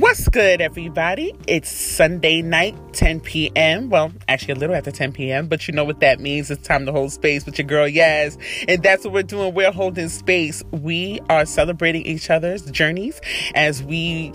[0.00, 1.34] What's good, everybody?
[1.46, 3.90] It's Sunday night, 10 p.m.
[3.90, 6.50] Well, actually, a little after 10 p.m., but you know what that means.
[6.50, 8.38] It's time to hold space with your girl, Yaz.
[8.66, 9.52] And that's what we're doing.
[9.52, 10.62] We're holding space.
[10.70, 13.20] We are celebrating each other's journeys
[13.54, 14.32] as we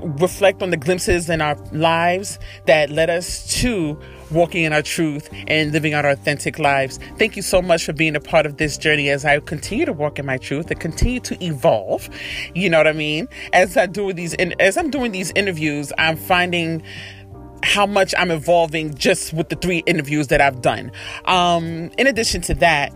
[0.00, 3.96] reflect on the glimpses in our lives that led us to
[4.30, 6.98] walking in our truth and living our authentic lives.
[7.18, 9.92] Thank you so much for being a part of this journey as I continue to
[9.92, 12.08] walk in my truth and continue to evolve.
[12.54, 13.28] You know what I mean?
[13.52, 16.82] As I do these, as I'm doing these interviews, I'm finding
[17.62, 20.90] how much I'm evolving just with the three interviews that I've done.
[21.26, 22.92] Um, in addition to that,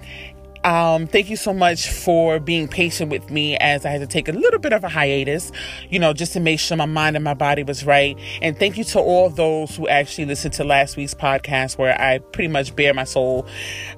[0.65, 4.29] um, thank you so much for being patient with me as I had to take
[4.29, 5.53] a little bit of a hiatus,
[5.91, 8.19] you know, just to make sure my mind and my body was right.
[8.41, 12.19] And thank you to all those who actually listened to last week's podcast where I
[12.19, 13.47] pretty much bare my soul,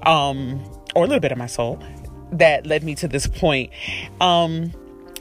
[0.02, 0.62] um,
[0.95, 1.80] or a little bit of my soul
[2.33, 3.70] that led me to this point.
[4.20, 4.72] Um,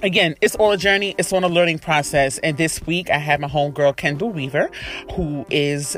[0.02, 1.16] again, it's all a journey.
[1.18, 2.38] It's on a learning process.
[2.40, 4.72] And this week I have my homegirl, Kendall Weaver,
[5.14, 5.98] who is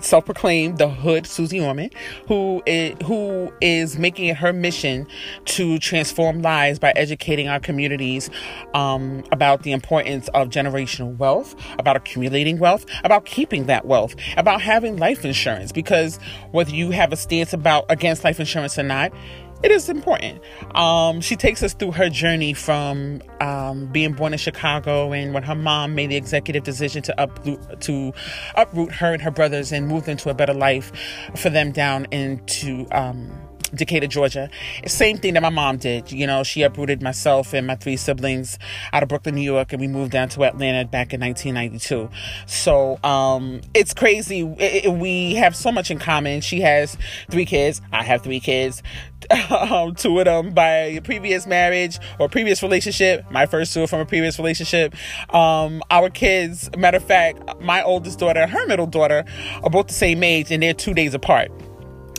[0.00, 1.90] self-proclaimed the hood Susie Orman,
[2.26, 5.06] who is, who is making it her mission
[5.46, 8.30] to transform lives by educating our communities
[8.74, 14.60] um, about the importance of generational wealth, about accumulating wealth, about keeping that wealth, about
[14.60, 15.72] having life insurance.
[15.72, 16.18] Because
[16.52, 19.12] whether you have a stance about against life insurance or not,
[19.62, 20.40] it is important.
[20.74, 25.42] Um, she takes us through her journey from um, being born in Chicago and when
[25.42, 28.12] her mom made the executive decision to uproot to
[28.54, 30.92] uproot her and her brothers and move them to a better life
[31.36, 33.30] for them down into um,
[33.74, 34.50] Decatur, Georgia.
[34.86, 36.10] Same thing that my mom did.
[36.12, 38.58] You know, she uprooted myself and my three siblings
[38.92, 42.10] out of Brooklyn, New York, and we moved down to Atlanta back in 1992.
[42.46, 44.42] So um, it's crazy.
[44.58, 46.40] It, it, we have so much in common.
[46.40, 46.96] She has
[47.30, 47.80] three kids.
[47.92, 48.82] I have three kids.
[49.50, 53.30] Um, two of them by previous marriage or previous relationship.
[53.30, 54.94] My first two from a previous relationship.
[55.34, 59.24] Um, our kids, matter of fact, my oldest daughter, and her middle daughter,
[59.62, 61.50] are both the same age, and they're two days apart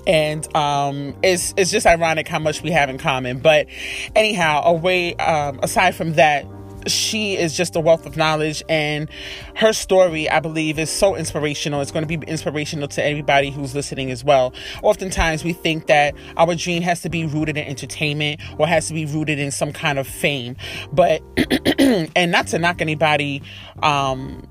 [0.07, 3.39] and um, it's it's just ironic how much we have in common.
[3.39, 3.67] But
[4.15, 6.45] anyhow, away um, aside from that,
[6.87, 9.09] she is just a wealth of knowledge, and
[9.55, 11.81] her story, I believe, is so inspirational.
[11.81, 14.53] It's going to be inspirational to everybody who's listening as well.
[14.81, 18.93] Oftentimes, we think that our dream has to be rooted in entertainment or has to
[18.93, 20.55] be rooted in some kind of fame,
[20.91, 21.21] but
[22.15, 23.41] and not to knock anybody.
[23.83, 24.47] Um,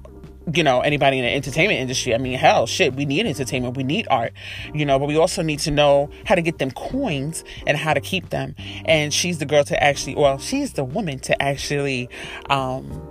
[0.54, 2.14] you know anybody in the entertainment industry.
[2.14, 3.76] I mean hell shit we need entertainment.
[3.76, 4.32] We need art
[4.74, 7.94] you know but we also need to know how to get them coins and how
[7.94, 8.54] to keep them.
[8.84, 12.08] And she's the girl to actually well she's the woman to actually
[12.48, 13.06] um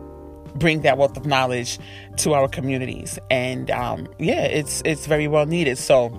[0.56, 1.80] bring that wealth of knowledge
[2.18, 3.20] to our communities.
[3.30, 5.78] And um yeah it's it's very well needed.
[5.78, 6.10] So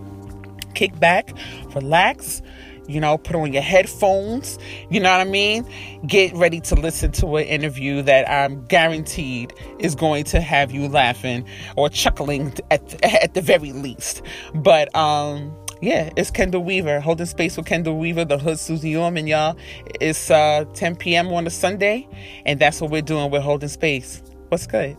[0.75, 1.35] kick back
[1.75, 2.43] relax
[2.91, 4.59] you know, put on your headphones,
[4.91, 5.67] you know what I mean?
[6.07, 10.89] Get ready to listen to an interview that I'm guaranteed is going to have you
[10.89, 11.47] laughing
[11.77, 14.23] or chuckling at, at the very least.
[14.55, 19.27] But, um, yeah, it's Kendall Weaver, holding space with Kendall Weaver, the hood Susie Orman,
[19.27, 19.57] y'all.
[20.01, 21.29] It's uh, 10 p.m.
[21.29, 22.07] on a Sunday,
[22.45, 23.31] and that's what we're doing.
[23.31, 24.23] We're holding space.
[24.49, 24.97] What's good?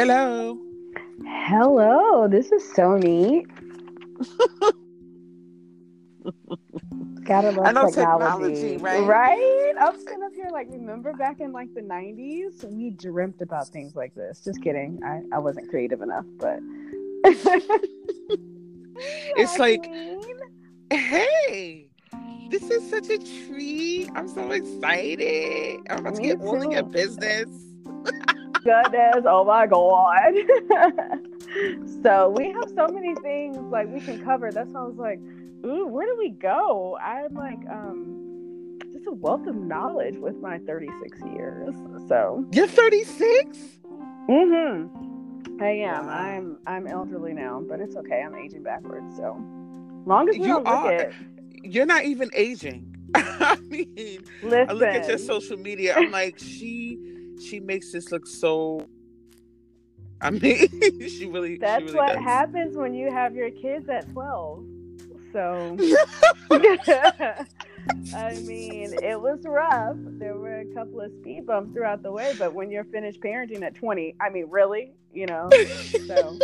[0.00, 0.56] Hello.
[1.26, 2.26] Hello.
[2.26, 3.46] This is so neat.
[7.24, 9.06] Gotta love I know technology, technology, right?
[9.06, 9.74] Right?
[9.78, 12.64] I'm sitting up here like, remember back in like the 90s?
[12.72, 14.40] We dreamt about things like this.
[14.42, 15.00] Just kidding.
[15.04, 16.60] I, I wasn't creative enough, but.
[19.36, 19.84] it's like,
[20.90, 21.90] hey,
[22.50, 24.08] this is such a treat.
[24.14, 25.80] I'm so excited.
[25.90, 27.50] I'm about to get all in a business
[28.62, 29.24] goodness.
[29.26, 30.34] Oh my God.
[32.02, 34.50] so we have so many things like we can cover.
[34.52, 35.20] That's why I was like,
[35.64, 36.98] ooh, where do we go?
[37.02, 41.74] I'm like, um, just a wealth of knowledge with my 36 years.
[42.08, 43.58] So you're 36?
[44.28, 45.62] Mm-hmm.
[45.62, 46.06] I am.
[46.06, 46.12] Wow.
[46.12, 48.22] I'm I'm elderly now, but it's okay.
[48.22, 49.16] I'm aging backwards.
[49.16, 49.36] So
[50.06, 50.92] long as we you don't are.
[50.92, 51.14] It,
[51.62, 52.86] you're not even aging.
[53.14, 54.70] I mean, Listen.
[54.70, 55.94] I look at your social media.
[55.96, 57.09] I'm like, she
[57.40, 58.86] she makes this look so
[60.20, 60.68] I mean,
[61.00, 61.56] she really.
[61.58, 62.24] That's she really what does.
[62.24, 64.64] happens when you have your kids at twelve.
[65.32, 65.76] So,
[68.16, 69.96] I mean, it was rough.
[69.96, 73.62] There were a couple of speed bumps throughout the way, but when you're finished parenting
[73.62, 75.48] at twenty, I mean, really, you know.
[76.06, 76.36] So,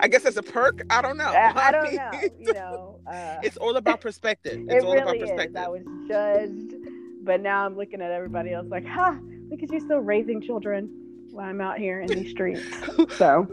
[0.00, 0.82] I guess as a perk.
[0.90, 1.24] I don't know.
[1.24, 2.10] I, I don't know.
[2.38, 4.60] You know, uh, it's all about perspective.
[4.68, 5.56] It's it all really about perspective.
[5.56, 5.64] Is.
[5.64, 6.87] I was judged
[7.22, 9.18] but now I'm looking at everybody else like, ha,
[9.50, 10.90] look at you still raising children
[11.30, 12.62] while I'm out here in these streets.
[13.16, 13.46] So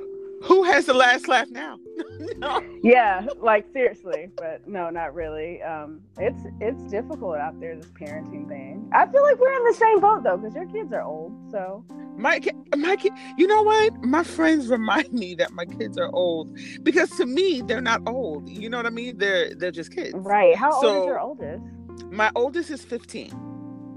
[0.43, 1.79] Who has the last laugh now?
[2.37, 2.61] no.
[2.83, 5.61] Yeah, like seriously, but no, not really.
[5.63, 8.87] Um, it's it's difficult out there this parenting thing.
[8.93, 11.33] I feel like we're in the same boat though, because your kids are old.
[11.51, 11.83] So
[12.17, 12.41] my
[12.75, 14.03] my kid, you know what?
[14.03, 18.47] My friends remind me that my kids are old because to me they're not old.
[18.49, 19.17] You know what I mean?
[19.17, 20.13] They're they're just kids.
[20.15, 20.55] Right.
[20.55, 21.63] How so, old is your oldest?
[22.11, 23.33] My oldest is fifteen.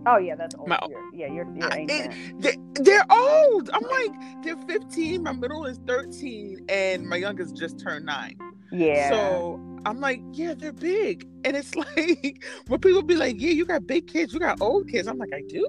[0.09, 0.69] Oh yeah, that's old.
[0.69, 2.45] My, you're, yeah, you're, you're ancient.
[2.45, 3.69] It, they, are old.
[3.75, 5.23] I'm like, they're 15.
[5.23, 8.39] My middle is 13, and my youngest just turned nine.
[8.73, 9.11] Yeah.
[9.11, 13.67] So I'm like, yeah, they're big, and it's like when people be like, yeah, you
[13.67, 15.09] got big kids, you got old kids.
[15.09, 15.69] I'm like, I do,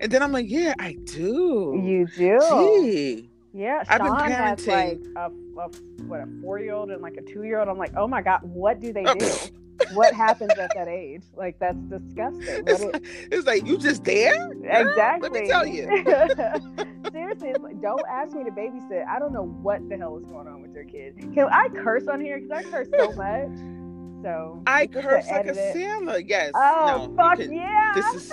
[0.00, 1.80] and then I'm like, yeah, I do.
[1.84, 2.40] You do.
[2.50, 3.30] Gee.
[3.52, 4.36] Yeah, Sean I've been parenting.
[4.36, 5.30] has like a,
[5.60, 5.68] a
[6.06, 7.68] what a four year old and like a two year old.
[7.68, 9.14] I'm like, oh my god, what do they oh.
[9.14, 9.30] do?
[9.92, 11.22] what happens at that age?
[11.34, 12.64] Like that's disgusting.
[12.66, 14.52] It's, like, it's like you just there.
[14.52, 15.28] Exactly.
[15.28, 15.86] Let me tell you.
[17.12, 19.06] Seriously, like don't ask me to babysit.
[19.06, 21.16] I don't know what the hell is going on with your kid.
[21.34, 22.40] Can I curse on here?
[22.40, 23.75] Because I curse so much.
[24.26, 26.18] So I curse like a sailor.
[26.18, 26.50] Yes.
[26.52, 27.92] Oh no, fuck can, yeah!
[27.94, 28.32] This is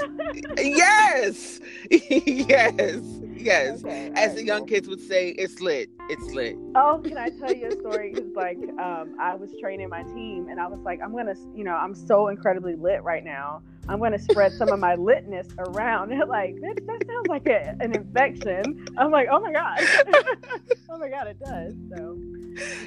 [0.57, 1.59] yes,
[1.91, 3.03] yes,
[3.35, 3.83] yes.
[3.85, 4.67] Okay, As right, the young cool.
[4.69, 5.91] kids would say, it's lit.
[6.09, 6.57] It's lit.
[6.73, 8.11] Oh, can I tell you a story?
[8.11, 11.63] Because like, um, I was training my team, and I was like, I'm gonna, you
[11.63, 13.61] know, I'm so incredibly lit right now.
[13.87, 16.09] I'm gonna spread some of my litness around.
[16.11, 18.85] They're like, that, that sounds like a, an infection.
[18.97, 19.79] I'm like, oh my god,
[20.89, 21.73] oh my god, it does.
[21.89, 22.17] So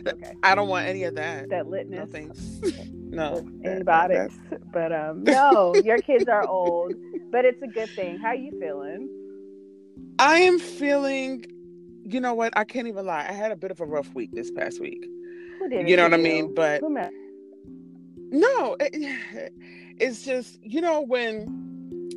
[0.06, 0.32] okay.
[0.43, 1.50] I don't want any of that.
[1.50, 1.96] That litness.
[1.96, 2.60] No thanks.
[2.94, 3.48] no.
[3.64, 4.38] Antibiotics.
[4.72, 6.94] But um no, your kids are old.
[7.31, 8.19] But it's a good thing.
[8.19, 9.08] How are you feeling?
[10.19, 11.44] I am feeling
[12.08, 12.56] you know what?
[12.56, 13.26] I can't even lie.
[13.28, 15.04] I had a bit of a rough week this past week.
[15.70, 16.54] you know what I mean?
[16.54, 16.82] But
[18.31, 19.52] no, it,
[19.98, 21.66] it's just you know when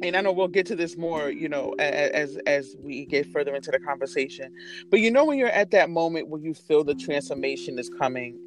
[0.02, 3.54] and I know we'll get to this more, you know, as as we get further
[3.56, 4.54] into the conversation.
[4.90, 8.40] But you know, when you're at that moment where you feel the transformation is coming,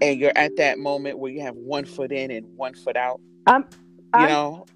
[0.00, 3.20] and you're at that moment where you have one foot in and one foot out.
[3.46, 4.66] Um, you I'm, know,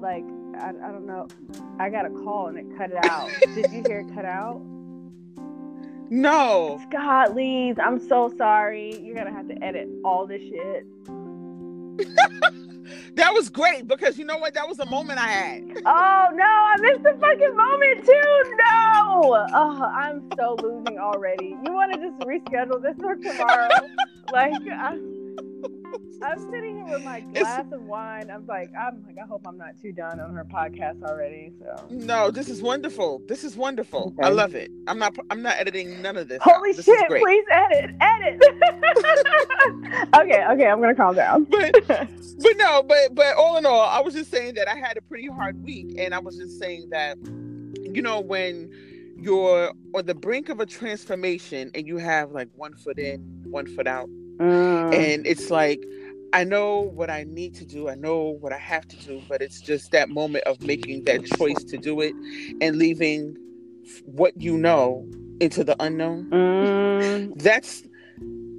[0.00, 0.24] like
[0.58, 1.28] I, I don't know.
[1.78, 3.30] I got a call and it cut it out.
[3.54, 4.60] Did you hear it cut out?
[6.10, 6.80] No.
[6.90, 8.98] Scott Lees, I'm so sorry.
[9.00, 10.86] You're gonna have to edit all this shit.
[13.14, 14.54] that was great because you know what?
[14.54, 15.62] That was a moment I had.
[15.86, 18.54] Oh no, I missed the fucking moment too.
[18.72, 21.56] No, oh, I'm so losing already.
[21.64, 23.68] You want to just reschedule this for tomorrow?
[24.32, 24.98] like, I,
[26.22, 28.30] I'm sitting here with my glass it's, of wine.
[28.30, 31.52] I'm like, I'm like, I hope I'm not too done on her podcast already.
[31.58, 33.22] So no, this is wonderful.
[33.26, 34.14] This is wonderful.
[34.18, 34.28] Okay.
[34.28, 34.70] I love it.
[34.86, 35.16] I'm not.
[35.30, 36.38] I'm not editing none of this.
[36.42, 37.08] Holy this shit!
[37.08, 37.90] Please edit.
[38.00, 38.42] Edit.
[40.14, 40.44] okay.
[40.52, 40.66] Okay.
[40.66, 41.44] I'm gonna calm down.
[41.44, 42.82] but but no.
[42.82, 45.62] But but all in all, I was just saying that I had a pretty hard
[45.62, 47.18] week, and I was just saying that
[47.80, 48.70] you know when
[49.16, 53.66] you're on the brink of a transformation and you have like one foot in, one
[53.66, 54.08] foot out.
[54.42, 54.94] Mm.
[54.94, 55.84] And it's like
[56.32, 57.88] I know what I need to do.
[57.88, 61.24] I know what I have to do, but it's just that moment of making that
[61.36, 62.14] choice to do it
[62.60, 63.36] and leaving
[64.04, 65.06] what you know
[65.40, 66.30] into the unknown.
[66.30, 67.42] Mm.
[67.42, 67.82] That's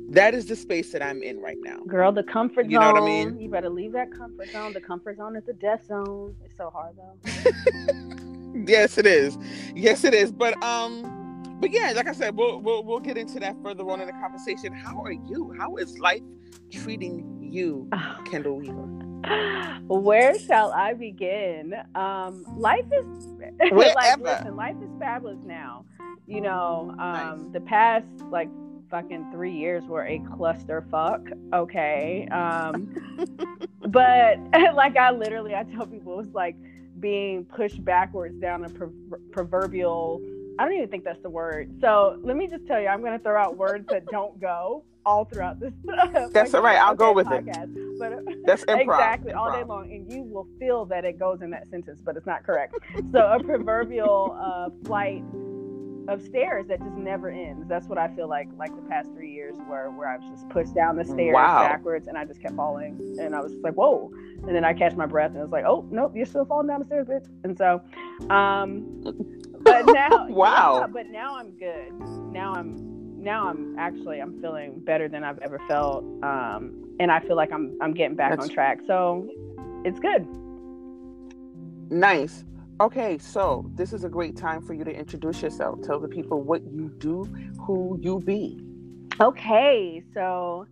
[0.09, 1.79] that is the space that I'm in right now.
[1.87, 2.71] Girl, the comfort zone.
[2.71, 3.39] You know what I mean?
[3.39, 4.73] You better leave that comfort zone.
[4.73, 6.35] The comfort zone is the death zone.
[6.45, 8.63] It's so hard though.
[8.67, 9.37] yes, it is.
[9.75, 10.31] Yes, it is.
[10.31, 11.22] But um
[11.63, 14.11] but yeah, like I said, we'll, we'll we'll get into that further on in the
[14.11, 14.73] conversation.
[14.73, 15.55] How are you?
[15.57, 16.21] How is life
[16.69, 17.89] treating you,
[18.29, 19.79] Kendall Weaver?
[19.87, 21.73] Where shall I begin?
[21.95, 23.27] Um, life is
[23.71, 25.85] like, listen, life is fabulous now.
[26.27, 27.53] You know, um, nice.
[27.53, 28.49] the past like
[28.91, 31.31] fucking three years were a clusterfuck.
[31.53, 32.93] Okay, um,
[33.87, 34.37] but
[34.75, 36.57] like I literally, I tell people it's like
[36.99, 38.91] being pushed backwards down a pro-
[39.31, 40.21] proverbial.
[40.59, 41.71] I don't even think that's the word.
[41.81, 44.83] So let me just tell you, I'm going to throw out words that don't go
[45.05, 45.73] all throughout this.
[46.31, 46.77] That's like, all right.
[46.77, 47.75] I'll go with podcast.
[47.75, 47.99] it.
[47.99, 48.81] But that's improv.
[48.81, 49.37] exactly improv.
[49.37, 52.25] all day long, and you will feel that it goes in that sentence, but it's
[52.25, 52.75] not correct.
[53.11, 55.21] so a proverbial uh, flight
[56.07, 57.67] of stairs that just never ends.
[57.67, 58.47] That's what I feel like.
[58.57, 61.67] Like the past three years, where where I was just pushed down the stairs wow.
[61.67, 64.11] backwards, and I just kept falling, and I was like, whoa.
[64.45, 66.79] And then I catch my breath, and it's like, oh nope, you're still falling down
[66.79, 67.27] the stairs, bitch.
[67.43, 67.81] And so,
[68.33, 69.03] um,
[69.63, 70.79] but now, wow.
[70.81, 71.91] Yeah, but now I'm good.
[72.31, 77.19] Now I'm now I'm actually I'm feeling better than I've ever felt, um, and I
[77.21, 78.43] feel like I'm I'm getting back That's...
[78.43, 78.79] on track.
[78.85, 79.29] So
[79.85, 80.27] it's good.
[81.89, 82.43] Nice.
[82.81, 85.81] Okay, so this is a great time for you to introduce yourself.
[85.83, 87.23] Tell the people what you do,
[87.61, 88.59] who you be.
[89.21, 90.65] Okay, so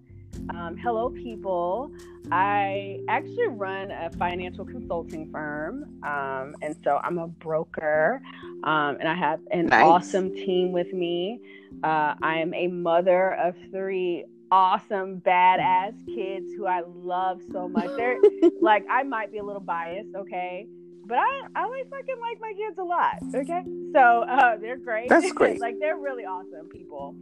[0.50, 1.92] um, hello, people.
[2.32, 8.22] I actually run a financial consulting firm, um, and so I'm a broker,
[8.64, 9.84] um, and I have an nice.
[9.84, 11.40] awesome team with me.
[11.84, 17.90] Uh, I am a mother of three awesome, badass kids who I love so much.
[17.96, 18.18] They're
[18.62, 20.68] like I might be a little biased, okay,
[21.06, 23.64] but I I like fucking like my kids a lot, okay.
[23.94, 25.10] So uh, they're great.
[25.10, 25.60] That's great.
[25.60, 27.16] like they're really awesome people.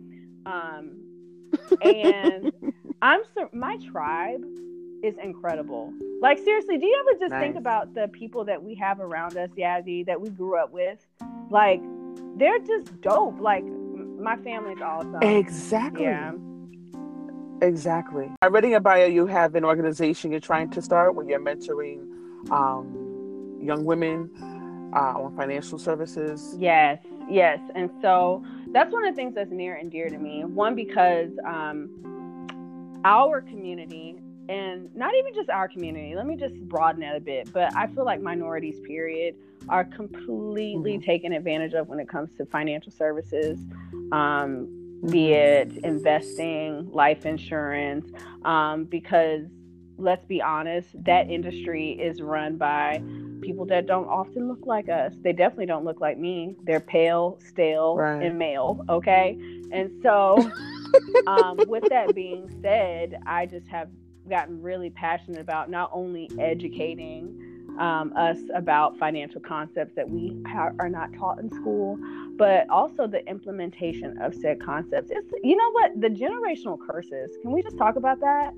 [0.45, 0.97] Um,
[1.81, 2.51] and
[3.01, 4.43] I'm so my tribe
[5.03, 5.93] is incredible.
[6.21, 7.41] Like seriously, do you ever just nice.
[7.41, 11.05] think about the people that we have around us, Yazzie, that we grew up with?
[11.49, 11.81] Like
[12.35, 13.39] they're just dope.
[13.39, 15.21] Like my family's awesome.
[15.21, 16.03] Exactly.
[16.03, 16.33] Yeah.
[17.61, 18.31] Exactly.
[18.41, 21.41] I read in your bio you have an organization you're trying to start where you're
[21.41, 21.99] mentoring
[22.51, 24.29] um, young women
[24.95, 26.55] uh, on financial services.
[26.57, 27.59] Yes, yes.
[27.75, 30.45] And so that's one of the things that's near and dear to me.
[30.45, 31.89] One, because um,
[33.03, 34.18] our community,
[34.49, 37.85] and not even just our community, let me just broaden it a bit, but I
[37.85, 39.35] feel like minorities, period,
[39.69, 41.05] are completely mm-hmm.
[41.05, 43.59] taken advantage of when it comes to financial services.
[44.11, 44.75] Um,
[45.07, 48.11] be it investing, life insurance,
[48.43, 49.45] um, because
[49.99, 53.03] let's be honest, that industry is run by
[53.41, 55.13] people that don't often look like us.
[55.21, 56.55] They definitely don't look like me.
[56.63, 58.23] They're pale, stale, right.
[58.23, 58.83] and male.
[58.89, 59.37] Okay.
[59.71, 60.51] And so,
[61.27, 63.89] um, with that being said, I just have
[64.29, 70.71] gotten really passionate about not only educating um, us about financial concepts that we ha-
[70.79, 71.97] are not taught in school,
[72.37, 75.09] but also the implementation of said concepts.
[75.11, 77.37] It's you know what the generational curses.
[77.41, 78.53] Can we just talk about that?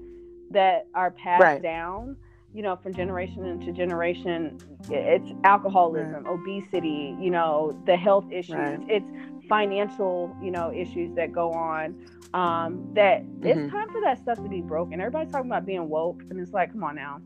[0.49, 1.61] That are passed right.
[1.61, 2.17] down,
[2.53, 4.57] you know, from generation into generation.
[4.89, 6.27] It's alcoholism, right.
[6.27, 8.55] obesity, you know, the health issues.
[8.55, 8.79] Right.
[8.87, 11.95] It's financial, you know, issues that go on.
[12.33, 13.45] Um, that mm-hmm.
[13.45, 15.01] it's time for that stuff to be broken.
[15.01, 17.21] Everybody's talking about being woke, and it's like, come on now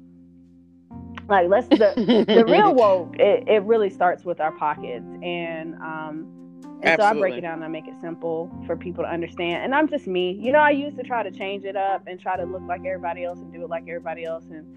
[1.27, 3.15] like let's the the real woke.
[3.19, 6.45] It, it really starts with our pockets, and um,
[6.83, 9.63] and so I break it down and I make it simple for people to understand.
[9.63, 10.31] And I'm just me.
[10.33, 12.81] You know, I used to try to change it up and try to look like
[12.85, 14.45] everybody else and do it like everybody else.
[14.51, 14.67] And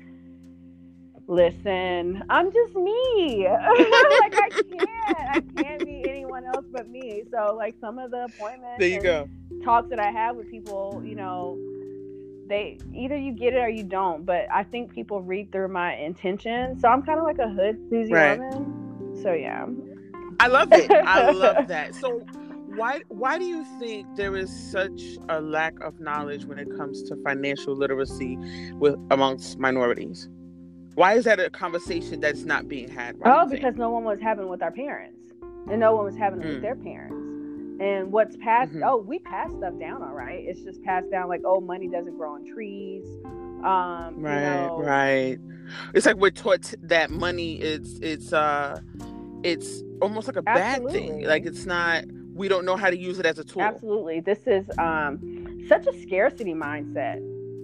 [1.26, 3.46] listen, I'm just me.
[3.48, 6.02] like I can't, I can't be
[6.38, 7.24] anyone else but me.
[7.30, 9.28] So like some of the appointments, there you go,
[9.64, 11.58] talks that I have with people, you know
[12.48, 14.24] they either you get it or you don't.
[14.24, 16.78] But I think people read through my intention.
[16.80, 18.38] So I'm kind of like a hood Susie right.
[18.38, 19.20] woman.
[19.22, 19.66] So yeah.
[20.40, 20.90] I love it.
[20.90, 21.94] I love that.
[21.94, 22.24] So
[22.74, 27.02] why why do you think there is such a lack of knowledge when it comes
[27.04, 28.38] to financial literacy
[28.74, 30.28] with amongst minorities?
[30.94, 33.16] Why is that a conversation that's not being had?
[33.24, 35.17] oh, because no one was having with our parents,
[35.70, 36.44] and no one was having mm.
[36.44, 36.62] it with mm.
[36.62, 37.14] their parents
[37.80, 38.82] and what's passed mm-hmm.
[38.84, 42.16] oh we pass stuff down all right it's just passed down like oh money doesn't
[42.16, 43.04] grow on trees
[43.64, 44.80] um right you know.
[44.80, 45.38] right
[45.94, 48.80] it's like we're taught that money is it's uh
[49.44, 50.92] it's almost like a Absolutely.
[50.92, 53.62] bad thing like it's not we don't know how to use it as a tool
[53.62, 54.20] Absolutely.
[54.20, 57.20] This is um such a scarcity mindset.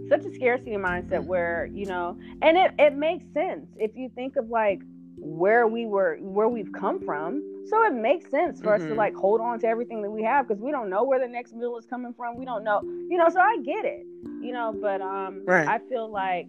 [0.09, 1.29] Such a scarcity mindset mm-hmm.
[1.29, 4.81] where, you know, and it, it makes sense if you think of like
[5.25, 8.75] where we were where we've come from so it makes sense for mm-hmm.
[8.75, 8.99] us to mm-hmm.
[8.99, 11.55] like hold on to everything that we have because we don't know where the next
[11.55, 14.07] meal is coming from we don't know you know so i get it
[14.43, 15.67] you know but um right.
[15.67, 16.47] i feel like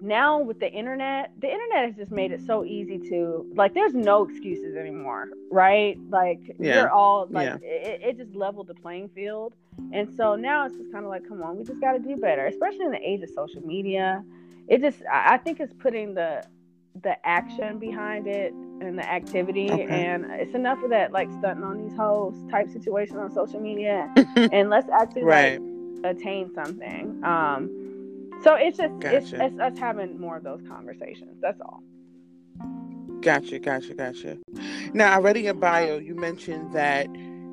[0.00, 3.94] now with the internet the internet has just made it so easy to like there's
[3.94, 6.76] no excuses anymore right like yeah.
[6.76, 7.56] you're all like yeah.
[7.62, 9.54] it, it just leveled the playing field
[9.92, 12.16] and so now it's just kind of like come on we just got to do
[12.16, 14.22] better especially in the age of social media
[14.68, 16.42] it just i think it's putting the
[17.02, 19.86] the action behind it and the activity okay.
[20.06, 24.12] and it's enough of that like stunting on these hoes type situation on social media
[24.36, 25.60] and let's actually right.
[25.60, 29.16] like attain something um so it's just gotcha.
[29.16, 31.82] it's, it's us having more of those conversations that's all
[33.20, 34.38] gotcha gotcha gotcha
[34.92, 37.06] now i read in your bio you mentioned that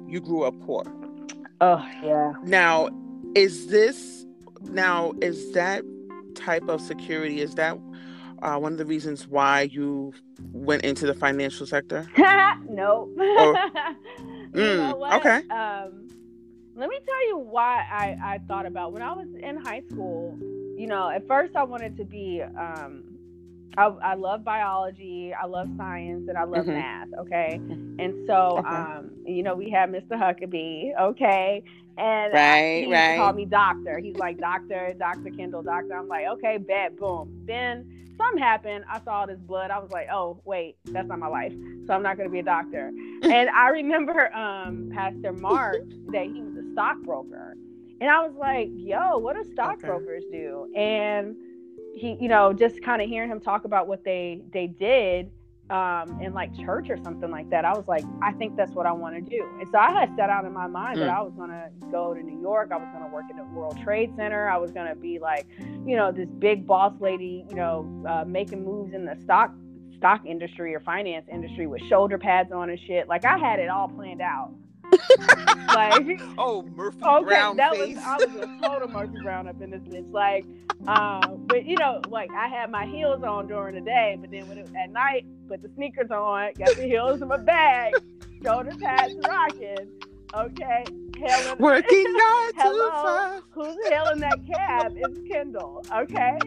[0.07, 0.83] you grew up poor
[1.62, 2.89] oh yeah now
[3.36, 4.25] is this
[4.63, 5.83] now is that
[6.36, 7.77] type of security is that
[8.41, 10.13] uh, one of the reasons why you
[10.51, 12.07] went into the financial sector?
[12.69, 13.10] nope.
[13.17, 13.55] Or,
[14.51, 15.48] mm, okay.
[15.50, 16.07] Um,
[16.75, 20.38] let me tell you why I, I thought about when I was in high school.
[20.77, 22.41] You know, at first I wanted to be.
[22.41, 23.03] Um,
[23.77, 26.74] I, I love biology, I love science, and I love mm-hmm.
[26.74, 27.07] math.
[27.19, 27.55] Okay,
[28.00, 28.67] and so okay.
[28.67, 30.12] um, you know we had Mr.
[30.12, 30.91] Huckabee.
[31.00, 31.63] Okay,
[31.98, 33.17] and right, he right.
[33.17, 34.00] called me doctor.
[34.00, 35.93] He's like doctor, Doctor Kendall, doctor.
[35.93, 37.43] I'm like, okay, bet, boom.
[37.45, 38.86] Then something happened.
[38.90, 39.72] I saw all this blood.
[39.72, 41.54] I was like, oh, wait, that's not my life.
[41.88, 42.92] So I'm not going to be a doctor.
[43.24, 47.56] and I remember um, Pastor Mark that he was a stockbroker.
[48.00, 50.38] And I was like, yo, what do stockbrokers okay.
[50.38, 50.74] do?
[50.75, 51.36] And
[51.96, 55.30] he, you know, just kind of hearing him talk about what they they did
[55.72, 57.66] um, in like church or something like that.
[57.66, 59.44] I was like, I think that's what I want to do.
[59.60, 61.01] And so I had set out in my mind mm.
[61.01, 62.72] that I was going to go to New York.
[62.72, 64.50] I was going to work at the World Trade Center.
[64.50, 65.48] I was going to be like,
[65.86, 69.54] you know, this big boss lady, you know, uh, making moves in the stock
[69.96, 73.08] stock industry or finance industry with shoulder pads on and shit.
[73.08, 74.51] Like I had it all planned out.
[75.67, 77.95] like oh Murphy okay, Brown that face.
[77.95, 80.12] was I was a total Murphy Brown up in this bitch.
[80.12, 80.45] Like,
[80.88, 84.48] um, but you know, like I had my heels on during the day, but then
[84.48, 87.93] when it, at night, put the sneakers on, got the heels in my bag,
[88.43, 89.88] shoulder pads rocking.
[90.33, 90.86] Okay,
[91.17, 95.86] hailing, working nine hello, who's hailing that cab It's Kendall.
[95.93, 96.38] Okay,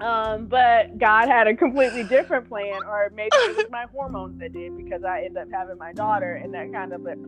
[0.00, 4.52] um, but God had a completely different plan, or maybe it was my hormones that
[4.52, 7.18] did because I ended up having my daughter, and that kind of like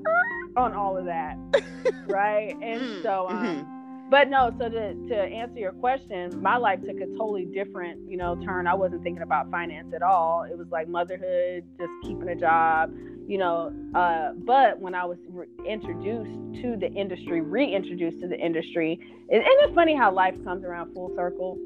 [0.56, 1.36] on all of that,
[2.06, 2.54] right?
[2.62, 4.10] And mm, so, um, mm-hmm.
[4.10, 4.54] but no.
[4.60, 8.68] So to to answer your question, my life took a totally different, you know, turn.
[8.68, 10.44] I wasn't thinking about finance at all.
[10.44, 12.94] It was like motherhood, just keeping a job,
[13.26, 13.72] you know.
[13.96, 19.42] Uh, but when I was re- introduced to the industry, reintroduced to the industry, and,
[19.42, 21.58] and it's funny how life comes around full circle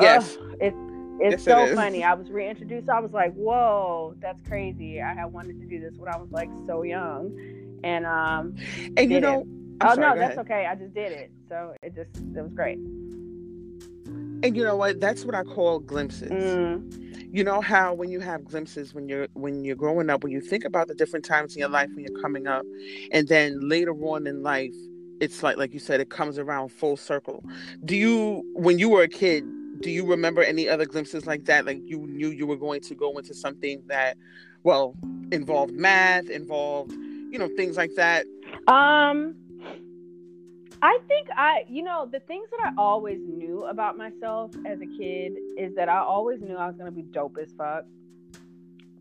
[0.00, 0.36] Yes.
[0.60, 0.76] it's
[1.20, 2.02] it's yes, so it funny.
[2.02, 2.88] I was reintroduced.
[2.88, 6.30] I was like, "Whoa, that's crazy!" I had wanted to do this when I was
[6.30, 7.36] like so young,
[7.84, 8.56] and um,
[8.96, 9.46] and you know,
[9.82, 10.46] oh sorry, no, that's ahead.
[10.46, 10.66] okay.
[10.66, 12.78] I just did it, so it just it was great.
[14.42, 14.98] And you know what?
[14.98, 16.30] That's what I call glimpses.
[16.30, 17.34] Mm.
[17.34, 20.40] You know how when you have glimpses when you're when you're growing up, when you
[20.40, 22.64] think about the different times in your life when you're coming up,
[23.12, 24.74] and then later on in life,
[25.20, 27.44] it's like like you said, it comes around full circle.
[27.84, 29.44] Do you when you were a kid?
[29.80, 31.66] Do you remember any other glimpses like that?
[31.66, 34.16] Like you knew you were going to go into something that,
[34.62, 34.94] well,
[35.32, 38.26] involved math, involved, you know, things like that?
[38.66, 39.34] Um,
[40.82, 44.86] I think I, you know, the things that I always knew about myself as a
[44.86, 47.84] kid is that I always knew I was going to be dope as fuck.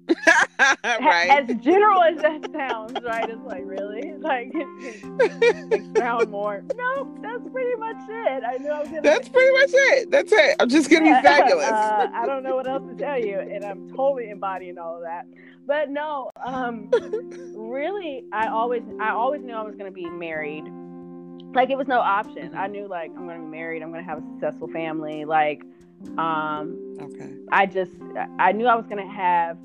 [0.83, 1.29] right.
[1.29, 3.29] As general as that sounds, right?
[3.29, 4.51] It's like really, like
[5.71, 6.63] expound more.
[6.75, 8.43] No, that's pretty much it.
[8.43, 8.83] I know.
[8.83, 9.01] Gonna...
[9.01, 10.11] That's pretty much it.
[10.11, 10.57] That's it.
[10.59, 11.65] I'm just gonna be fabulous.
[11.65, 15.03] Uh, I don't know what else to tell you, and I'm totally embodying all of
[15.03, 15.27] that.
[15.65, 16.89] But no, um,
[17.55, 20.65] really, I always, I always knew I was gonna be married.
[21.53, 22.53] Like it was no option.
[22.53, 23.81] I knew like I'm gonna be married.
[23.81, 25.23] I'm gonna have a successful family.
[25.23, 25.63] Like,
[26.17, 27.33] um, okay.
[27.49, 27.91] I just,
[28.39, 29.57] I knew I was gonna have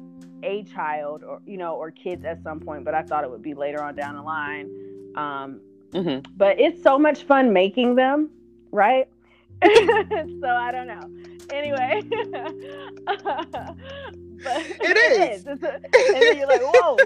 [0.44, 3.42] a child or you know or kids at some point but i thought it would
[3.42, 4.70] be later on down the line.
[5.16, 5.60] Um,
[5.92, 6.30] mm-hmm.
[6.36, 8.30] but it's so much fun making them
[8.70, 9.08] right?
[9.62, 12.02] So i don't know anyway
[14.44, 15.46] but it is.
[15.46, 16.96] and then you're like, whoa,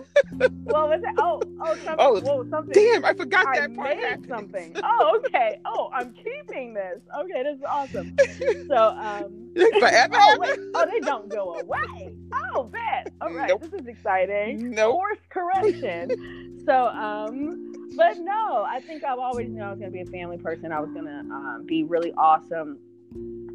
[0.64, 1.14] what was that?
[1.18, 1.96] Oh, oh, something.
[1.98, 2.72] Oh, whoa, something.
[2.72, 3.96] Damn, I forgot I that part.
[3.96, 4.76] Made something.
[4.82, 5.60] Oh, okay.
[5.64, 7.00] Oh, I'm keeping this.
[7.16, 8.16] Okay, this is awesome.
[8.68, 10.14] So, um, forever.
[10.14, 10.58] oh, wait.
[10.74, 12.12] oh, they don't go away.
[12.54, 13.12] Oh, bet.
[13.20, 13.62] All right, nope.
[13.62, 14.70] this is exciting.
[14.70, 14.96] No nope.
[14.96, 16.60] course correction.
[16.66, 20.36] so, um, but no, I think I've always known I was gonna be a family
[20.36, 20.70] person.
[20.70, 22.78] I was gonna um, be really awesome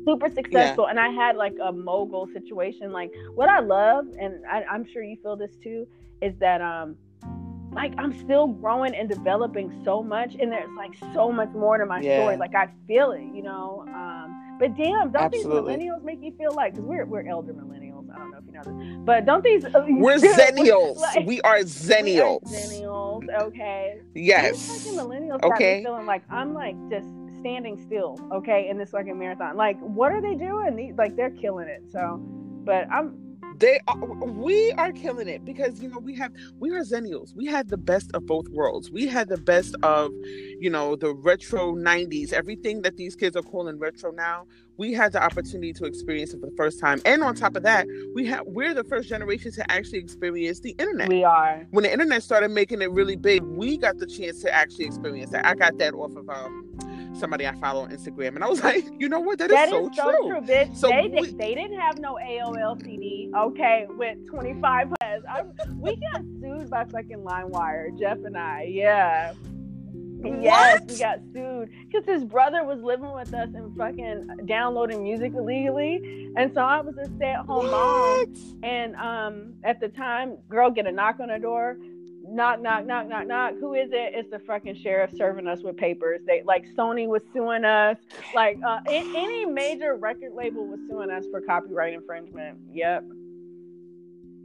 [0.06, 0.92] super successful yeah.
[0.92, 2.92] and i had like a mogul situation.
[2.92, 5.88] Like what i love and I, i'm sure you feel this too
[6.22, 6.96] is that um
[7.72, 11.86] like i'm still growing and developing so much and there's like so much more to
[11.86, 12.20] my yeah.
[12.20, 12.38] story.
[12.38, 13.86] Like i feel it you know?
[13.88, 15.76] Um but damn don't Absolutely.
[15.76, 18.46] these millennials make you feel like because we're, we're elder millennials i don't know if
[18.46, 22.60] you know this but don't these uh, we're zennials like, we are zennials we are
[22.62, 24.02] zennials okay?
[24.14, 24.88] Yes.
[24.88, 25.82] millennials okay.
[25.84, 27.08] feeling like i'm like just
[27.44, 29.58] standing still, okay, in this fucking marathon.
[29.58, 30.96] Like, what are they doing?
[30.98, 31.84] like, they're killing it.
[31.92, 32.18] So,
[32.64, 33.20] but I'm.
[33.58, 37.36] They are, we are killing it because you know we have we are zennials.
[37.36, 38.90] We had the best of both worlds.
[38.90, 40.12] We had the best of,
[40.60, 42.34] you know, the retro '90s.
[42.34, 46.40] Everything that these kids are calling retro now, we had the opportunity to experience it
[46.40, 47.00] for the first time.
[47.06, 50.72] And on top of that, we have we're the first generation to actually experience the
[50.80, 51.10] internet.
[51.10, 51.68] We are.
[51.70, 55.30] When the internet started making it really big, we got the chance to actually experience
[55.30, 55.46] that.
[55.46, 56.93] I got that off of um
[57.24, 59.40] somebody I follow on Instagram, and I was like, you know what?
[59.40, 60.30] that, that is, so, is so true.
[60.30, 60.76] true, bitch.
[60.76, 65.24] So they, we, they didn't have no AOL CD, okay, with 25 heads.
[65.80, 68.68] we got sued by fucking LimeWire, Jeff and I.
[68.70, 69.34] Yeah.
[70.26, 75.34] Yes, we got sued because his brother was living with us and fucking downloading music
[75.34, 78.34] illegally, and so I was a stay-at-home mom.
[78.64, 81.78] And um, at the time, girl get a knock on the door
[82.34, 83.54] knock, knock, knock, knock, knock.
[83.60, 84.14] Who is it?
[84.16, 86.22] It's the fucking sheriff serving us with papers.
[86.26, 87.98] They like Sony was suing us.
[88.34, 92.58] Like uh, any major record label was suing us for copyright infringement.
[92.72, 93.06] Yep.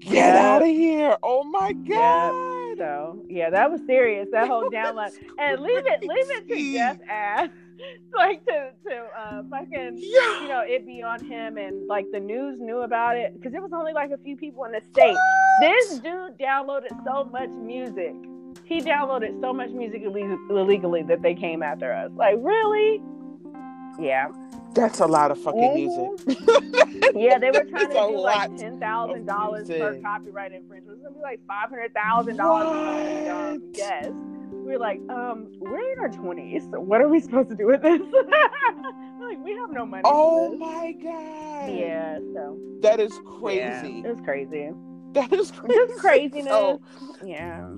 [0.01, 0.37] Get yep.
[0.37, 1.17] out of here!
[1.25, 2.58] Oh my god!
[2.79, 4.29] So yeah, that was serious.
[4.33, 7.51] That whole download and leave it, leave it to Jeff ass,
[8.17, 10.41] like to to uh fucking Yeah.
[10.43, 13.61] you know it be on him and like the news knew about it because it
[13.63, 15.17] was only like a few people in the state.
[15.61, 18.15] This dude downloaded so much music.
[18.65, 22.11] He downloaded so much music illegally that they came after us.
[22.15, 23.03] Like really?
[23.99, 24.29] Yeah.
[24.79, 26.37] That's a lot of fucking music.
[27.15, 30.03] Yeah, they were trying to do like ten thousand dollars per music.
[30.05, 30.99] copyright infringement.
[30.99, 33.61] It's gonna be like five hundred thousand dollars.
[33.75, 34.07] Yes.
[34.53, 36.63] We are like, um, we're in our twenties.
[36.71, 38.01] So what are we supposed to do with this?
[39.21, 40.03] Like, we have no money.
[40.07, 41.71] Oh for my god.
[41.77, 42.19] Yeah.
[42.33, 43.99] So That is yeah, crazy.
[43.99, 44.71] it was crazy.
[45.13, 45.75] That is crazy.
[45.75, 46.47] Just craziness.
[46.47, 46.81] So,
[47.25, 47.69] yeah.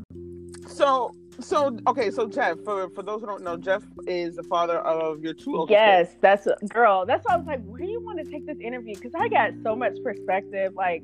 [0.69, 2.11] so, so, okay.
[2.11, 5.67] So, Jeff, for for those who don't know, Jeff is the father of your two
[5.69, 6.19] Yes, kids.
[6.21, 7.05] that's a, girl.
[7.07, 8.95] That's why I was like, where do you want to take this interview?
[8.95, 10.75] Because I got so much perspective.
[10.75, 11.03] Like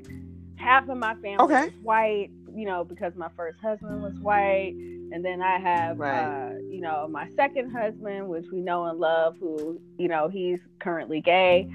[0.57, 1.63] half of my family Okay.
[1.67, 4.73] is white, you know, because my first husband was white,
[5.11, 6.23] and then I have, Right.
[6.23, 10.59] uh, you know, my second husband, which we know and love, who, you know, he's
[10.79, 11.69] currently gay,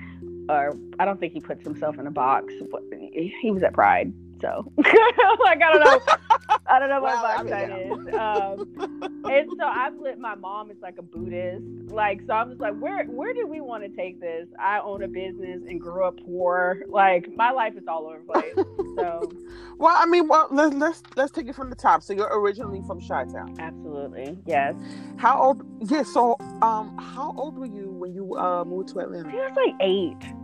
[0.49, 2.53] or I don't think he puts himself in a box.
[2.71, 2.83] But
[3.41, 4.13] he was at Pride.
[4.43, 6.01] So, like, I don't know.
[6.67, 7.77] I don't know what Well, I mean, that yeah.
[7.79, 8.15] is.
[8.15, 10.19] Um, and so I flipped.
[10.19, 12.33] My mom is like a Buddhist, like so.
[12.35, 14.49] I'm just like, where where do we want to take this?
[14.59, 16.83] I own a business and grew up poor.
[16.89, 18.67] Like my life is all over the place.
[18.99, 19.31] So
[19.79, 22.03] Well, I mean, well, let's let's let's take it from the top.
[22.03, 23.57] So, you're originally from Chi-Town.
[23.59, 24.75] absolutely, yes.
[25.17, 25.65] How old?
[25.91, 26.03] Yeah.
[26.03, 29.31] So, um, how old were you when you uh moved to Atlanta?
[29.31, 30.35] think I was like eight.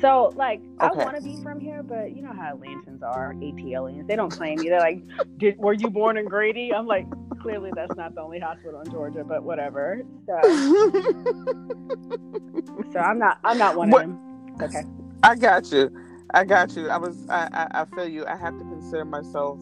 [0.00, 4.06] So like I want to be from here, but you know how Atlantans are, ATLians.
[4.06, 4.70] They don't claim you.
[4.70, 5.02] They're like,
[5.38, 6.72] Did, were you born in Grady?
[6.74, 7.06] I'm like,
[7.40, 10.02] clearly that's not the only hospital in Georgia, but whatever.
[10.26, 10.40] So,
[12.92, 14.20] so I'm not I'm not one What- of them.
[14.62, 14.82] Okay.
[15.22, 15.90] I got you.
[16.32, 16.88] I got you.
[16.88, 17.26] I was.
[17.28, 17.82] I, I.
[17.82, 18.24] I feel you.
[18.26, 19.58] I have to consider myself,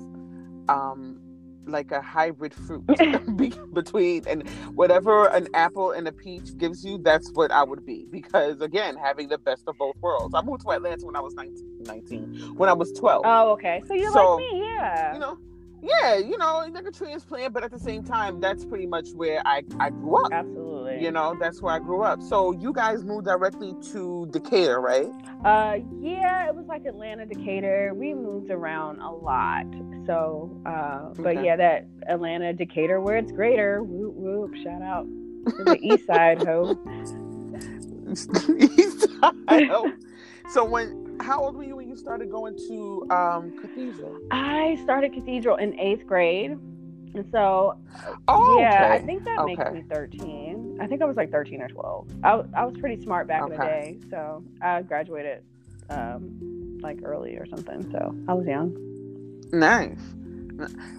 [0.68, 1.18] um,
[1.66, 2.84] like a hybrid fruit
[3.74, 6.98] between and whatever an apple and a peach gives you.
[6.98, 10.34] That's what I would be because again, having the best of both worlds.
[10.34, 11.82] I moved to Atlanta when I was 19.
[11.84, 13.22] 19 when I was twelve.
[13.24, 13.82] Oh, okay.
[13.86, 15.14] So you're So, like me, yeah.
[15.14, 15.38] you know.
[15.84, 19.42] Yeah, you know, like a transplant, but at the same time, that's pretty much where
[19.44, 20.32] I, I grew up.
[20.32, 21.02] Absolutely.
[21.02, 22.22] You know, that's where I grew up.
[22.22, 25.08] So you guys moved directly to Decatur, right?
[25.44, 27.92] Uh, yeah, it was like Atlanta, Decatur.
[27.94, 29.64] We moved around a lot.
[30.06, 31.44] So, uh, but Okay.
[31.46, 33.82] yeah, that Atlanta, Decatur, where it's greater.
[33.82, 34.54] Whoop whoop!
[34.62, 35.06] Shout out
[35.56, 36.78] to the East Side, ho.
[38.78, 39.92] East Side, ho.
[40.50, 44.18] so when how old were you when you started going to um cathedral?
[44.30, 46.52] I started Cathedral in eighth grade,
[47.14, 47.76] and so
[48.28, 50.78] Oh yeah, I think that makes me thirteen.
[50.80, 52.08] I think I was like thirteen or twelve.
[52.22, 55.42] I, was- I was pretty smart back in the day, so I graduated
[55.90, 57.90] um, like early or something.
[57.92, 58.74] So I was young.
[59.52, 59.98] nice.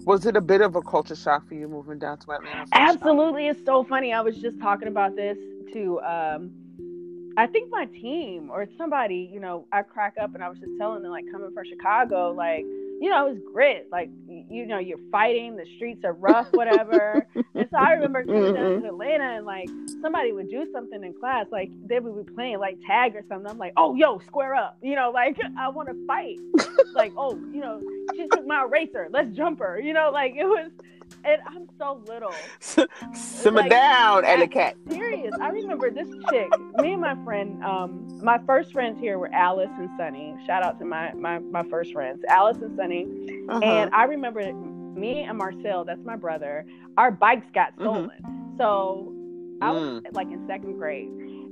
[0.05, 2.65] Was it a bit of a culture shock for you moving down to Atlanta?
[2.73, 4.11] Absolutely, it's so funny.
[4.11, 5.37] I was just talking about this
[5.73, 6.51] to, um,
[7.35, 9.29] I think my team or somebody.
[9.31, 12.31] You know, I crack up and I was just telling them like coming from Chicago,
[12.31, 12.65] like
[13.01, 13.87] you know, it was grit.
[13.91, 15.55] Like you know, you're fighting.
[15.55, 17.27] The streets are rough, whatever.
[17.35, 18.81] and so I remember coming down mm-hmm.
[18.83, 19.69] to Atlanta and like
[20.01, 23.49] somebody would do something in class, like they would be playing like tag or something.
[23.49, 24.77] I'm like, oh, yo, square up.
[24.81, 26.37] You know, like I want to fight.
[26.93, 27.81] like, oh, you know,
[28.15, 29.09] she took my eraser.
[29.11, 29.79] Let's jump her.
[29.79, 30.71] You know, like it was.
[31.25, 32.33] And I'm so little.
[33.13, 34.75] Simmer Like, down, Cat.
[34.89, 35.33] Serious.
[35.41, 36.49] I remember this chick.
[36.77, 40.35] Me and my friend, um, my first friends here were Alice and Sunny.
[40.45, 43.07] Shout out to my my my first friends, Alice and Sunny.
[43.49, 43.59] Uh-huh.
[43.63, 46.65] And I remember me and Marcel, that's my brother.
[46.97, 48.11] Our bikes got stolen.
[48.57, 49.13] So
[49.61, 51.09] I was like in second grade.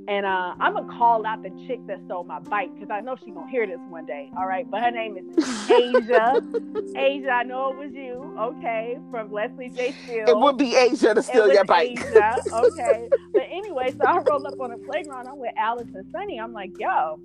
[0.08, 3.16] And uh, I'm gonna call out the chick that stole my bike because I know
[3.24, 4.30] she gonna hear this one day.
[4.36, 6.42] All right, but her name is Asia.
[6.96, 8.34] Asia, I know it was you.
[8.38, 9.94] Okay, from Leslie J.
[10.02, 10.24] Steele.
[10.28, 11.92] it would be Asia to steal your bike.
[11.92, 13.08] Asia, okay.
[13.32, 15.28] but anyway, so I roll up on the playground.
[15.28, 16.40] I'm with Alex and Sunny.
[16.40, 17.20] I'm like, yo,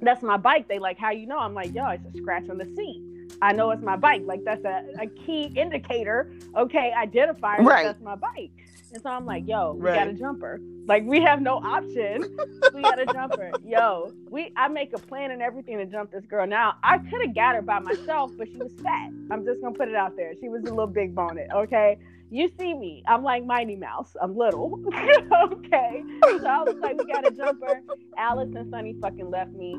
[0.00, 0.68] that's my bike.
[0.68, 1.38] They like, how you know?
[1.38, 3.02] I'm like, yo, it's a scratch on the seat.
[3.42, 4.22] I know it's my bike.
[4.24, 7.84] Like that's a, a key indicator, okay, identifier Right.
[7.84, 8.52] that's my bike.
[8.96, 9.94] And so I'm like, yo, we Right.
[9.94, 10.58] got a jumper.
[10.86, 12.34] Like we have no option.
[12.72, 13.52] we got a jumper.
[13.66, 16.46] Yo, we I make a plan and everything to jump this girl.
[16.46, 19.10] Now I could have got her by myself, but she was fat.
[19.30, 20.32] I'm just gonna put it out there.
[20.40, 21.98] She was a little big boned, okay?
[22.30, 23.02] You see me.
[23.06, 24.16] I'm like Mighty Mouse.
[24.22, 24.80] I'm little.
[25.42, 26.02] okay.
[26.22, 27.82] So I was like, we got a jumper.
[28.16, 29.74] Alice and Sunny fucking left me.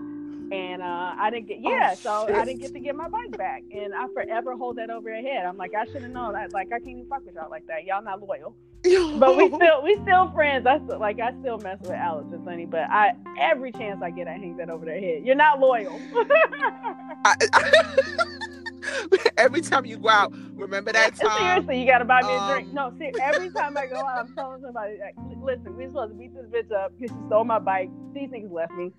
[0.52, 2.34] And uh, I didn't get yeah, Oh, so.
[2.34, 5.22] I didn't get to get my bike back, and I forever hold that over your
[5.22, 5.46] head.
[5.46, 6.54] I'm like, I should have known that.
[6.54, 7.84] Like, I can't even fuck with y'all like that.
[7.86, 8.56] Y'all not loyal,
[9.20, 10.66] but we still we still friends.
[10.66, 14.10] I still like I still mess with Alice and Sunny, but I every chance I
[14.12, 15.24] get, I hang that over their head.
[15.26, 16.00] You're not loyal.
[17.26, 17.36] I,
[19.38, 21.38] every time you go out, remember that time?
[21.66, 22.74] Seriously, you gotta buy me a Um, drink.
[22.74, 26.18] No, see, every time I go out, I'm telling somebody, like, listen, we supposed to
[26.18, 27.90] beat this bitch up because she stole my bike.
[28.14, 28.94] These niggas left me.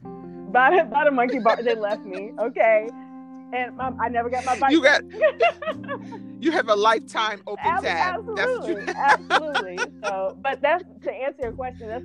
[0.52, 2.32] By the monkey bar, they left me.
[2.38, 2.88] Okay.
[3.52, 4.72] And my, I never got my bike.
[4.72, 5.02] You got
[6.40, 8.14] you have a lifetime open Ab- tab.
[8.38, 9.78] Absolutely, absolutely.
[10.04, 11.88] So, but that's to answer your question.
[11.88, 12.04] That's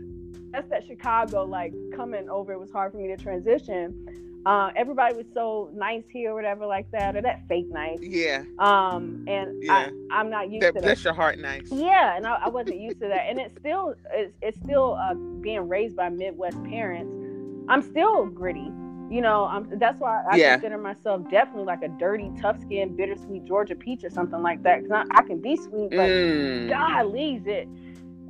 [0.51, 2.53] that's that Chicago like coming over.
[2.53, 4.41] It was hard for me to transition.
[4.45, 7.97] Uh, everybody was so nice here, or whatever, like that, or that fake nice.
[8.01, 9.89] yeah, Um, and Yeah.
[10.11, 10.83] I, I'm not used that, to that.
[10.83, 11.71] bless your heart, nice.
[11.71, 15.13] Yeah, and I, I wasn't used to that, and it's still it's, it's still uh,
[15.13, 17.22] being raised by Midwest parents.
[17.69, 18.69] I'm still gritty,
[19.09, 19.45] you know.
[19.45, 20.53] I'm that's why I Yeah.
[20.53, 24.83] consider myself definitely like a dirty, tough skinned, bittersweet Georgia peach or something like that.
[24.83, 26.69] Because I, I can be sweet, but Mm.
[26.69, 27.67] God leaves it.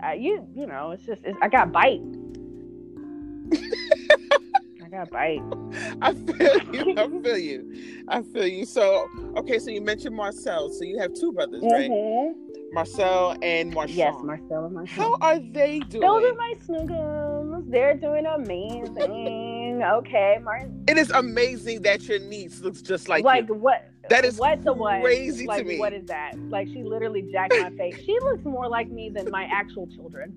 [0.05, 2.01] Uh, you you know, it's just it's, I got bite.
[4.83, 5.41] I got bite.
[6.01, 6.95] I feel you.
[6.97, 7.73] I feel you.
[8.07, 8.65] I feel you.
[8.65, 10.69] So, okay, so you mentioned Marcel.
[10.69, 11.89] So you have two brothers, right?
[11.89, 12.33] Mhm.
[12.73, 13.95] Marcel and Marshawn.
[13.95, 15.03] Yes, Marcel and Marcel.
[15.03, 16.01] How are they doing?
[16.01, 16.53] Those are my
[17.53, 17.71] snuggums.
[17.71, 19.81] They're doing amazing.
[19.83, 20.83] okay, Martin.
[20.87, 23.55] it is amazing that your niece looks just like, Like, you.
[23.55, 23.89] what?
[24.09, 25.01] That is what the what?
[25.01, 25.79] crazy to like, me.
[25.79, 26.33] What is that?
[26.49, 27.95] Like she literally jacked my face.
[28.05, 30.33] She looks more like me than my actual children.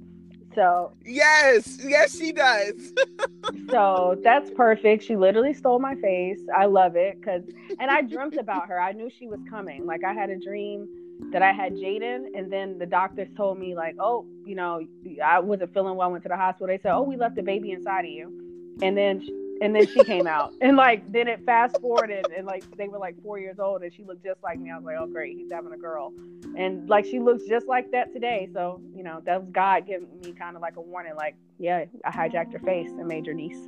[0.55, 2.93] So Yes, yes, she does.
[3.71, 5.03] so that's perfect.
[5.05, 6.39] She literally stole my face.
[6.57, 7.43] I love it because
[7.81, 8.81] and I dreamt about her.
[8.81, 9.85] I knew she was coming.
[9.85, 10.87] Like I had a dream
[11.33, 14.87] that I had Jaden, and then the doctors told me like, oh, you know,
[15.25, 16.11] I wasn't feeling well.
[16.11, 16.69] Went to the hospital.
[16.69, 19.27] They said, oh, we left the baby inside of you, and then.
[19.59, 22.99] And then she came out, and like then it fast forwarded, and like they were
[22.99, 24.71] like four years old, and she looked just like me.
[24.71, 26.13] I was like, oh great, he's having a girl,
[26.59, 28.51] and like she looks just like that today.
[28.53, 31.87] So you know that was God giving me kind of like a warning, like yeah,
[32.05, 33.67] I hijacked her face and made your niece.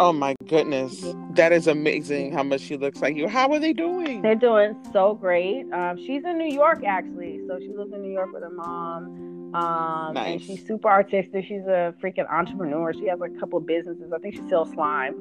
[0.00, 2.32] Oh my goodness, that is amazing.
[2.32, 3.28] How much she looks like you.
[3.28, 4.22] How are they doing?
[4.22, 5.70] They're doing so great.
[5.72, 9.54] Um, she's in New York actually, so she lives in New York with her mom.
[9.54, 11.44] Um, and she's super artistic.
[11.44, 12.94] She's a freaking entrepreneur.
[12.94, 14.12] She has like a couple of businesses.
[14.12, 15.14] I think she sells slime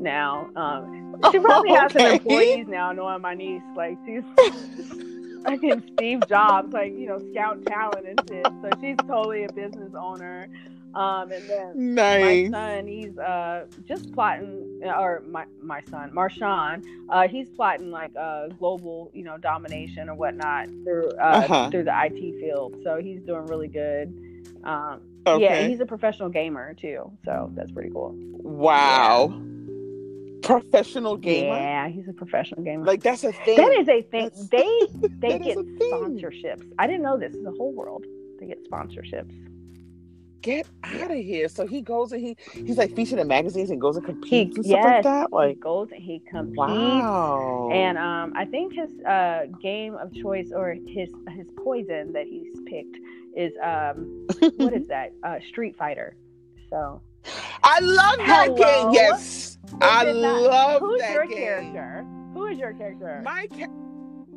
[0.00, 0.50] now.
[0.56, 3.62] Um, she probably has some employees now, knowing my niece.
[3.74, 4.22] Like she's
[5.44, 8.44] fucking Steve Jobs, like you know, scout talent and shit.
[8.44, 10.48] So she's totally a business owner.
[10.96, 12.50] Um, and then Nice.
[12.50, 18.12] my son, he's uh just plotting, or my my son, Marshawn, uh, he's plotting like
[18.16, 21.70] uh global, you know, domination or whatnot through uh, Uh-huh.
[21.70, 22.76] through the IT field.
[22.82, 24.12] So he's doing really good.
[24.64, 25.42] Um, Okay.
[25.42, 28.14] yeah, he's a professional gamer too, so that's pretty cool.
[28.42, 29.34] wow.
[30.42, 31.56] Professional gamer.
[31.56, 32.84] Yeah, he's a professional gamer.
[32.84, 33.56] Like that's a thing.
[33.56, 34.30] that is a thing.
[34.30, 34.48] That's-
[35.20, 36.62] They they get sponsorships.
[36.78, 37.34] I didn't know this.
[37.34, 38.04] Is the whole world.
[38.38, 39.32] They get sponsorships.
[40.42, 41.48] Get out of here.
[41.48, 44.56] So he goes and he he's like featured in magazines and goes and He competes
[44.56, 45.26] and stuff like yes, that.
[45.30, 46.56] he Like goes and he competes.
[46.56, 47.70] wow.
[47.72, 52.54] And um, I think his uh, game of choice or his his poison that he's
[52.66, 52.96] picked
[53.36, 55.12] is um, what is that?
[55.24, 56.16] Uh, Street Fighter.
[56.70, 57.00] So
[57.64, 58.92] I love that Hello?
[58.92, 58.94] game.
[58.94, 59.58] Yes.
[59.80, 61.38] I it not- love who's that your game.
[61.38, 62.06] character?
[62.34, 63.20] Who is your character?
[63.24, 63.66] My ca-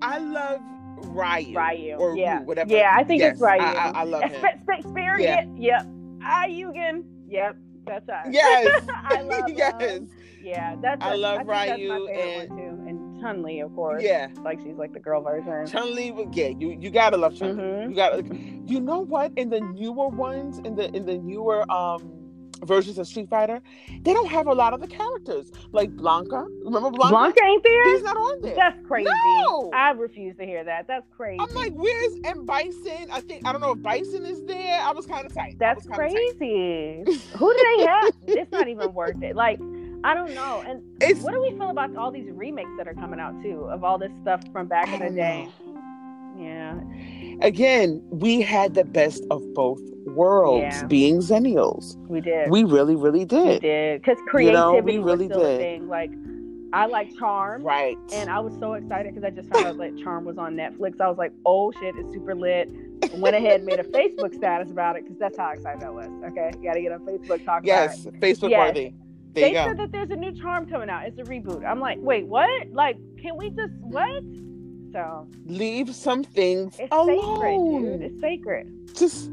[0.01, 0.61] I love
[1.07, 1.57] Ryu.
[1.57, 1.95] Ryu.
[1.95, 2.37] Or yeah.
[2.37, 2.71] Ryu, whatever.
[2.71, 3.61] Yeah, I think it's Yes, Ryu.
[3.61, 4.41] I, I, I love him.
[4.41, 5.51] Sp- Experience.
[5.59, 5.85] Yep.
[6.21, 7.03] Ayugan.
[7.27, 7.55] Yep.
[7.85, 8.27] That's us.
[8.31, 8.83] Yes.
[8.89, 10.01] I love yes.
[10.43, 11.03] Yeah, that's.
[11.03, 14.01] I a- love that's Ryu and- and Chun Li, of course.
[14.03, 14.27] Yeah.
[14.43, 15.67] Like she's like the girl version.
[15.67, 17.63] Chun Li, yeah, you you gotta love Chun Li.
[17.63, 17.89] Mhm.
[17.89, 18.23] You gotta
[18.65, 19.33] you know what?
[19.35, 22.13] In the newer ones, in the in the newer um
[22.63, 23.61] versions of Street Fighter,
[24.01, 25.51] they don't have a lot of the characters.
[25.71, 26.45] Like Blanka.
[26.63, 27.33] Remember Blanka?
[27.33, 27.93] Blanka ain't there.
[27.93, 28.55] He's not on there.
[28.55, 29.09] That's crazy.
[29.45, 29.71] No!
[29.73, 30.87] I refuse to hear that.
[30.87, 31.39] That's crazy.
[31.39, 33.07] I'm like, where's and Bison?
[33.11, 34.79] I think I don't know if Bison is there.
[34.81, 35.57] I was kind of tight.
[35.59, 36.11] That's kinda tight.
[36.37, 37.03] crazy.
[37.37, 38.13] Who do they have?
[38.27, 39.35] it's not even worth it.
[39.35, 39.59] Like,
[40.03, 40.63] I don't know.
[40.65, 43.65] And It's what do we feel about all these remakes that are coming out too
[43.65, 45.47] of all this stuff from back in the day?
[45.65, 45.81] know.
[46.37, 46.79] Yeah.
[47.41, 49.81] Again, we had the best of both
[50.13, 50.85] worlds, Yeah.
[50.87, 51.95] being Zennials.
[52.07, 52.49] We did.
[52.49, 53.61] We really, really We did.
[53.61, 54.01] did.
[54.01, 55.55] Because You know, we creativity really was still did.
[55.55, 55.87] a thing.
[55.87, 56.11] Like,
[56.71, 57.63] I like Charm.
[57.63, 57.97] Right.
[58.13, 61.01] And I was so excited because I just found out that Charm was on Netflix.
[61.01, 62.69] I was like, oh shit, it's super lit.
[63.17, 66.09] Went ahead and made a Facebook status about it because that's how excited I was.
[66.27, 66.51] Okay.
[66.59, 67.65] You got to get on Facebook, talk about it.
[67.65, 68.67] yes, Facebook Yes.
[68.67, 68.93] worthy.
[69.33, 71.07] There they said that there's a new charm coming out.
[71.07, 71.63] It's a reboot.
[71.65, 72.49] I'm like, wait, what?
[72.71, 74.23] Like, can we just what?
[74.91, 77.35] So Leave some things it's alone.
[77.35, 78.01] sacred, dude.
[78.11, 78.95] It's sacred.
[78.95, 79.29] Just,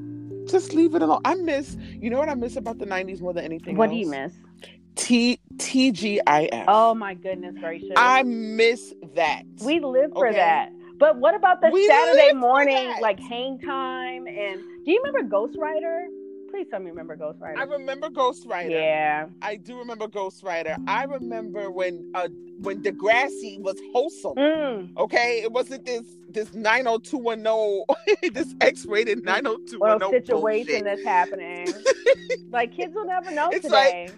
[0.48, 1.20] just leave it alone.
[1.24, 1.76] I miss.
[1.92, 3.94] You know what I miss about the '90s more than anything What else?
[3.94, 4.32] do you miss?
[4.96, 6.64] T TGIF.
[6.68, 7.90] Oh my goodness gracious.
[7.96, 9.42] I miss that.
[9.62, 10.36] we live for Okay.
[10.36, 10.70] that.
[10.98, 16.06] But what about the We Saturday morning like hang time and do you remember Ghostwriter?
[16.56, 17.58] Please tell me remember Ghostwriter.
[17.58, 18.70] I remember Ghostwriter.
[18.70, 19.26] Yeah.
[19.42, 20.82] I do remember Ghostwriter.
[20.88, 22.28] I remember when uh
[22.60, 24.36] when Degrassi was wholesome.
[24.36, 24.96] Mm.
[24.96, 27.84] Okay, it wasn't this this nine hundred two one zero
[28.32, 31.66] this X rated nine hundred two Or one zero situation that's happening.
[32.50, 34.08] like kids will never know It's today.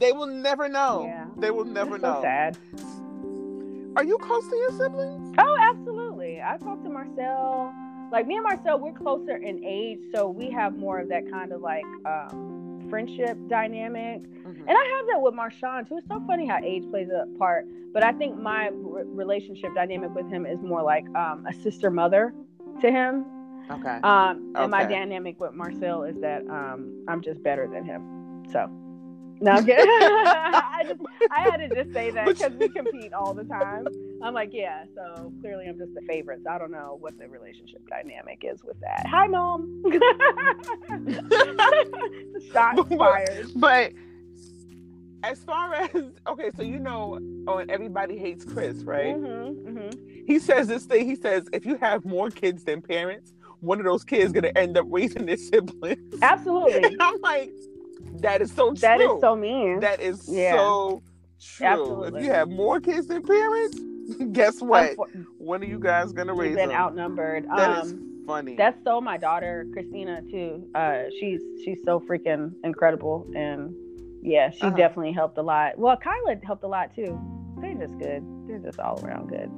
[0.00, 1.04] They will never know.
[1.06, 1.26] Yeah.
[1.36, 2.22] They will never so know.
[2.22, 2.58] sad.
[3.94, 5.36] Are you close to your siblings?
[5.38, 6.42] Oh, absolutely.
[6.42, 7.72] I talked to Marcel.
[8.12, 11.52] Like me and Marcel, we're closer in age, so we have more of that kind
[11.52, 14.22] of like um, friendship dynamic.
[14.22, 14.60] Mhm.
[14.60, 15.98] And I have that with Marshawn too.
[15.98, 17.66] It's so funny how age plays a part.
[17.92, 21.90] But I think my re- relationship dynamic with him is more like um, a sister
[21.90, 22.32] mother
[22.80, 23.24] to him.
[23.70, 23.98] Okay.
[24.02, 28.44] Um, and my dynamic with Marcel is that um, I'm just better than him.
[28.52, 28.70] So.
[29.40, 29.86] No, I'm kidding.
[29.88, 33.86] I, just, I had to just say that because we compete all the time.
[34.22, 36.40] I'm like, yeah, so clearly I'm just the favorite.
[36.44, 39.06] So I don't know what the relationship dynamic is with that.
[39.06, 39.82] Hi, mom.
[42.52, 43.46] Shots fired.
[43.56, 43.92] But
[45.22, 45.90] as far as
[46.28, 49.14] okay, so you know, oh, and everybody hates Chris, right?
[49.14, 49.90] hmm hmm
[50.26, 51.06] He says this thing.
[51.06, 54.78] He says if you have more kids than parents, one of those kids gonna end
[54.78, 56.18] up raising their siblings.
[56.22, 56.84] Absolutely.
[56.84, 57.50] And I'm like,
[58.20, 58.76] that is so true.
[58.80, 59.80] That is so mean.
[59.80, 60.52] That is Yeah.
[60.52, 61.02] so
[61.40, 61.66] true.
[61.66, 62.20] Absolutely.
[62.20, 63.78] If you have more kids than parents,
[64.32, 64.96] guess what?
[64.96, 66.76] Unfor- One of you guys gonna raise been them.
[66.78, 67.46] outnumbered.
[67.56, 68.56] That is um, funny.
[68.56, 70.68] that's so my daughter Christina too.
[70.74, 73.74] Uh, she's she's so freaking incredible, and
[74.22, 74.76] yeah, she Uh-huh.
[74.76, 75.78] definitely helped a lot.
[75.78, 77.18] Well, Kyla helped a lot too.
[77.60, 78.24] They're just good.
[78.48, 79.50] They're just all around good.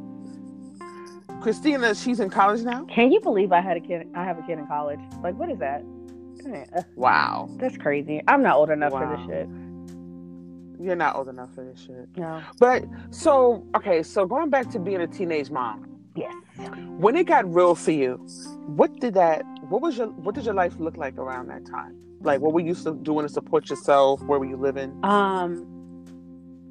[1.42, 2.84] Christina, she's in college now.
[2.86, 4.08] Can you believe I had a kid?
[4.14, 4.98] I have a kid in college.
[5.22, 5.84] Like, what is that?
[6.54, 7.48] Uh, Wow.
[7.58, 8.22] That's crazy.
[8.28, 9.48] I'm not old enough for this shit.
[10.80, 12.08] You're not old enough for this shit.
[12.16, 12.40] No.
[12.60, 15.84] But so okay, so going back to being a teenage mom,
[16.14, 16.32] Yes.
[16.98, 18.14] when it got real for you,
[18.66, 19.42] what did that?
[19.68, 20.08] What was your?
[20.08, 21.96] What did your life look like around that time?
[22.20, 24.22] Like, what were you doing to support yourself?
[24.22, 24.98] Where were you living?
[25.04, 25.66] Um.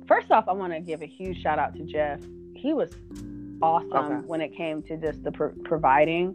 [0.08, 2.22] First off, I want to give a huge shout out to Jeff.
[2.56, 2.92] He was
[3.62, 4.28] awesome Okay.
[4.28, 6.34] when it came to just the pro- providing.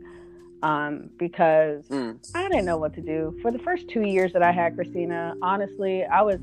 [0.62, 2.18] Um, because Mm.
[2.34, 5.34] I didn't know what to do for the first two years that I had Christina.
[5.42, 6.40] Honestly, I was,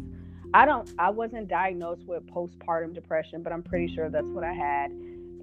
[0.54, 4.54] I don't, I wasn't diagnosed with postpartum depression, but I'm pretty sure that's what I
[4.54, 4.92] had.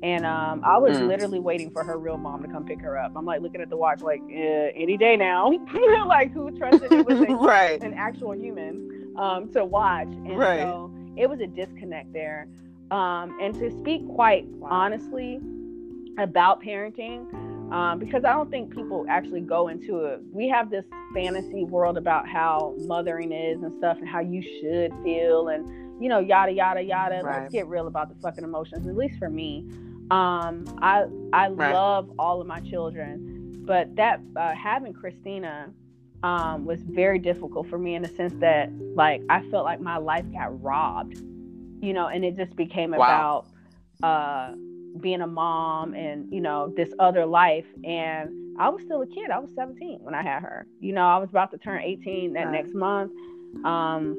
[0.03, 1.09] And um, I was Mm.
[1.09, 3.13] literally waiting for her real mom to come pick her up.
[3.17, 5.51] I'm like looking at the watch, like eh, any day now.
[6.07, 7.83] like who trusted it was a, right.
[7.83, 10.09] an actual human um, to watch?
[10.27, 10.61] And Right.
[10.61, 12.47] so it was a disconnect there.
[12.91, 15.41] Um, and to speak quite honestly
[16.19, 17.27] about parenting,
[17.73, 20.21] um, because I don't think people actually go into it.
[20.33, 24.93] We have this fantasy world about how mothering is and stuff, and how you should
[25.03, 27.23] feel, and you know, yada yada yada.
[27.23, 27.41] Right.
[27.43, 28.87] Let's get real about the fucking emotions.
[28.87, 29.65] At least for me,
[30.11, 31.73] um, I I Right.
[31.73, 35.73] love all of my children, but that uh, having Christina
[36.23, 39.97] um, was very difficult for me in the sense that like I felt like my
[39.97, 41.17] life got robbed,
[41.81, 43.45] you know, and it just became Wow.
[44.03, 44.55] about uh,
[45.01, 49.31] being a mom and you know this other life and i was still a kid
[49.31, 50.67] i was 17 when i had her.
[50.81, 52.53] You know i was about to turn 18 that Right.
[52.53, 53.13] next month.
[53.65, 54.17] Um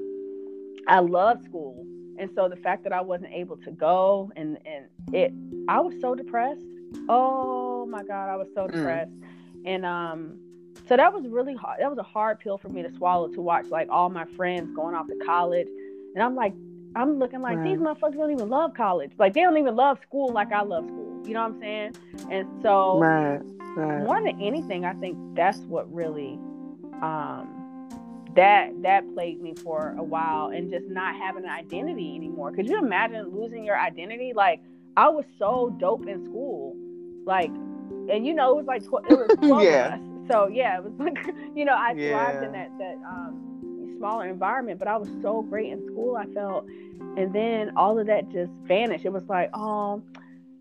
[0.88, 1.86] i love school
[2.20, 5.34] and so the fact that i wasn't able to go and and it
[5.68, 6.62] i was so depressed.
[7.10, 8.72] Oh my god i was so Mm.
[8.72, 9.14] depressed.
[9.66, 10.40] And um
[10.88, 13.42] so that was really hard that was a hard pill for me to swallow to
[13.42, 15.68] watch like all my friends going off to college.
[16.14, 16.54] And i'm like
[16.98, 19.12] i'm looking like these motherfuckers don't even love college.
[19.18, 21.22] Like they don't even love school like i love school.
[21.26, 21.96] You know what i'm saying?
[22.32, 23.40] And so Right.
[23.76, 24.04] Right.
[24.04, 26.40] more than anything i think that's what really
[27.02, 27.54] um
[28.36, 32.52] that that plagued me for a while and just not having an identity anymore.
[32.52, 34.34] Could you imagine losing your identity?
[34.36, 34.62] Like
[34.96, 36.76] i was so dope in school.
[37.26, 37.52] Like
[38.10, 39.98] and you know it was like tw- it was 12 Yeah.
[40.30, 41.18] so yeah it was like
[41.56, 43.47] you know i thrived in that that um
[43.98, 46.66] smaller environment but i was so great in school i felt
[47.18, 50.02] and then all of that just vanished it was like oh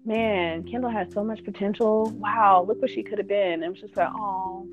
[0.07, 2.11] man, Kendall has so much potential.
[2.19, 3.55] Wow, look what she could have been.
[3.55, 4.67] And it was just like, oh,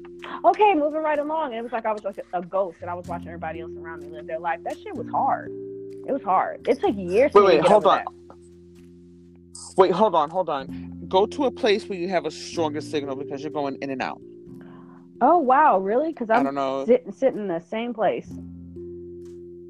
[0.46, 1.48] okay, moving right along.
[1.48, 3.72] And it was like I was like a, ghost and I was watching everybody else
[3.78, 4.60] around me live their life.
[4.64, 5.50] That shit was hard.
[6.08, 6.68] It was hard.
[6.68, 7.34] It took years.
[7.34, 8.04] Wait, to wait, hold on.
[9.76, 11.06] Wait, hold on, hold on.
[11.08, 14.02] Go to a place where you have a stronger signal because you're going in and
[14.02, 14.22] out.
[15.22, 16.10] Oh wow, really?
[16.10, 16.86] Because I I'm don't know.
[16.86, 18.30] sitting sitting in the same place.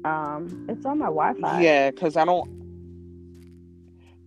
[0.04, 1.62] Um, it's on my Wi-Fi.
[1.62, 2.50] Yeah, because I don't.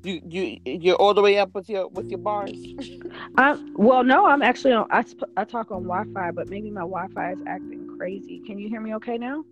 [0.04, 2.52] You you you're all the way up with your with your bars.
[3.38, 4.88] I'm, well, no, I'm actually on.
[4.92, 8.40] I, sp- I talk on Wi-Fi, but maybe my Wi-Fi is acting crazy.
[8.46, 9.44] Can you hear me okay now?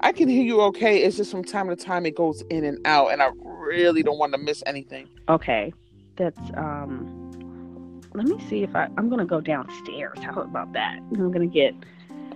[0.00, 1.02] I can hear you okay.
[1.02, 4.18] It's just from time to time it goes in and out, and I really don't
[4.18, 5.08] want to miss anything.
[5.28, 5.72] Okay,
[6.16, 8.02] that's um.
[8.14, 8.88] Let me see if I.
[8.96, 10.18] I'm gonna go downstairs.
[10.22, 10.98] How about that?
[11.12, 11.74] I'm gonna get.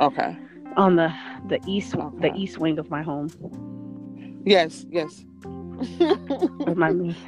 [0.00, 0.36] Okay.
[0.76, 1.12] On the
[1.48, 3.28] the east the east wing of my home.
[4.44, 5.24] Yes, yes.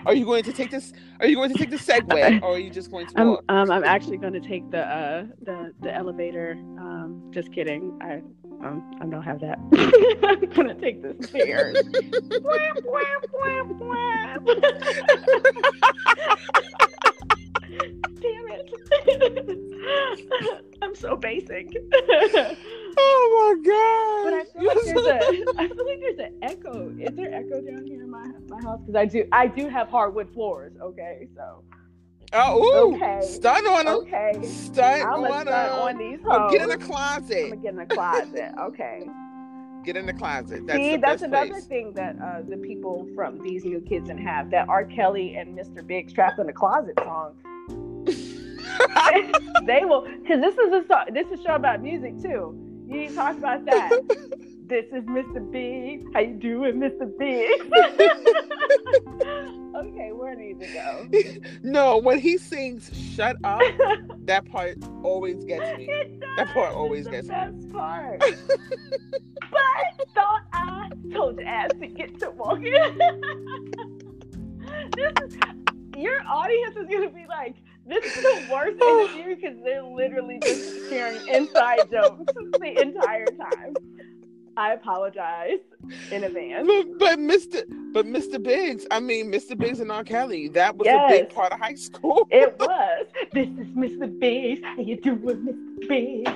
[0.06, 0.92] Are you going to take this?
[1.20, 3.18] Are you going to take the Segway, or are you just going to?
[3.18, 3.44] I'm walk?
[3.48, 6.52] um I'm actually going to take the uh the the elevator.
[6.78, 7.98] Um, just kidding.
[8.02, 8.22] I
[8.64, 9.58] um I don't have that.
[10.22, 11.78] I'm gonna take the stairs.
[12.42, 14.44] Wham, wham, wham, wham.
[18.20, 18.66] Damn it!
[20.82, 21.74] I'm so basic.
[22.96, 24.46] Oh my god!
[24.54, 26.94] But I feel like there's a, I feel like there's an echo.
[26.98, 28.80] Is there echo down here in my my house?
[28.80, 30.72] Because I do, I do have hardwood floors.
[30.80, 31.62] Okay, so.
[32.34, 33.20] Oh, ooh, okay.
[33.26, 33.96] Stun on them.
[33.96, 34.32] Okay.
[34.42, 35.72] Stun I'm on them.
[35.80, 37.50] on these Oh, get in the I'm closet.
[37.50, 38.52] gonna get in the closet.
[38.58, 39.06] Okay.
[39.84, 40.66] Get in the closet.
[40.66, 41.64] That's See, that's another place.
[41.66, 44.84] thing that uh, the people from these new kids and have that R.
[44.86, 45.86] Kelly and Mr.
[45.86, 47.34] Big's "Trapped in the Closet" song.
[49.66, 52.56] they will, because this is a song, this is a show about music too.
[52.92, 53.90] You need to talk about that.
[54.66, 55.50] this is Mr.
[55.50, 56.04] Big.
[56.12, 57.08] How you doing, Mr.
[57.18, 57.50] Big?
[59.76, 61.08] okay, where do you need to go?
[61.62, 63.62] no, when he sings "Shut Up,"
[64.26, 65.88] that part always gets me.
[66.36, 67.38] That part always gets the me.
[67.52, 68.20] best part.
[68.20, 68.36] but
[70.14, 72.74] thought I told your ass to get to walking.
[74.96, 75.36] this is,
[75.96, 77.54] your audience is gonna be like,
[78.00, 83.74] this is the worst interview because they're literally just sharing inside jokes the entire time.
[84.56, 85.60] I apologize
[86.10, 86.66] in advance.
[86.66, 87.62] But, but Mr.
[87.94, 88.42] But Mr.
[88.42, 89.56] Biggs, I mean Mr.
[89.56, 90.04] Biggs and R.
[90.04, 92.26] Kelly, that was a big part of high school.
[92.30, 93.06] It was.
[93.32, 94.18] This is Mr.
[94.20, 94.60] Biggs.
[94.62, 95.88] How you doing, Mr.
[95.88, 96.30] Biggs?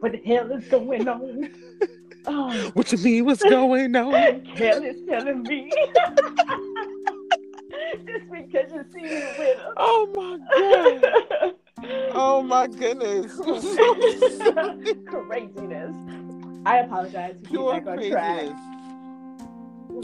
[0.00, 1.50] What the hell is going on?
[2.26, 3.24] Oh, What you mean?
[3.24, 4.40] What's going on?
[4.56, 5.70] Kelly's telling me.
[9.08, 9.74] Just because you with her.
[9.76, 11.54] Oh my god!
[12.14, 13.32] Oh my goodness!
[15.06, 15.96] Craziness.
[16.66, 17.36] I apologize.
[17.44, 18.38] To Pure get track.
[18.38, 18.60] craziness.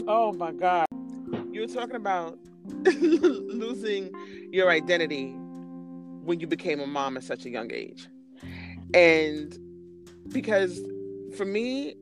[0.07, 0.85] Oh my god!
[1.51, 2.37] You were talking about
[2.85, 4.11] losing
[4.51, 5.33] your identity
[6.23, 8.07] when you became a mom at such a young age,
[8.93, 9.57] and
[10.29, 10.81] because
[11.35, 11.95] for me,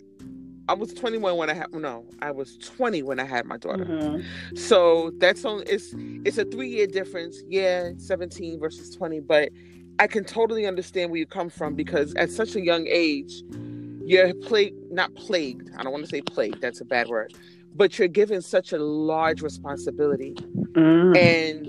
[0.72, 3.84] I was 21 when I had no, I was 20 when I had my daughter.
[3.84, 4.57] Mhm.
[4.57, 5.93] So that's only it's
[6.24, 7.43] it's a three year difference.
[7.49, 9.49] Yeah, 17 versus 20, but
[9.99, 13.43] I can totally understand where you come from because at such a young age,
[14.05, 15.69] you're plagued not plagued.
[15.78, 17.34] I don't want to say plagued, that's a bad word.
[17.76, 20.36] But you're given such a large responsibility
[20.72, 21.17] Mm.
[21.17, 21.67] and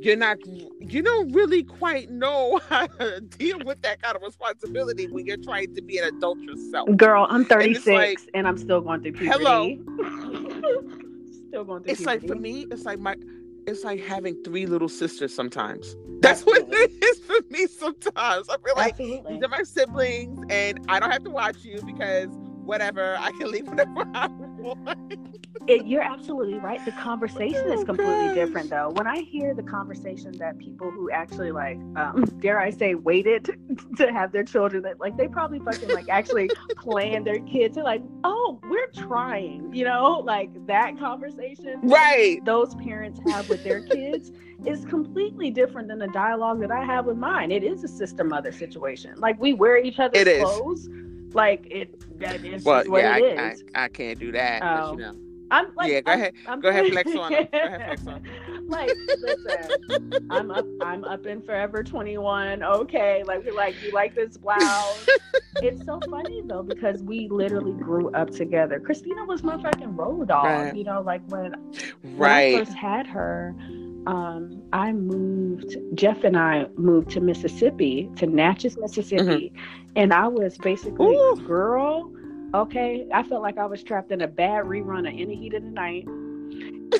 [0.00, 0.38] you're not
[0.80, 5.36] you don't really quite know how to deal with that kind of responsibility when you're
[5.36, 6.88] trying to be an adult yourself.
[6.96, 9.38] Girl, I'm it's 36 like- and I'm still going through puberty.
[9.38, 9.76] Hello.
[11.48, 11.90] still going through puberty.
[11.92, 13.16] It's like for me, it's like my
[13.66, 15.94] it's like having three little sisters sometimes.
[16.20, 18.48] That's what it is for me sometimes.
[18.48, 19.34] I feel like Absolutely.
[19.34, 22.28] these are my siblings and I don't have to watch you because
[22.64, 25.46] whatever, I can leave whenever I want.
[25.68, 26.82] It, you're absolutely right.
[26.84, 28.90] The conversation is Oh, completely different, though.
[28.94, 33.44] When I hear the conversation that people who actually like, um, dare I say, waited
[33.96, 37.74] to have their children, that like they probably fucking like actually plan their kids.
[37.74, 41.78] They're like, oh, we're trying, you know, like that conversation.
[41.82, 42.42] Right.
[42.44, 44.32] Those parents have with their kids
[44.64, 47.50] is completely different than the dialogue that I have with mine.
[47.52, 49.14] It is a sister mother situation.
[49.18, 50.42] Like we wear each other's It is.
[50.42, 50.88] clothes.
[51.34, 53.64] Like it, that is Well, yeah, it I, is.
[53.74, 54.60] I, I can't do that.
[54.60, 54.92] but, Oh.
[54.92, 55.14] you know.
[55.50, 56.34] I'm like, Yeah, go I'm- ahead.
[56.46, 57.30] I'm- Go ahead, flex on.
[57.32, 58.22] Go ahead, flex on
[58.68, 60.66] like, listen, I'm up.
[60.82, 62.62] I'm up in Forever 21.
[62.62, 65.06] Okay, like we're like, you like this blouse?
[65.62, 68.78] it's so funny though because we literally grew up together.
[68.78, 70.44] Christina was my fucking road dog.
[70.44, 70.76] Right.
[70.76, 71.52] You know, like when
[72.02, 72.58] when I Right.
[72.58, 73.54] first had her,
[74.06, 75.76] um, I moved.
[75.94, 79.52] Jeff and I moved to Mississippi, to Natchez, Mississippi,
[79.96, 81.42] and I was basically Mm-hmm.
[81.42, 81.46] Ooh.
[81.46, 82.12] girl.
[82.54, 85.52] Okay, I felt like I was trapped in a bad rerun of In the Heat
[85.54, 86.06] of the Night.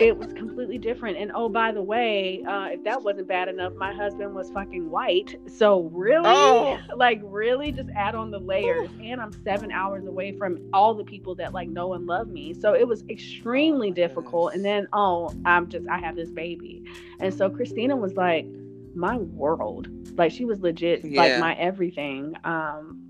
[0.00, 1.18] it was completely different.
[1.18, 4.88] And oh, by the way, uh, if that wasn't bad enough, my husband was fucking
[4.90, 5.36] white.
[5.46, 6.78] So really, Oh.
[6.96, 8.88] like really, just add on the layers.
[9.02, 12.54] And I'm seven hours away from all the people that like know and love me.
[12.54, 14.54] So it was extremely difficult.
[14.54, 16.82] And then oh, I'm just I have this baby,
[17.20, 18.46] and so Christina was like
[18.94, 19.88] my world.
[20.18, 22.34] Like she was legit like my everything.
[22.44, 23.04] Um,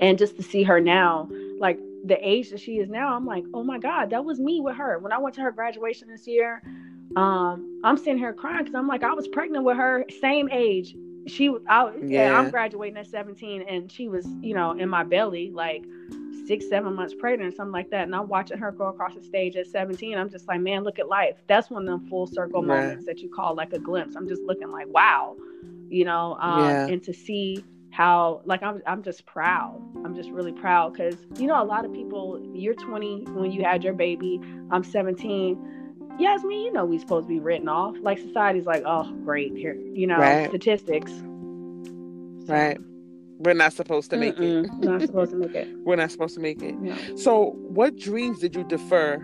[0.00, 1.28] and just to see her now,
[1.58, 4.60] like the age that she is now, I'm like, oh my god, that was me
[4.60, 6.62] with her when I went to her graduation this year.
[7.16, 10.94] Um, I'm sitting here crying because I'm like, I was pregnant with her, same age.
[11.26, 12.38] She, I, yeah, Yeah.
[12.38, 15.84] I'm graduating at 17, and she was, you know, in my belly, like
[16.46, 18.02] six, seven months pregnant, or something like that.
[18.04, 20.16] And I'm watching her go across the stage at 17.
[20.16, 21.36] I'm just like, man, look at life.
[21.48, 22.68] That's one of them full circle Right.
[22.84, 24.14] moments that you call like a glimpse.
[24.14, 25.36] I'm just looking like, wow,
[25.88, 26.86] you know, um, Yeah.
[26.86, 27.64] and to see
[27.96, 29.80] how like I'm I'm just proud.
[30.04, 32.38] I'm just really proud because you know a lot of people.
[32.52, 34.38] You're 20 when you had your baby.
[34.70, 35.72] I'm 17.
[36.18, 37.96] Yasmin, you know we're supposed to be written off.
[38.02, 40.48] Like society's like, oh great, here you know Right.
[40.48, 41.10] statistics.
[42.48, 42.78] Right.
[43.38, 44.40] We're not supposed to make it.
[44.40, 45.68] Mm-mm, not supposed to make it.
[45.84, 46.74] We're not supposed to make it.
[47.18, 49.18] So, what dreams did you defer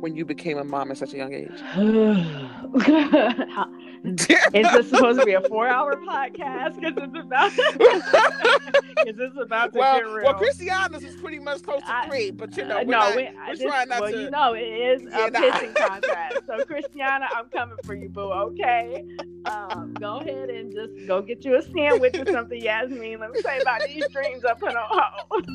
[0.00, 1.50] when you became a mom at such a young age?
[4.04, 6.78] Is this supposed to be a four-hour podcast?
[6.78, 7.52] Because it's about.
[9.06, 10.24] Is this about to well, get real?
[10.24, 12.98] well, Christiana's is pretty much close to I- three, but you know, Uh, we're no,
[12.98, 14.20] not, we, we're this, trying not well, to.
[14.22, 15.40] you know, it is Yeah, a nah.
[15.40, 16.40] pitching contract.
[16.46, 18.30] So, Christiana, I'm coming for you, boo.
[18.32, 19.04] Okay,
[19.46, 23.20] um, go ahead and just go get you a sandwich or something, Yasmin.
[23.20, 25.46] Let me tell you about these dreams I put on hold.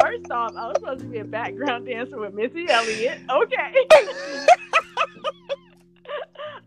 [0.00, 3.20] First off, I was supposed to be a background dancer with Missy Elliott.
[3.30, 3.72] Okay.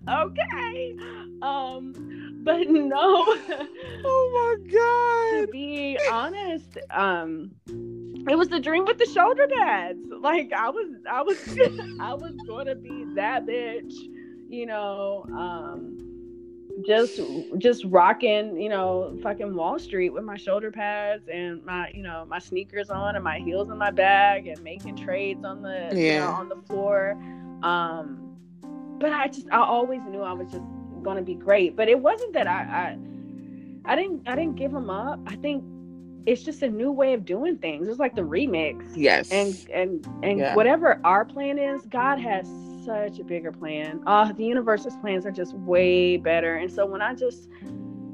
[0.08, 0.96] Okay.
[1.42, 3.24] Um, but no.
[4.06, 5.42] oh my god.
[5.42, 10.00] to be honest, um, it was the dream with the shoulder pads.
[10.20, 11.38] Like I was, I was,
[12.00, 13.94] I was gonna be that bitch,
[14.50, 15.26] you know.
[15.32, 15.98] Um,
[16.86, 17.20] just,
[17.58, 22.26] just rocking, you know, fucking Wall Street with my shoulder pads and my, you know,
[22.28, 26.20] my sneakers on and my heels in my bag and making trades on the, you
[26.20, 27.12] know, on the floor.
[27.62, 28.31] Um,
[29.02, 30.66] but I just, I always knew I was just
[31.04, 31.76] gonna be great.
[31.78, 33.00] But it wasn't that I, I
[33.94, 35.22] I didn't I didn't give them up.
[35.28, 35.66] I think
[36.28, 37.88] it's just a new way of doing things.
[37.90, 38.92] It's like the remix.
[38.96, 39.30] Yes.
[39.32, 40.56] And and and Yeah.
[40.56, 42.48] whatever our plan is, God has
[42.86, 44.02] such a bigger plan.
[44.08, 46.56] Uh the universe's plans are just way better.
[46.58, 47.50] And so when I just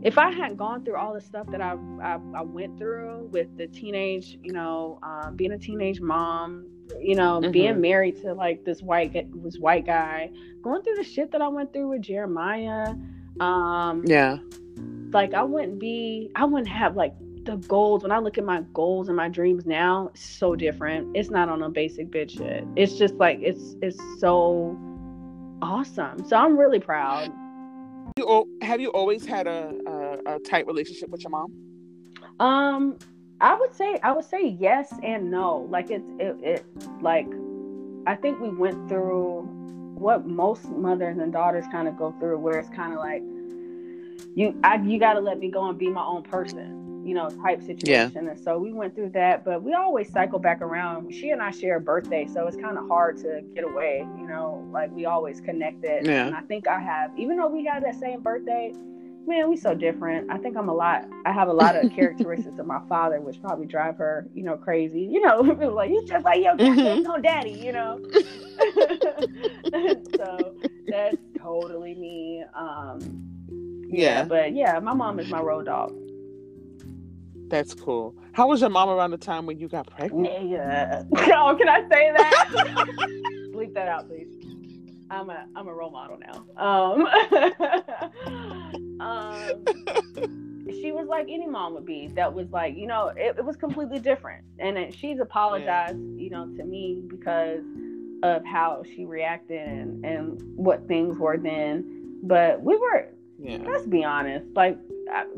[0.04, 3.58] if I hadn't gone through all the stuff that I I, I went through with
[3.58, 6.68] the teenage, you know, um, being a teenage mom,
[7.02, 7.52] you know, Mhm.
[7.52, 10.32] being married to like this white gu- this white guy,
[10.62, 12.96] going through the shit that I went through with Jeremiah,
[13.40, 14.38] um, yeah.
[15.14, 17.14] like I wouldn't be I wouldn't have like
[17.44, 21.16] the goals when I look at my goals and my dreams now it's so different.
[21.16, 22.66] It's not on a basic bitch shit.
[22.76, 24.78] It's just like it's it's so
[25.62, 26.26] awesome.
[26.28, 27.32] So I'm really proud.
[28.18, 31.54] You, have you always had a, a, a tight relationship with your mom?
[32.40, 32.98] Um
[33.40, 35.68] I would say I would say yes and no.
[35.70, 36.66] Like it's it, it
[37.02, 37.28] like
[38.08, 39.42] I think we went through
[39.98, 43.22] what most mothers and daughters kind of go through where it's kind of like
[44.36, 47.30] you I you got to let me go and be my own person, you know,
[47.30, 48.28] type situation.
[48.28, 51.14] And so we went through that, but we always cycle back around.
[51.14, 54.28] She and I share a birthday, so it's kind of hard to get away, you
[54.28, 56.06] know, like we always connected.
[56.06, 56.28] Yeah.
[56.28, 58.74] And I think I have even though we had that same birthday,
[59.28, 60.32] man, we so different.
[60.32, 61.06] I think I'm a lot.
[61.26, 64.56] I have a lot of characteristics of my father, which probably drive her, you know,
[64.58, 65.02] crazy.
[65.02, 65.42] You know,
[65.76, 67.04] like you just like your Mhm.
[67.04, 68.00] no daddy, you know.
[70.18, 70.54] so
[70.90, 72.44] that's totally me.
[72.56, 73.00] Um,
[73.90, 74.24] Yeah.
[74.24, 75.94] but yeah, my mom is my road dog.
[77.50, 78.14] That's cool.
[78.34, 80.50] How was your mom around the time when you got pregnant?
[80.50, 81.04] Yeah.
[81.16, 82.50] oh, can I say that?
[83.54, 84.28] Bleep that out, please.
[85.10, 86.46] I'm a I'm a role model now.
[86.62, 87.08] Um,
[89.00, 89.66] um,
[90.70, 92.08] she was like any mom would be.
[92.16, 96.30] That was like you know it, it was completely different, and then she's apologized you
[96.30, 97.64] know to me because
[98.24, 102.20] of how she reacted and, and what things were then.
[102.24, 103.60] But we were Yeah.
[103.64, 104.78] let's be honest, like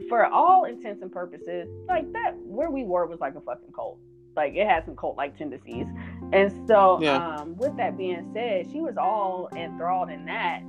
[0.07, 3.97] for all intents and purposes, like that where we were was like a fucking cult.
[4.35, 5.87] Like it had some cult like tendencies.
[6.31, 7.17] And so Yeah.
[7.41, 10.61] um with that being said, she was all enthralled in that.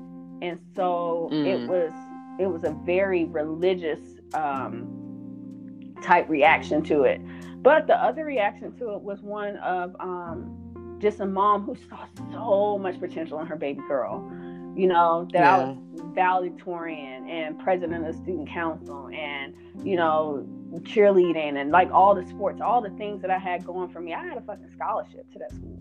[0.42, 1.46] And so Mm.
[1.46, 1.92] it was
[2.40, 4.00] it was a very religious
[4.34, 4.96] um
[6.02, 7.20] type reaction to it.
[7.62, 10.56] But the other reaction to it was one of um
[10.98, 14.30] just a mom who saw so much potential in her baby girl.
[14.76, 15.76] You know, that I was
[16.14, 20.46] valedictorian and president of student council and you know
[20.80, 24.12] cheerleading and like all the sports all the things that i had going for me
[24.14, 25.80] i had a fucking scholarship to that school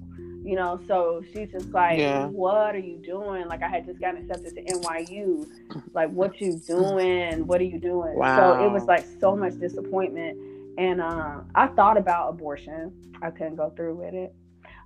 [0.49, 2.25] you know so she's just like Yeah.
[2.27, 5.45] what are you doing like i had just gotten accepted to nyu
[5.93, 10.35] like what you doing what are you doing so it was like so much disappointment
[10.79, 12.91] and uh, i thought about abortion
[13.21, 14.33] i couldn't go through with it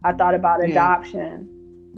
[0.03, 0.71] i thought about Yeah.
[0.71, 1.49] adoption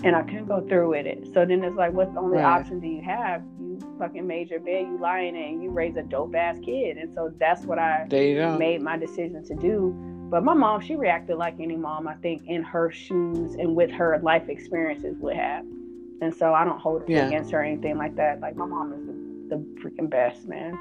[0.04, 1.24] and I couldn't go through with it.
[1.34, 2.60] So then it's like, what's the only Right.
[2.60, 3.42] option do you have?
[3.62, 6.98] You fucking made your bed, you lying in, you raise a dope ass kid.
[6.98, 8.58] And so that's what I There you go.
[8.58, 9.96] made my decision to do.
[10.36, 13.90] But my mom, she reacted like any mom, I think, in her shoes and with
[13.92, 15.64] her life experiences would have.
[16.20, 17.28] And so I don't hold it Yeah.
[17.28, 18.42] against her or anything like that.
[18.42, 20.78] Like my mom is the, the freaking best, man.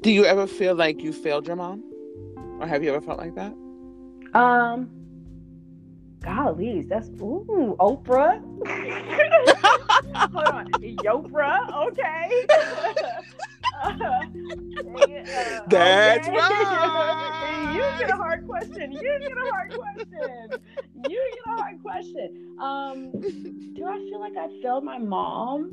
[0.00, 1.84] Do you ever feel like you failed your mom?
[2.58, 3.52] Or have you ever felt like that?
[4.32, 4.88] Um,
[6.22, 8.40] golly, that's ooh, Oprah.
[10.32, 12.46] Hold on, Yopra, okay.
[13.82, 14.00] uh,
[15.68, 16.36] That's okay.
[16.36, 17.74] right.
[17.74, 18.92] you get a hard question.
[18.92, 20.50] You get a hard question.
[21.08, 22.56] You get a hard question.
[22.60, 23.10] Um,
[23.74, 25.70] do I feel like I failed my mom?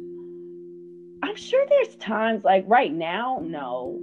[1.24, 4.00] I'm sure there's times like right now, no.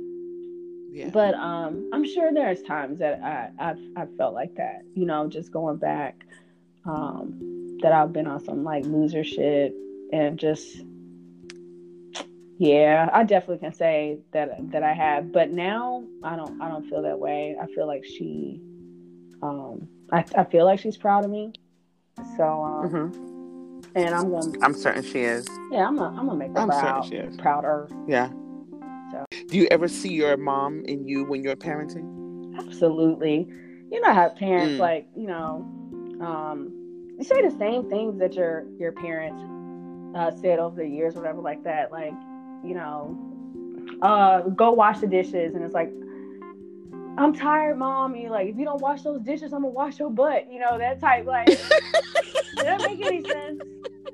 [0.93, 1.11] Yeah.
[1.13, 4.83] But um, I'm sure there's times that I I've, I've felt like that.
[4.95, 6.25] You know, just going back,
[6.85, 9.75] um, that I've been on some like loser shit
[10.13, 10.83] and just
[12.59, 15.33] yeah, I definitely can say that that I have.
[15.33, 17.57] But now I don't I don't feel that way.
[17.61, 18.61] I feel like she,
[19.43, 21.53] um, I I feel like she's proud of me.
[22.37, 25.47] So um, hmm and I'm gonna I'm certain she is.
[25.71, 27.37] yeah I'm gonna I'm gonna make her I'm certain proud she is.
[27.37, 27.89] prouder.
[28.09, 28.29] Yeah.
[29.11, 29.25] So.
[29.49, 32.11] Do you ever see your mom in you when you're parenting?
[32.59, 33.47] Absolutely.
[33.91, 34.81] You know how parents Mm.
[34.81, 35.65] like, you know,
[36.21, 36.71] um,
[37.19, 39.43] you say the same things that your your parents
[40.17, 41.93] uh, said over the years, whatever, like that.
[41.93, 42.13] Like,
[42.65, 43.17] you know,
[44.03, 45.93] uh, go wash the dishes, and it's like,
[47.17, 48.15] I'm tired, mom.
[48.15, 50.51] And you're like, if you don't wash those dishes, I'm gonna wash your butt.
[50.51, 51.27] You know that type.
[51.27, 51.59] Like, did
[52.57, 53.63] that make any sense?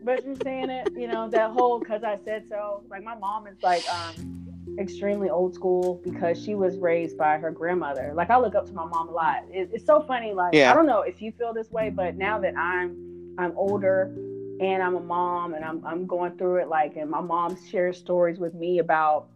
[0.03, 2.83] But you're saying it, you know, that whole because I said so.
[2.91, 4.41] Like, my mom is like, um,
[4.79, 8.13] extremely old school because she was raised by her grandmother.
[8.15, 9.45] Like I look up to my mom a lot.
[9.51, 10.33] It, it's so funny.
[10.33, 10.71] Like Yeah.
[10.71, 14.15] I don't know if you feel this way, but now that I'm I'm older
[14.61, 17.99] and I'm a mom and I'm I'm going through it, like and my mom shares
[17.99, 19.27] stories with me about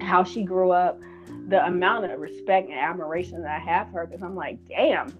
[0.00, 0.98] how she grew up.
[1.48, 5.12] The amount of respect and admiration that I have for her, because I'm like, damn,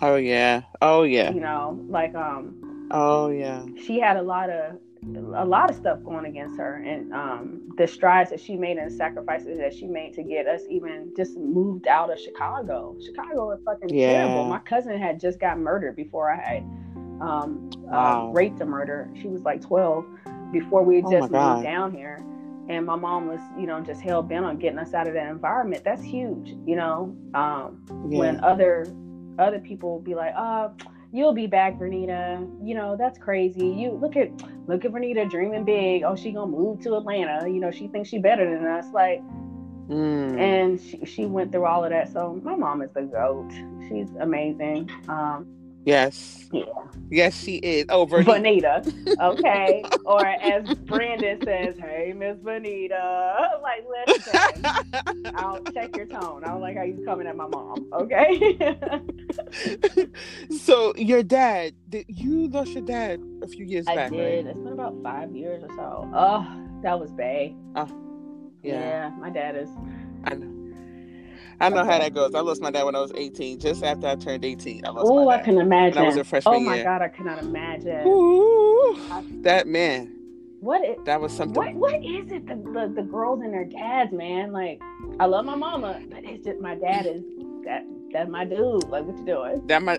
[0.00, 0.62] Oh yeah.
[0.82, 1.30] Oh yeah.
[1.32, 3.64] you know, like um, Oh yeah.
[3.84, 4.78] she had a lot of
[5.16, 8.90] a lot of stuff going against her and um, the strides that she made and
[8.90, 13.46] the sacrifices that she made to get us even just moved out of chicago chicago
[13.48, 14.12] was fucking Yeah.
[14.12, 16.62] terrible my cousin had just got murdered before i had
[17.20, 18.28] um, Wow.
[18.30, 20.04] uh, raped a murder she was like 12
[20.52, 22.24] before we Oh, just moved down here
[22.68, 25.26] and my mom was you know just hell bent on getting us out of that
[25.28, 28.18] environment that's huge you know um, Yeah.
[28.18, 28.86] when other
[29.38, 30.72] other people be like, "Oh,
[31.12, 32.46] you'll be back, Vernita.
[32.62, 33.66] You know that's crazy.
[33.68, 34.28] You look at
[34.68, 36.02] look at Vernita dreaming big.
[36.02, 37.48] Oh, she gonna move to Atlanta.
[37.48, 38.86] You know she thinks she better than us.
[38.92, 39.22] Like,
[39.88, 40.38] Mm.
[40.38, 42.12] and she, she went through all of that.
[42.12, 43.48] So my mom is the goat.
[43.88, 44.88] She's amazing.
[45.08, 45.46] Um,
[45.84, 46.48] yes.
[46.52, 46.64] yeah,
[47.10, 47.86] Yes, she is.
[47.88, 48.24] Oh, Vernie.
[48.60, 49.16] Vernita.
[49.20, 53.50] Okay, or as Brandon says, "Hey, Miss Bonita.
[53.62, 55.34] Like, listen.
[55.36, 56.42] I'll check your tone.
[56.44, 57.86] I don't like how you coming at my mom.
[57.92, 58.56] Okay.
[60.58, 64.18] so your dad, did you lost your dad a few years I back, did.
[64.46, 64.46] right?
[64.46, 66.10] It's been about five years or so.
[66.14, 66.46] Oh,
[66.82, 67.54] that was Bay.
[67.74, 67.86] Uh.
[68.62, 68.80] Yeah.
[68.80, 69.68] Yeah, my dad is.
[70.24, 70.59] I know.
[71.60, 72.34] I know how that goes.
[72.34, 73.58] I lost my dad when I was 18.
[73.60, 75.96] Just after I turned 18, I lost Oh, my I can imagine.
[75.96, 76.84] When I was a freshman oh my year.
[76.84, 78.06] god, I cannot imagine.
[78.06, 78.96] Ooh,
[79.42, 80.16] that man,
[80.60, 81.54] What is, that was something.
[81.54, 82.46] what what is it?
[82.46, 84.52] The, the the girls and their dads, man.
[84.52, 84.80] Like,
[85.18, 87.22] I love my mama, but it's just my dad is
[87.64, 88.84] that that's my dude.
[88.84, 89.66] Like, what you doing?
[89.66, 89.96] That my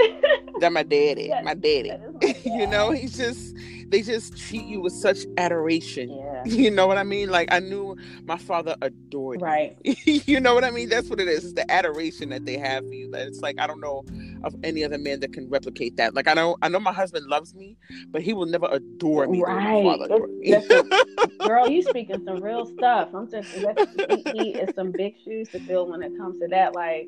[0.59, 1.91] that my daddy, That- my daddy.
[2.22, 3.55] my you know, he's just
[3.89, 6.09] they just treat you with such adoration.
[6.09, 6.28] Yeah.
[6.45, 7.30] You know what I mean?
[7.30, 7.95] Like I knew
[8.26, 9.47] my father adored me.
[9.47, 9.78] Right.
[10.07, 10.89] you know what I mean?
[10.89, 11.43] That's what it is.
[11.43, 13.12] It's the adoration that they have for you.
[13.12, 14.03] That it's like I don't know
[14.43, 16.16] of any other man that can replicate that.
[16.16, 17.78] Like I know I know my husband loves me,
[18.09, 19.43] but he will never adore me.
[19.43, 19.84] Right.
[19.84, 23.09] My father adored girl, you speaking some real stuff.
[23.14, 26.74] I'm just that's he is some big shoes to fill when it comes to that.
[26.74, 27.07] Like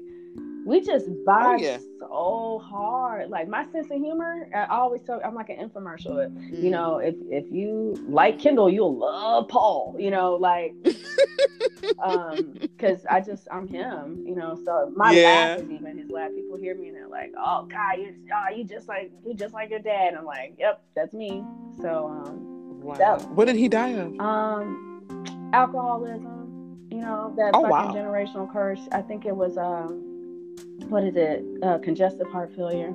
[0.65, 1.77] we just vibe Oh, yeah.
[1.99, 3.29] so hard.
[3.29, 6.13] Like my sense of humor, I always tell I'm like an infomercial.
[6.29, 6.63] Mm.
[6.63, 9.95] You know, if if you like Kendall, you'll love Paul.
[9.99, 10.73] You know, like
[12.03, 14.23] um, because I just I'm him.
[14.25, 15.27] You know, so my Yeah.
[15.27, 16.31] laugh is even his laugh.
[16.35, 19.53] People hear me and they're like, "Oh God, you oh, you just like you just
[19.53, 21.43] like your dad." I'm like, "Yep, that's me."
[21.81, 22.49] So um.
[22.83, 22.95] Wow.
[22.95, 24.19] that- What did he die of?
[24.19, 26.87] Um, alcoholism.
[26.91, 27.93] You know that Oh, fucking wow.
[27.93, 28.81] generational curse.
[28.91, 30.02] I think it was um,
[30.89, 31.43] what is it?
[31.63, 32.93] Uh, congestive heart failure.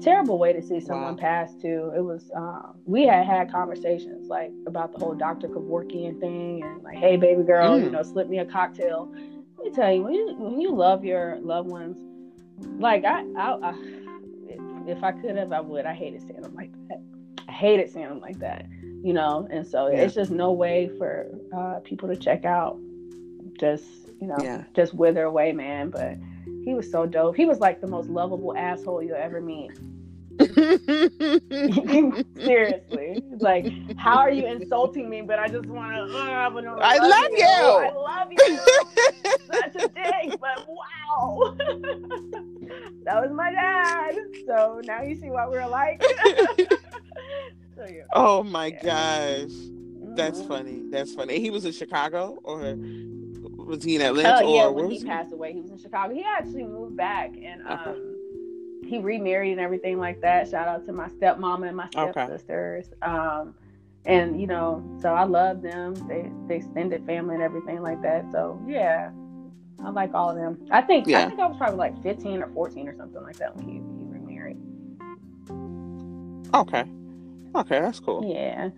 [0.00, 1.20] Terrible way to see someone Wow.
[1.20, 1.92] pass too.
[1.96, 2.30] It was.
[2.34, 5.48] Uh, we had had conversations like about the whole Dr.
[5.48, 7.84] Kevorkian thing and like, hey, baby girl, Mm.
[7.84, 9.12] you know, slip me a cocktail.
[9.58, 11.96] Let me tell you, when you when you love your loved ones,
[12.80, 13.74] like I, I, I
[14.48, 15.84] if, if I could have, I would.
[15.86, 17.00] I hated seeing them like that.
[17.48, 18.66] I hated seeing them like that
[19.02, 20.02] you know and so Yeah.
[20.02, 22.78] it's just no way for uh, people to check out
[23.58, 23.84] just
[24.20, 24.64] you know Yeah.
[24.74, 26.16] just wither away man but
[26.64, 29.70] he was so dope he was like the most lovable asshole you'll ever meet
[32.44, 37.30] seriously like how are you insulting me but i just want to uh, I love
[37.36, 37.44] you.
[37.46, 38.58] i love you
[39.52, 41.40] such a dick but wow
[43.04, 44.14] that was my dad
[44.46, 46.02] so now you see why we're alike
[47.76, 49.38] so yeah oh my Yeah.
[49.42, 49.50] gosh.
[50.16, 50.48] That's Mhm.
[50.48, 50.82] funny.
[50.90, 51.38] That's funny.
[51.40, 52.74] He was in Chicago or
[53.70, 54.42] Was he in Atlanta?
[54.42, 55.08] Oh yeah, or when where he was he?
[55.08, 56.12] passed away, he was in Chicago.
[56.12, 57.90] He actually moved back and Okay.
[57.90, 58.16] um,
[58.84, 60.48] he remarried and everything like that.
[60.50, 62.10] Shout out to my stepmama and my Okay.
[62.10, 62.86] stepsisters.
[63.02, 63.54] Um,
[64.06, 65.94] and you know, so I love them.
[66.08, 68.24] They they extended family and everything like that.
[68.32, 69.10] So yeah,
[69.84, 70.58] I like all of them.
[70.72, 73.54] I think I think I was probably like 15 or 14 or something like that
[73.54, 74.56] when he he remarried.
[76.54, 76.84] Okay.
[77.54, 78.24] Okay, that's cool.
[78.24, 78.70] Yeah.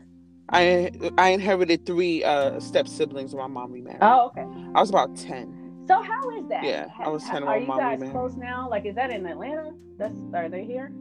[0.50, 4.00] I I inherited three uh step siblings when my mom remarried.
[4.02, 4.46] Oh okay.
[4.74, 5.84] I was about ten.
[5.88, 6.64] So how is that?
[6.64, 8.12] Yeah, I was Ha- 10 Are when you my mom guys remarried.
[8.12, 8.68] close now?
[8.70, 9.72] Like, is that in Atlanta?
[9.98, 10.92] That's are they here?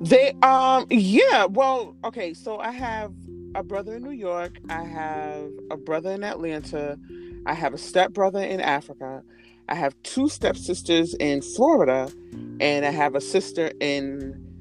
[0.00, 3.12] They um yeah, well, okay, so I have
[3.54, 6.98] a brother in New York, I have a brother in Atlanta,
[7.46, 9.22] I have a stepbrother in Africa,
[9.68, 12.10] I have two stepsisters in Florida,
[12.60, 14.54] and I have a sister in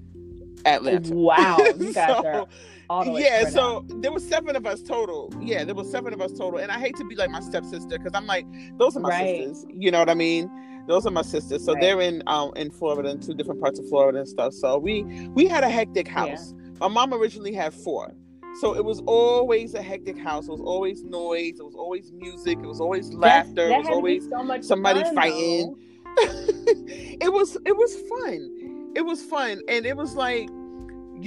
[0.66, 1.14] Atlanta.
[1.14, 4.02] Wow, you guys So, are all the way yeah, so out.
[4.02, 5.32] there were seven of us total.
[5.42, 7.98] Yeah, there were seven of us total, and I hate to be like my stepsister
[7.98, 8.46] because I'm like,
[8.78, 9.38] those are my Right.
[9.38, 9.66] sisters.
[9.74, 10.50] You know what I mean?
[10.88, 11.64] Those are my sisters.
[11.66, 11.82] So Right.
[11.82, 14.54] they're in um in Florida, in two different parts of Florida and stuff.
[14.54, 16.54] So we we had a hectic house.
[16.80, 18.14] My mom originally had four.
[18.62, 20.48] So it was always a hectic house.
[20.48, 21.60] It was always noise.
[21.60, 22.58] It was always music.
[22.60, 23.68] It was always laughter.
[23.68, 25.76] that It was had to be always so much somebody fun, fighting.
[26.18, 28.92] it was it was fun.
[28.96, 30.50] It was fun, and it was like,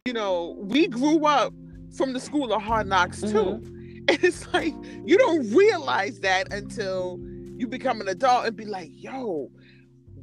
[0.05, 1.53] you know, we grew up
[1.97, 3.75] from the school of hard knocks too, Mm-hmm.
[4.09, 4.75] and it's like
[5.05, 7.19] you don't realize that until
[7.57, 9.51] you become an adult and be like, yo.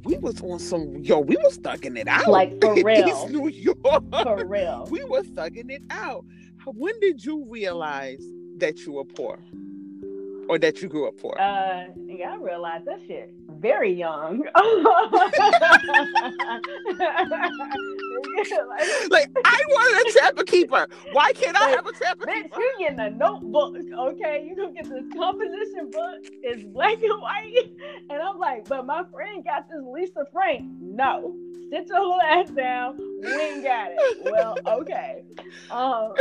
[0.04, 1.18] We was on some yo.
[1.18, 3.08] We was thugging it out, Like, for real.
[3.08, 3.76] East New York.
[4.22, 4.86] For real.
[4.88, 6.24] we were thugging it out.
[6.64, 8.22] When did you realize
[8.58, 9.40] that you were poor,
[10.48, 11.40] or that you grew up for?
[11.40, 14.42] Uh, yeah, I realized that shit very young.
[19.10, 20.86] like, I wanted a trapper keeper.
[21.12, 22.60] Why can't I have a trapper Bitch, keeper?
[22.60, 24.46] you getting a notebook, okay?
[24.48, 26.16] You gonna get this composition book.
[26.42, 27.70] It's black and white.
[28.10, 30.64] And I'm like, but my friend got this Lisa Frank.
[30.80, 31.34] No.
[31.70, 32.96] Sit your little ass down.
[32.96, 34.18] We ain't got it.
[34.24, 35.24] Well, okay.
[35.70, 36.12] Um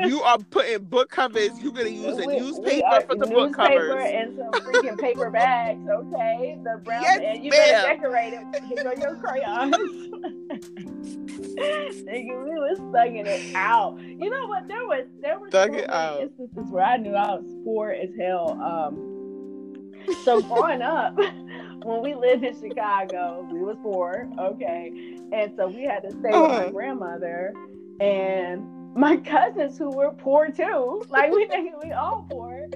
[0.08, 1.50] You are putting book covers.
[1.62, 4.10] You're gonna use a we- we newspaper are for the book newspaper covers.
[4.12, 6.58] and some freaking paper bags, okay?
[6.64, 8.82] The brown Yes, and you better decorate it.
[8.82, 9.76] Go your crayons.
[11.12, 13.98] Nigga, we was thugging it out.
[14.00, 14.68] You know what?
[14.68, 16.20] There was there was Thug so it out.
[16.20, 18.58] instances where I knew I was poor as hell.
[18.62, 19.92] Um,
[20.24, 21.16] so growing up,
[21.84, 26.18] when we lived in Chicago, we was poor, okay, and so we had to stay
[26.30, 26.64] with Uh-huh.
[26.64, 27.52] my grandmother
[28.00, 31.02] and my cousins who were poor too.
[31.08, 32.66] Like we think we all poor.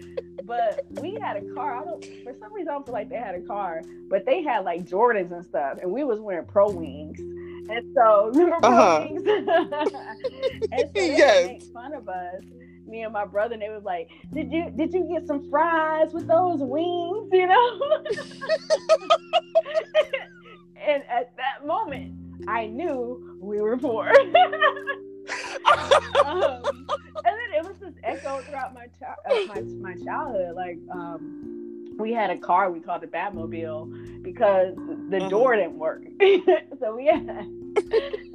[0.47, 1.77] But we had a car.
[1.77, 4.43] I don't for some reason I don't feel like they had a car, but they
[4.43, 7.19] had like Jordans and stuff, and we was wearing pro wings.
[7.69, 9.09] And so remember pro Uh-huh.
[9.09, 9.25] wings?
[10.73, 11.45] and so they Yes.
[11.45, 12.43] make fun of us.
[12.87, 16.09] Me and my brother, and they was like, "Did you did you get some fries
[16.13, 17.81] with those wings?" You know.
[20.87, 22.13] and at that moment,
[22.49, 24.13] I knew we were poor.
[26.25, 26.63] Um,
[27.25, 30.55] and then it was just echoed throughout my chi- uh, my my childhood.
[30.55, 34.75] Like um, we had a car we called the Batmobile because
[35.11, 35.31] the Mhm.
[35.31, 36.03] door didn't work,
[36.81, 37.19] so we had.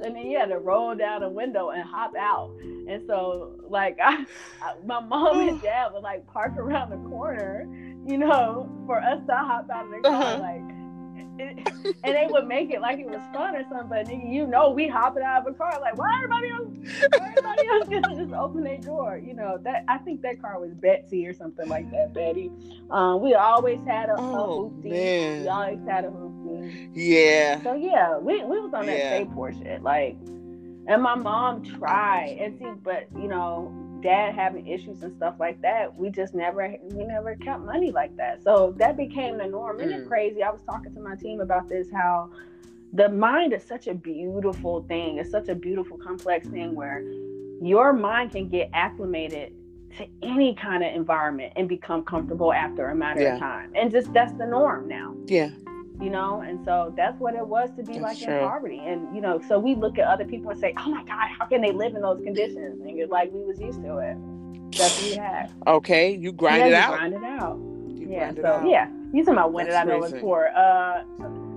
[0.04, 2.50] and then you had to roll down a window and hop out.
[2.62, 4.24] And so, like, I,
[4.62, 7.66] I, my mom and dad would like park around the corner,
[8.06, 10.38] you know, for us to hop out of the car, Uh-huh.
[10.40, 10.81] like.
[11.38, 14.46] It- and they would make it like it was fun or something, but nigga, you
[14.46, 16.68] know, we hopping out of a car like, why everybody else,
[17.18, 19.20] why everybody else just open their door?
[19.24, 22.50] You know, that I think that car was Betsy or something like that, Betty.
[22.90, 24.90] Um, we always had a, Oh, a hoopty.
[24.90, 25.42] man.
[25.42, 26.90] We always had a hoopty.
[26.94, 27.62] yeah.
[27.62, 29.24] So yeah, we, we was on that Yeah.
[29.34, 29.82] poor shit.
[29.82, 30.16] Like,
[30.86, 35.60] and my mom tried, and see, but you know, dad having issues and stuff like
[35.62, 38.42] that, we just never we never kept money like that.
[38.42, 39.80] So that became the norm.
[39.80, 40.08] And it's Mm.
[40.08, 40.42] crazy.
[40.42, 42.30] I was talking to my team about this how
[42.92, 45.18] the mind is such a beautiful thing.
[45.18, 47.02] It's such a beautiful, complex thing where
[47.62, 49.54] your mind can get acclimated
[49.98, 53.34] to any kind of environment and become comfortable after a matter Yeah.
[53.34, 53.72] of time.
[53.74, 55.50] And just that's the norm now Yeah.
[56.02, 58.34] You know and so that's what it was to be That's like true.
[58.34, 61.04] in poverty and you know so we look at other people and say oh my
[61.04, 63.98] god how can they live in those conditions and it's like we was used to
[63.98, 64.16] it
[64.76, 66.14] that's what we had Okay.
[66.16, 66.96] You grind yeah, it you out.
[66.96, 67.58] grind it out
[67.98, 68.68] You yeah it so out.
[68.68, 71.02] yeah you talking about when did i know it was poor uh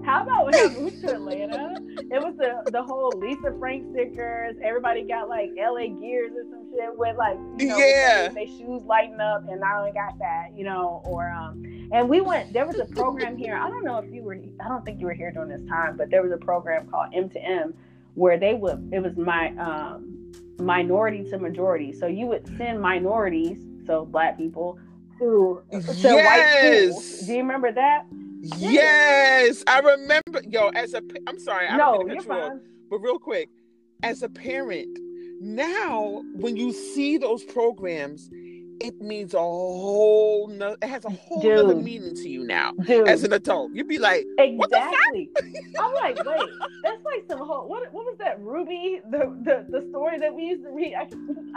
[0.06, 1.82] how about when I moved to Atlanta?
[2.12, 4.56] It was the the whole Lisa Frank stickers.
[4.64, 8.30] Everybody got like LA gears or some shit with like you know Yeah.
[8.30, 12.22] they, shoes lighten up and I only got that, you know, or um and we
[12.22, 13.56] went there was a program here.
[13.58, 15.98] I don't know if you were I don't think you were here during this time,
[15.98, 17.74] but there was a program called M to M
[18.14, 20.12] where they would it was my um
[20.60, 21.92] minority to majority.
[21.92, 24.80] So you would send minorities, so black people,
[25.20, 26.90] to, to white Yes.
[26.92, 27.20] schools.
[27.28, 28.06] Do you remember that?
[28.58, 30.42] Yes, I remember.
[30.48, 32.62] Yo, as a, I'm sorry, I no, you're off, fine.
[32.90, 33.50] but real quick,
[34.04, 34.98] as a parent,
[35.42, 38.30] now when you see those programs,
[38.82, 40.48] it means a whole.
[40.50, 42.74] No, it has a whole other meaning to you now.
[42.86, 44.94] Dude, As an adult, you'd be like, What the fuck?
[45.16, 45.32] exactly.
[45.80, 46.50] I'm like, wait,
[46.84, 47.68] that's like some whole.
[47.70, 49.00] What, what was that Ruby?
[49.10, 50.94] The, the the story that we used to read.
[50.94, 51.04] I,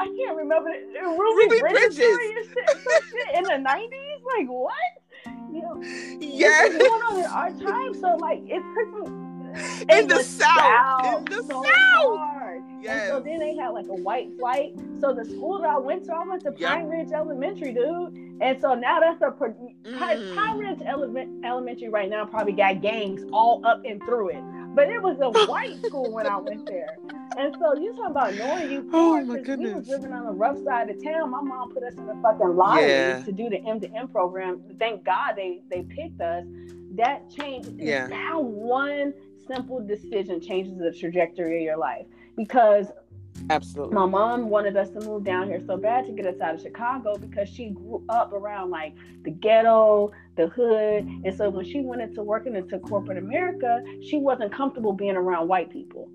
[0.00, 0.86] I can't remember it.
[1.02, 1.96] Ruby, Ruby Bridges, Bridges.
[1.96, 4.38] story shit, shit in the '90s.
[4.38, 4.74] Like what?
[5.26, 5.82] You know,
[6.20, 7.94] yes, going on in our time.
[7.94, 12.18] So like it puts me in the South, in the so South.
[12.18, 12.62] hard.
[12.62, 13.08] And Yes.
[13.08, 14.74] so then they had like a white flight.
[15.00, 16.70] So the school that I went to, I went to Yep.
[16.70, 18.14] Pine Ridge Elementary, dude.
[18.40, 20.34] And so now that's a Pine, Mm.
[20.36, 24.42] Pine Ridge Element, Elementary right now probably got gangs all up and through it.
[24.78, 26.96] But it was a white school when I went there.
[27.36, 29.88] And so you talking about knowing you Oh, poor, my 'cause We was goodness.
[29.88, 31.30] living on the rough side of town.
[31.30, 33.22] My mom put us in the fucking lottery Yeah.
[33.24, 34.62] to do the M to M program.
[34.78, 36.44] Thank God they they picked us.
[36.92, 37.70] That changed.
[37.76, 38.08] Yeah.
[38.08, 39.14] How one
[39.48, 42.06] simple decision changes the trajectory of your life
[42.36, 42.86] because
[43.50, 43.94] Absolutely.
[43.94, 46.60] my mom wanted us to move down here so bad to get us out of
[46.60, 51.06] Chicago because she grew up around like the ghetto, the hood.
[51.24, 55.48] And so when she went into working into corporate America, she wasn't comfortable being around
[55.48, 56.10] white people.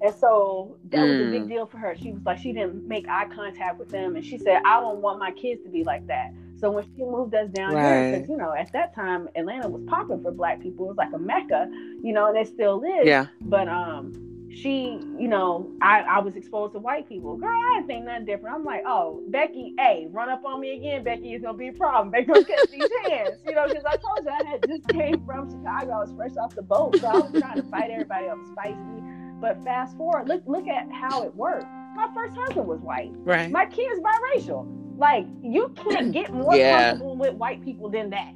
[0.00, 1.30] And so that was a Mm.
[1.32, 1.96] big deal for her.
[1.96, 4.14] She was like, she didn't make eye contact with them.
[4.14, 6.32] And she said, I don't want my kids to be like that.
[6.56, 9.82] So when she moved us down here, because, you know, at that time, Atlanta was
[9.86, 10.86] popping for black people.
[10.86, 11.68] It was like a mecca,
[12.02, 13.26] you know, and it still is Yeah.
[13.42, 14.12] but um
[14.50, 17.36] she you know I, I was exposed to white people.
[17.36, 18.56] Girl i think nothing different.
[18.56, 21.04] I'm like oh becky hey run up on me again.
[21.04, 22.10] Becky it's gonna be a problem.
[22.10, 25.24] Becky gonna catch these hands you know because i told you i had just came
[25.26, 25.92] from chicago.
[25.92, 28.48] I was fresh off the boat so i was trying to fight everybody i was
[28.56, 29.40] feisty.
[29.40, 31.66] But fast forward look look at how it worked.
[31.94, 33.10] My first husband was white.
[33.18, 33.50] Right.
[33.50, 34.66] my kid's biracial.
[34.98, 36.90] Like you can't get more Yeah.
[36.90, 38.34] comfortable with white people than that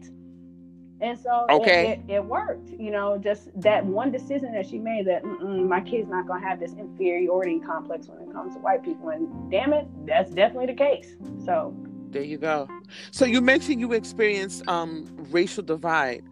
[1.02, 2.00] and so it- Okay.
[2.08, 6.08] it, it, worked, you know, just that one decision that she made that my kid's
[6.08, 9.08] not going to have this inferiority complex when it comes to white people.
[9.10, 11.16] And damn it, that's definitely the case.
[11.44, 11.74] So,
[12.10, 12.68] There you go.
[13.10, 16.22] So you mentioned you experienced um racial divide.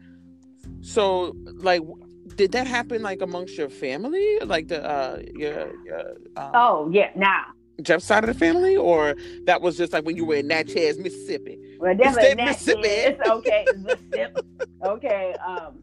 [0.82, 1.82] So like
[2.36, 4.38] did that happen like amongst your family?
[4.44, 6.00] Like the uh your your
[6.36, 7.44] um, oh, yeah, nah.
[7.84, 9.14] Jeff's side of the family or
[9.44, 11.58] that was just like when you were in Natchez, Mississippi?
[11.78, 12.88] Well, definitely that Mississippi.
[12.88, 13.64] It's okay.
[13.78, 14.40] Mississippi.
[14.84, 15.34] Okay.
[15.46, 15.74] Um,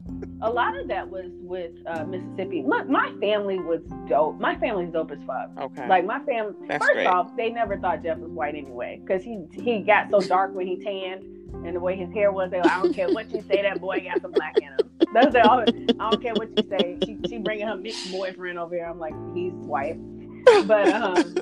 [0.42, 2.62] a lot of that was with uh, Mississippi.
[2.66, 4.38] Look, my family was dope.
[4.38, 5.50] My family's dope as fuck.
[5.58, 5.88] Okay.
[5.88, 7.06] Like my family, That's first great.
[7.06, 10.66] off, they never thought Jeff was white anyway, because he he got so dark when
[10.66, 11.22] he tanned,
[11.66, 12.50] and the way his hair was.
[12.50, 14.78] They were, I don't care what you say, that boy got some black in him.
[15.12, 15.68] That's always,
[15.98, 16.98] I don't care what you say.
[17.04, 18.86] She she bringing her mixed boyfriend over here.
[18.86, 19.96] I'm like, he's white,
[20.66, 21.34] but um,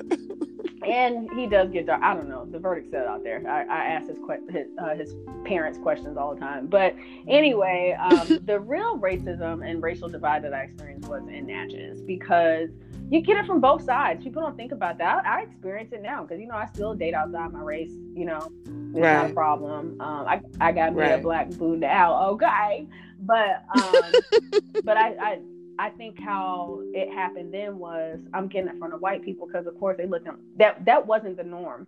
[0.85, 2.01] and he does get dark.
[2.03, 2.45] I don't know.
[2.45, 3.41] The verdict set out there.
[3.47, 5.15] I, I ask his que- his, uh, his
[5.45, 6.67] parents questions all the time.
[6.67, 6.95] But
[7.27, 12.69] anyway, um, the real racism and racial divide that I experienced was in Natchez because
[13.09, 14.23] you get it from both sides.
[14.23, 15.25] People don't think about that.
[15.25, 17.91] I, I experience it now because you know I still date outside my race.
[18.13, 19.99] You know, it's not a problem.
[20.01, 22.33] Um, I I got me a black booed out.
[22.33, 22.87] Okay,
[23.21, 24.11] but um,
[24.83, 25.39] but I, I
[25.79, 29.67] I think how it happened then was I'm getting it from the white people because
[29.67, 31.87] of course they look at that that wasn't the norm.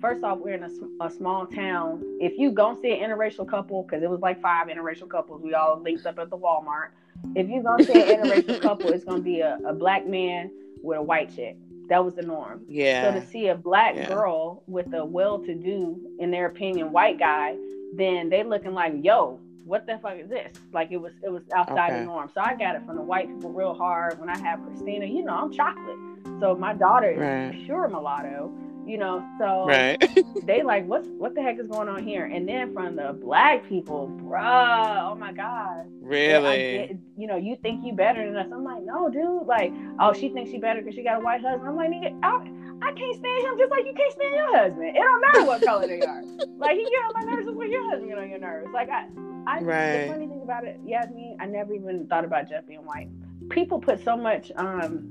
[0.00, 2.02] First off, we're in a, a small town.
[2.20, 5.54] If you go see an interracial couple, because it was like five interracial couples, we
[5.54, 6.90] all linked up at the Walmart.
[7.34, 10.50] If you gonna see an interracial couple, it's gonna be a, a black man
[10.82, 11.56] with a white chick.
[11.88, 12.60] That was the norm.
[12.68, 13.12] Yeah.
[13.12, 14.06] So to see a black Yeah.
[14.06, 17.56] girl with a well-to-do, in their opinion, white guy,
[17.96, 20.52] then they looking like, yo, what the fuck is this?
[20.72, 22.00] Like it was, it was outside Okay.
[22.00, 22.30] the norm.
[22.34, 24.18] So I got it from the white people real hard.
[24.18, 25.96] When I have Christina, you know, I'm chocolate.
[26.40, 27.64] So my daughter is Right.
[27.66, 28.50] pure mulatto.
[28.86, 30.02] You know, so Right.
[30.44, 32.24] they like, what's what the heck is going on here?
[32.24, 36.58] And then from the black people, bruh, oh my god, really?
[36.88, 38.46] get- you know, you think you better than us.
[38.50, 39.46] I'm like, no, dude.
[39.46, 41.68] Like, oh, she thinks she better because she got a white husband.
[41.68, 42.36] I'm like, nigga, I,
[42.80, 44.84] I can't stand him just like you can't stand your husband.
[44.88, 46.22] It don't matter what color they are.
[46.58, 48.68] Like, he get on my nerves just like your husband get on your nerves.
[48.74, 49.06] Like, I,
[49.48, 50.06] I Right.
[50.06, 53.08] the funny thing about it, Yasmin, I never even thought about Jeff being white.
[53.48, 55.08] People put so much um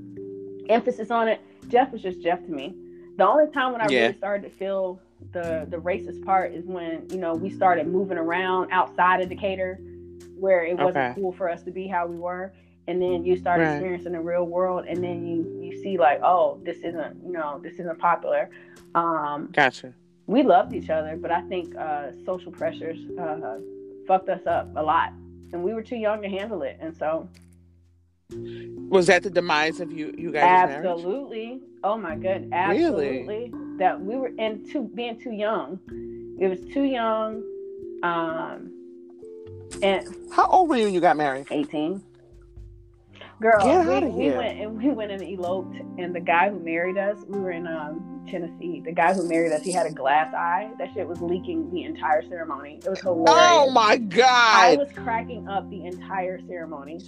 [0.69, 1.39] emphasis on it.
[1.67, 2.75] Jeff was just Jeff to me.
[3.17, 4.01] The only time when I Yeah.
[4.01, 8.17] really started to feel the the racist part is when you know we started moving
[8.17, 9.79] around outside of Decatur,
[10.37, 11.13] where it wasn't Okay.
[11.15, 12.53] cool for us to be how we were,
[12.87, 13.69] and then you start Right.
[13.71, 17.59] experiencing the real world, and then you you see like, oh, this isn't you know
[17.63, 18.51] this isn't popular.
[18.93, 19.93] Um, Gotcha.
[20.27, 23.57] we loved each other, but I think uh, social pressures uh,
[24.07, 25.11] fucked us up a lot,
[25.53, 27.27] and we were too young to handle it, and so
[28.89, 30.85] Was that the demise of you you guys' marriage?
[30.85, 31.61] Absolutely.
[31.83, 32.53] Oh my god, Really?
[32.53, 33.53] absolutely.
[33.77, 35.79] That we were and too being too young.
[36.39, 37.43] It was too young.
[38.03, 38.71] Um,
[39.81, 41.47] and how old were you when you got married?
[41.51, 42.01] 18.
[43.39, 47.17] Girl, we, we went and we went and eloped, and the guy who married us,
[47.27, 48.81] we were in um, Tennessee.
[48.85, 50.71] The guy who married us, he had a glass eye.
[50.79, 52.79] That shit was leaking the entire ceremony.
[52.83, 53.29] It was hilarious.
[53.29, 54.25] Oh my god!
[54.27, 56.99] I was cracking up the entire ceremony.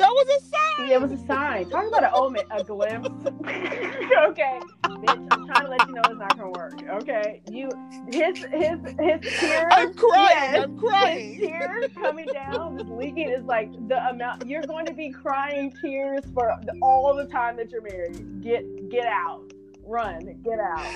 [0.00, 0.90] That was a sign.
[0.90, 1.68] It was a sign.
[1.68, 3.08] Talk about an omen, a glimpse.
[3.46, 6.72] okay, bitch, I'm trying to let you know it's not gonna work.
[7.02, 7.68] Okay, you,
[8.10, 9.66] his, his, his tears.
[9.72, 10.54] I'm crying.
[10.54, 11.34] Yes, I'm crying.
[11.34, 14.46] His tears coming down, just leaking is like the amount.
[14.46, 18.42] You're going to be crying tears for the, all the time that you're married.
[18.42, 19.52] Get, get out,
[19.90, 20.86] run, get out.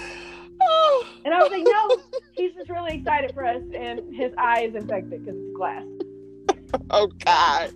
[0.62, 1.06] Oh.
[1.24, 4.74] And I was like, no, he's just really excited for us, and his eye is
[4.74, 5.84] infected because it's glass.
[6.90, 7.72] Oh God.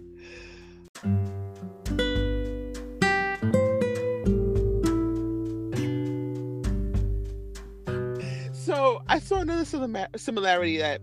[8.53, 11.01] So I saw another similarity that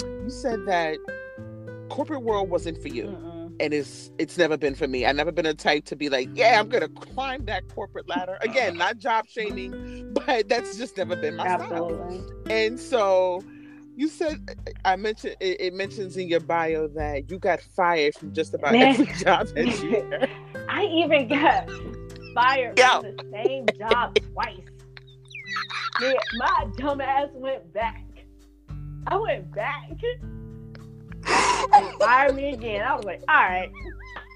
[0.00, 0.96] you said that
[1.90, 3.31] corporate world wasn't for you, Mm-mm.
[3.62, 5.06] And it's it's never been for me.
[5.06, 8.36] I've never been a type to be like, yeah, I'm gonna climb that corporate ladder
[8.42, 8.76] again.
[8.76, 12.26] Not job shaming, but that's just never been my style.
[12.50, 13.42] And so
[13.96, 14.40] you said
[14.84, 18.72] I mentioned it, it mentions in your bio that you got fired from just about
[18.72, 18.94] Man.
[18.94, 20.30] every job that you had.
[20.68, 21.70] I even got
[22.34, 23.00] fired Yeah.
[23.00, 24.58] from the same job twice.
[26.00, 28.02] Yeah, my dumb ass went back.
[29.06, 29.90] I went back.
[31.98, 32.82] Fired me again.
[32.82, 33.70] I was like, all right,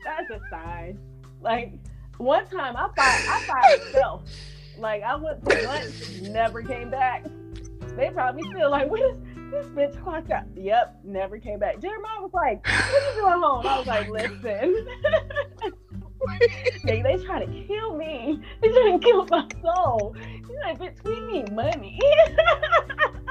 [0.05, 0.99] that's a sign.
[1.41, 1.73] Like
[2.19, 4.23] one time I fired I fired myself.
[4.79, 7.25] Like I went to lunch, never came back.
[7.97, 9.17] They probably still like, what is
[9.51, 10.45] this bitch clocked out?
[10.55, 11.81] Yep, never came back.
[11.81, 13.67] Jeremiah was like, what you doing home?
[13.67, 14.87] I was like, listen.
[16.85, 18.41] they, they trying to kill me.
[18.61, 20.15] They trying to kill my soul.
[20.19, 21.99] He's like, bitch, we need money.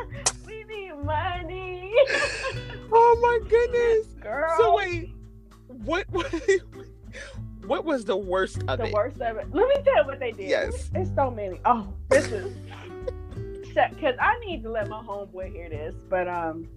[1.05, 1.93] money.
[2.91, 4.07] Oh my goodness!
[4.19, 4.55] Girl.
[4.57, 5.11] So wait,
[5.67, 6.05] what?
[7.65, 8.87] What was the worst of the it?
[8.87, 9.53] The worst of it.
[9.53, 10.49] Let me tell you what they did.
[10.49, 10.91] Yes.
[10.93, 11.59] It's so many.
[11.65, 12.53] Oh, this is
[13.89, 15.95] because I need to let my homeboy hear this.
[16.09, 16.67] But um,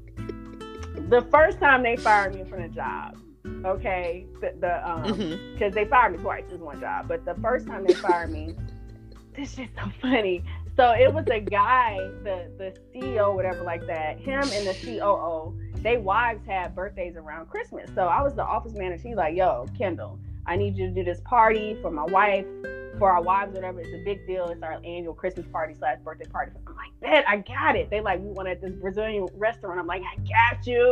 [1.08, 3.16] the first time they fired me from the job,
[3.64, 6.44] okay, the, the um, because they fired me twice.
[6.50, 8.54] Was one job, but the first time they fired me,
[9.36, 10.42] this is so funny.
[10.78, 14.20] So it was a guy, the the CEO, whatever, like that.
[14.20, 17.90] Him and the COO, they wives had birthdays around Christmas.
[17.96, 19.08] So I was the office manager.
[19.08, 22.46] He's like, "Yo, Kendall, I need you to do this party for my wife,
[22.96, 23.80] for our wives, whatever.
[23.80, 24.50] It's a big deal.
[24.50, 28.00] It's our annual Christmas party slash birthday party." I'm like, "Bet I got it." They
[28.00, 29.80] like, we want at this Brazilian restaurant.
[29.80, 30.84] I'm like, "I got you,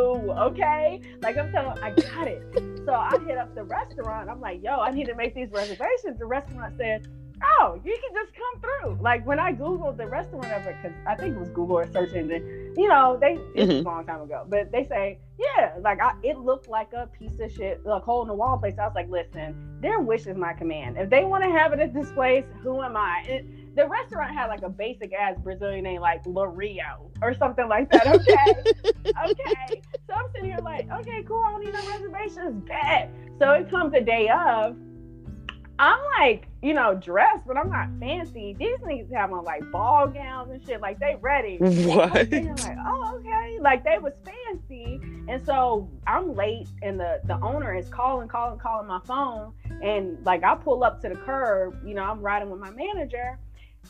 [0.48, 2.42] okay?" Like I'm telling, I got it.
[2.86, 4.30] So I hit up the restaurant.
[4.30, 6.18] I'm like, yo, I need to make these reservations.
[6.18, 7.06] The restaurant said,
[7.42, 8.98] oh, you can just come through.
[9.02, 11.90] Like when I Googled the restaurant of it, because I think it was Google or
[11.92, 13.80] search engine, you know, they, it's Mhm.
[13.80, 17.38] a long time ago, but they say, yeah, like I, it looked like a piece
[17.40, 18.74] of shit, like hole in the wall place.
[18.80, 20.96] I was like, listen, their wish is my command.
[20.96, 23.22] If they want to have it at this place, who am I?
[23.28, 27.68] It, the restaurant had like a basic ass Brazilian name, like La Rio or something
[27.68, 28.06] like that.
[28.06, 28.72] Okay
[29.26, 29.82] okay.
[30.08, 31.42] So I'm sitting here like, okay, cool.
[31.46, 32.64] I don't need no reservations.
[32.66, 33.10] Bet.
[33.38, 34.76] So it comes the day of.
[35.78, 38.56] I'm like, you know, dressed, but I'm not fancy.
[38.58, 40.80] These niggas have on like ball gowns and shit.
[40.80, 41.58] Like they ready.
[41.60, 42.12] I'm What?
[42.12, 43.58] like, oh, okay.
[43.60, 45.00] Like they was fancy.
[45.28, 49.52] And so I'm late and the, the owner is calling, calling, calling my phone.
[49.82, 53.38] And like I pull up to the curb, you know, I'm riding with my manager.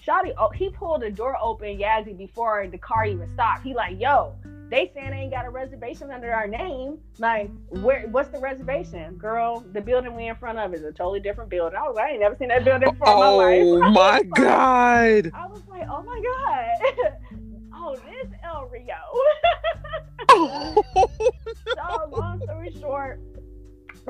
[0.05, 3.62] Shotty, oh, he pulled the door open, Yazzie, before the car even stopped.
[3.62, 4.34] He like, yo,
[4.69, 6.99] they saying they ain't got a reservation under our name.
[7.19, 8.07] Like, where?
[8.09, 9.64] What's the reservation, girl?
[9.73, 11.79] The building we in front of is a totally different building.
[11.79, 13.62] I was like, I ain't never seen that building before in my life.
[13.67, 15.31] Oh my like- god!
[15.35, 17.12] I was like, oh my god.
[17.75, 18.95] oh, this El Rio.
[21.75, 23.21] so long story short,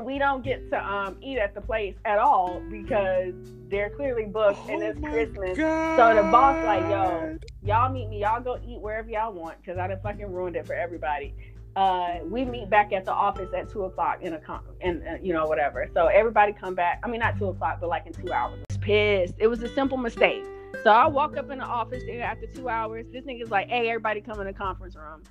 [0.03, 3.35] we don't get to um eat at the place at all because
[3.71, 5.59] they're clearly booked and it's Oh Christmas.
[5.59, 5.73] God.
[5.97, 9.79] So the boss like, yo, y'all meet me, y'all go eat wherever y'all want because
[9.79, 11.35] I done fucking ruined it for everybody.
[11.75, 15.17] Uh, we meet back at the office at two o'clock in a con, and uh,
[15.23, 15.87] you know whatever.
[15.93, 17.01] So everybody come back.
[17.03, 18.59] I mean, not two o'clock, but like in two hours.
[18.71, 19.35] I was pissed.
[19.39, 20.45] It was a simple mistake.
[20.83, 23.05] So I walk up in the office there after two hours.
[23.13, 25.23] This nigga's like, "Hey, everybody, come in the conference room."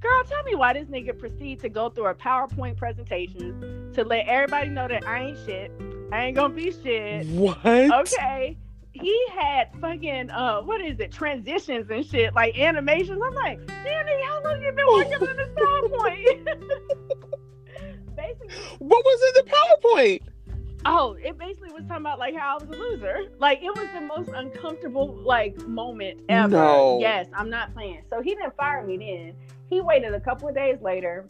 [0.00, 4.26] Girl, tell me why this nigga proceed to go through a PowerPoint presentation to let
[4.26, 5.70] everybody know that I ain't shit.
[6.12, 7.26] I ain't gonna be shit.
[7.28, 7.64] What?
[7.64, 8.56] Okay.
[8.92, 13.20] He had fucking uh what is it, transitions and shit, like animations.
[13.24, 16.46] I'm like, Danny, how long you been working on this PowerPoint?
[18.16, 20.20] Basically, What was in the PowerPoint?
[20.86, 23.30] Oh, it basically was talking about like how I was a loser.
[23.38, 26.48] Like it was the most uncomfortable like moment ever.
[26.48, 26.98] No.
[27.00, 28.02] Yes, I'm not playing.
[28.08, 29.34] So he didn't fire me then.
[29.68, 31.26] He waited a couple of days later,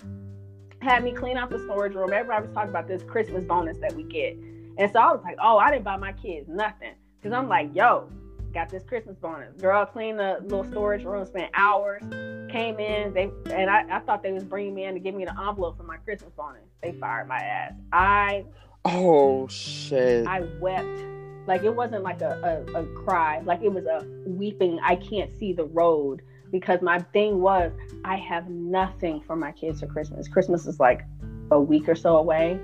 [0.81, 2.12] had me clean out the storage room.
[2.12, 4.39] Everybody I was talking about this Christmas bonus that we get.
[4.81, 6.95] And so I was like, oh, I didn't buy my kids nothing.
[7.22, 8.09] Cause I'm like, yo,
[8.55, 9.55] got this Christmas bonus.
[9.61, 12.03] Girl cleaned the little storage room, spent hours,
[12.51, 15.26] came in, they and I, I thought they was bringing me in to give me
[15.26, 16.62] the envelope for my Christmas bonus.
[16.83, 17.74] They fired my ass.
[17.93, 18.47] I
[18.87, 20.26] Oh shit.
[20.26, 21.05] I wept.
[21.47, 24.81] Like it wasn't like a, a, a cry, like it was a weeping.
[24.83, 27.70] I can't see the road because my thing was
[28.07, 30.26] I have nothing for my kids for Christmas.
[30.26, 31.03] Christmas is like
[31.51, 32.59] a week or so away.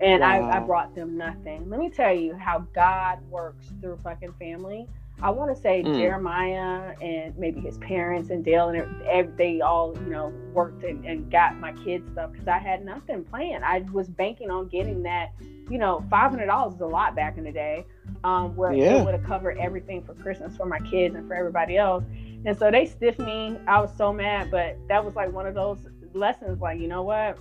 [0.00, 1.68] And I, I brought them nothing.
[1.68, 4.86] Let me tell you how God works through fucking family.
[5.20, 5.96] I want to say Mm.
[5.96, 11.28] Jeremiah and maybe his parents and Dale and they all, you know, worked and, and
[11.30, 13.64] got my kids stuff because I had nothing planned.
[13.64, 15.32] I was banking on getting that,
[15.68, 17.84] you know, five hundred dollars is a lot back in the day,
[18.22, 19.00] um, where Yeah.
[19.00, 22.04] it would have covered everything for Christmas for my kids and for everybody else.
[22.44, 23.58] And so they stiffed me.
[23.66, 25.80] I was so mad, but that was like one of those
[26.14, 26.60] lessons.
[26.60, 27.38] Like, you know what?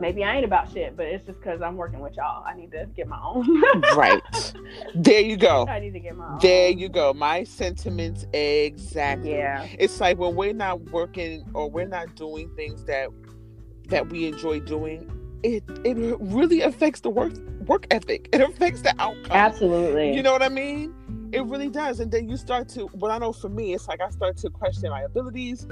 [0.00, 2.44] Maybe I ain't about shit, but it's just because I'm working with y'all.
[2.44, 3.60] I need to get my own.
[3.96, 4.22] right.
[4.94, 5.66] There you go.
[5.66, 6.38] I need to get my own.
[6.40, 7.12] There you go.
[7.12, 9.32] My sentiments exactly.
[9.32, 9.66] Yeah.
[9.78, 13.08] It's like when we're not working or we're not doing things that
[13.88, 15.10] that we enjoy doing,
[15.42, 17.32] it it really affects the work
[17.66, 18.28] work ethic.
[18.32, 19.32] It affects the outcome.
[19.32, 20.14] Absolutely.
[20.14, 20.94] You know what I mean?
[21.32, 22.00] It really does.
[22.00, 24.50] And then you start to, well, I know for me, it's like I start to
[24.50, 25.66] question my abilities.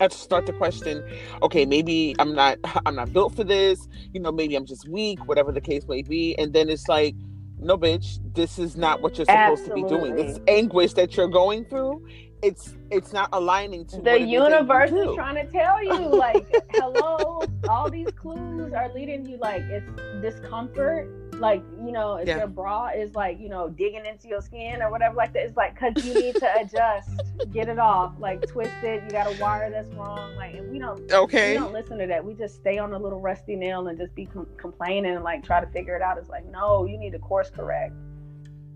[0.00, 1.02] I start to question,
[1.42, 3.88] okay, maybe I'm not, I'm not built for this.
[4.12, 6.36] You know, maybe I'm just weak, whatever the case may be.
[6.38, 7.14] And then it's like,
[7.58, 10.14] no, bitch, this is not what you're supposed to be doing.
[10.14, 12.06] This anguish that you're going through,
[12.42, 15.50] it's it's not aligning to the what it is that you universe is trying to
[15.50, 19.90] tell you, like, hello, all these clues are leading you, like, it's
[20.20, 21.08] discomfort.
[21.38, 22.38] Like, you know, if Yeah.
[22.38, 25.56] your bra is like, you know, digging into your skin or whatever, like that, it's
[25.56, 27.10] like, because you need to adjust,
[27.52, 29.02] get it off, like, twist it.
[29.04, 30.34] You got a wire that's wrong.
[30.36, 32.24] Like, and we don't, okay we don't listen to that.
[32.24, 35.44] We just stay on a little rusty nail and just be com- complaining and like
[35.44, 36.16] try to figure it out.
[36.18, 37.92] It's like, no, you need to course correct.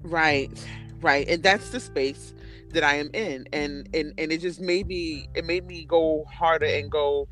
[0.03, 0.51] Right,
[1.01, 2.35] right, and that's the space
[2.73, 6.25] that I am in, and and and it just made me it made me go
[6.33, 7.29] harder and go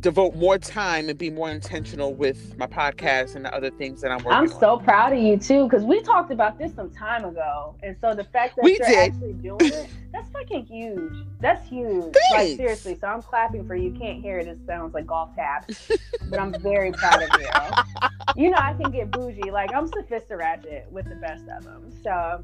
[0.00, 4.10] devote more time and be more intentional with my podcast and the other things that
[4.10, 4.60] I'm working I'm on.
[4.60, 8.14] so proud of you too, because we talked about this some time ago, and so
[8.14, 9.12] the fact that We you're did.
[9.12, 11.12] actually doing it, that's fucking huge.
[11.40, 12.14] That's huge.
[12.32, 13.90] Like seriously, so I'm clapping for you.
[13.92, 14.46] You Can't hear it.
[14.48, 15.90] It sounds like golf taps,
[16.28, 18.44] but I'm very proud of you.
[18.44, 19.50] You know, I can get bougie.
[19.50, 21.90] Like I'm Sophista Ratchet with the best of them.
[22.02, 22.42] So.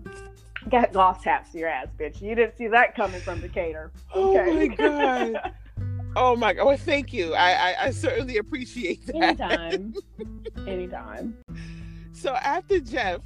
[0.68, 2.20] Got golf taps to your ass, bitch.
[2.20, 3.92] You didn't see that coming from Decatur.
[4.12, 4.66] Oh Okay.
[4.68, 5.52] my god!
[6.18, 6.64] Oh my god!
[6.64, 7.34] Well, thank you.
[7.34, 9.14] I, I I certainly appreciate that.
[9.40, 9.94] Anytime.
[10.66, 11.36] Anytime.
[12.12, 13.20] So after Jeff,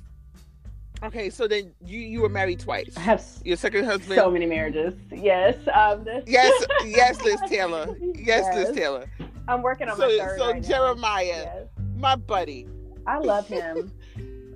[1.05, 2.93] okay, so then you you were married twice.
[2.97, 4.17] I have Your second husband.
[4.17, 4.95] so many marriages.
[5.13, 5.55] Yes.
[5.73, 6.53] Um, the- yes,
[6.85, 7.97] yes, Liz Taylor.
[8.17, 9.07] Yes, Liz Taylor.
[9.47, 10.63] I'm working on So my third so right.
[10.63, 11.67] Jeremiah, Yes.
[11.97, 12.67] my buddy.
[13.07, 13.93] I love him.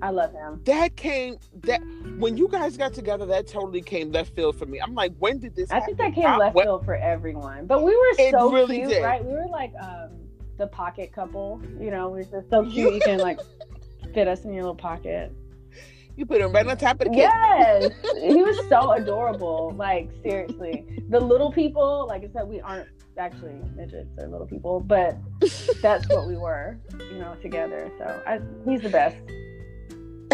[0.01, 0.61] I love him.
[0.65, 1.81] that came that
[2.17, 5.39] when you guys got together that totally came left field for me i'm like when
[5.39, 7.65] did this I think that came I- left what- field for everyone.
[7.65, 9.03] But we were so really cute, did.
[9.03, 9.23] right?
[9.23, 10.09] We were like um,
[10.57, 11.61] the pocket couple.
[11.79, 12.93] You know, we were just so cute.
[12.93, 13.39] You can like
[14.13, 15.31] fit us in your little pocket.
[16.15, 17.91] you put him right on top of the kid Yes,
[18.21, 19.73] he was so adorable.
[19.75, 22.05] Like seriously, the little people.
[22.07, 22.87] Like I said, we aren't
[23.17, 25.17] actually midgets or little people, but
[25.81, 26.77] that's what we were.
[27.11, 27.89] You know, together.
[27.97, 28.39] So I,
[28.69, 29.17] he's the best.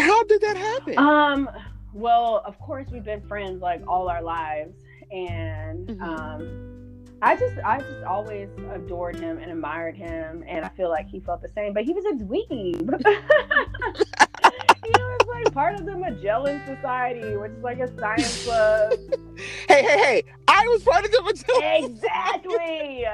[0.00, 1.48] How did that happen Um,
[1.92, 4.74] well, of course we've been friends like all our lives,
[5.10, 6.00] and Mhm.
[6.02, 11.06] um, I just I just always adored him and admired him, and I feel like
[11.08, 11.72] he felt the same.
[11.72, 12.90] But he was a dweeb.
[14.84, 18.92] he was like part of the Magellan Society, which is like a science club.
[19.68, 21.84] hey hey hey i was part of the Matilda.
[21.84, 23.04] exactly.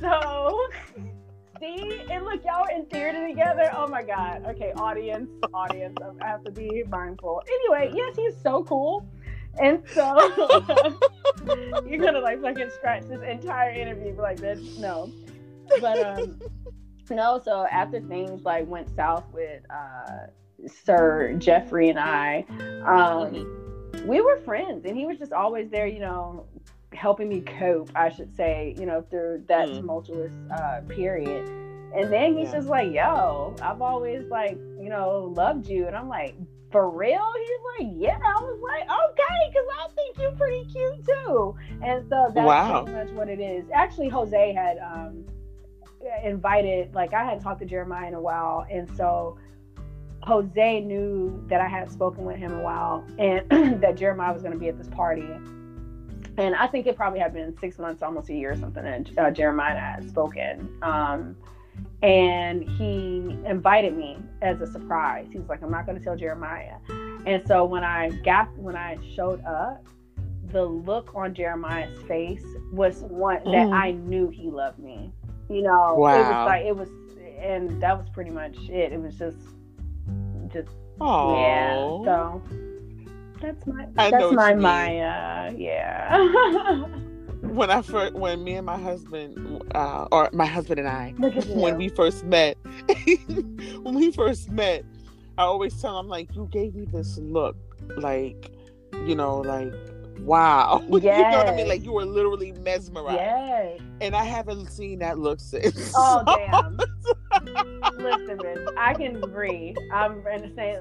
[0.00, 0.60] So.
[1.62, 3.70] See, and look, y'all in theater together.
[3.76, 4.44] Oh my god.
[4.48, 5.96] Okay, audience, audience.
[6.20, 7.40] I have to be mindful.
[7.46, 9.06] Anyway, yes, he's so cool,
[9.60, 10.16] and so
[11.86, 15.08] you're gonna like fucking scratch this entire interview, like, bitch, no.
[15.80, 16.40] But um,
[17.10, 17.40] no.
[17.44, 20.26] So after things like went south with uh
[20.66, 22.44] Sir Jeffrey and I,
[22.84, 26.44] um, we were friends, and he was just always there, you know,
[26.94, 29.76] helping me cope, I should say, you know, through that Mm.
[29.78, 31.48] tumultuous uh, period.
[31.94, 32.54] And then he's Yeah.
[32.58, 35.86] just like, yo, I've always like, you know, loved you.
[35.86, 36.34] And I'm like,
[36.70, 37.26] for real?
[37.38, 38.16] He's like, yeah.
[38.16, 41.54] I was like, okay, because I think you're pretty cute too.
[41.82, 42.82] And so that's Wow.
[42.84, 43.64] pretty much what it is.
[43.74, 45.24] Actually, Jose had um,
[46.24, 48.66] invited, like, I hadn't talked to Jeremiah in a while.
[48.70, 49.36] And so
[50.22, 53.48] Jose knew that I had spoken with him a while and
[53.82, 55.28] that Jeremiah was going to be at this party.
[56.38, 59.18] And I think it probably had been six months, almost a year or something, and
[59.18, 60.68] uh, Jeremiah had spoken.
[60.82, 61.36] Um,
[62.02, 65.26] and he invited me as a surprise.
[65.30, 66.76] He was like, I'm not going to tell Jeremiah.
[67.26, 69.86] And so when I got, when I showed up,
[70.52, 73.72] the look on Jeremiah's face was one that mm.
[73.72, 75.12] I knew he loved me.
[75.48, 76.14] You know, wow.
[76.14, 76.88] it was like, it was,
[77.38, 78.92] and that was pretty much it.
[78.92, 79.38] It was just,
[80.52, 82.04] just Aww.
[82.04, 82.04] yeah.
[82.04, 82.42] So
[83.42, 85.52] that's my I that's my Maya.
[85.56, 86.86] Yeah.
[87.42, 91.10] when I first, when me and my husband, uh, or my husband and I,
[91.48, 92.56] when we first met,
[93.82, 94.84] when we first met,
[95.36, 97.56] I always tell him like, you gave me this look,
[97.96, 98.50] like,
[99.04, 99.74] you know, like
[100.20, 100.82] wow.
[100.88, 100.92] Yes.
[100.92, 101.68] you know what I mean?
[101.68, 103.18] Like you were literally mesmerized.
[103.18, 103.80] Yes.
[104.00, 105.92] And I haven't seen that look since.
[106.04, 106.76] Oh damn.
[107.98, 109.76] Listen, man, I can breathe.
[109.92, 110.78] I'm gonna say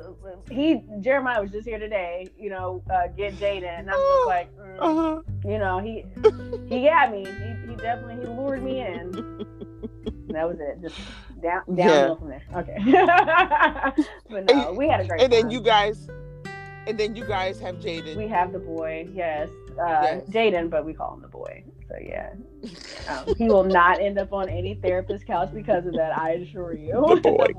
[0.49, 4.57] he Jeremiah was just here today, you know, uh, get Jaden, and I'm just like,
[4.57, 5.21] mm, uh-huh.
[5.45, 6.05] you know, he
[6.67, 7.25] he got me.
[7.25, 9.11] He, he definitely he lured me in.
[10.29, 10.81] that was it.
[10.81, 10.95] Just
[11.41, 12.15] down downhill yeah.
[12.15, 12.43] from there.
[12.55, 13.95] Okay.
[14.29, 15.21] but no, we had a great.
[15.21, 15.41] And time.
[15.41, 16.09] then you guys
[16.87, 18.15] and then you guys have Jaden.
[18.15, 19.49] We have the boy, yes.
[19.71, 20.23] Uh, yes.
[20.29, 21.63] Jaden, but we call him the boy.
[21.87, 22.33] So yeah,
[23.09, 26.17] um, he will not end up on any therapist couch because of that.
[26.17, 27.47] I assure you, the boy.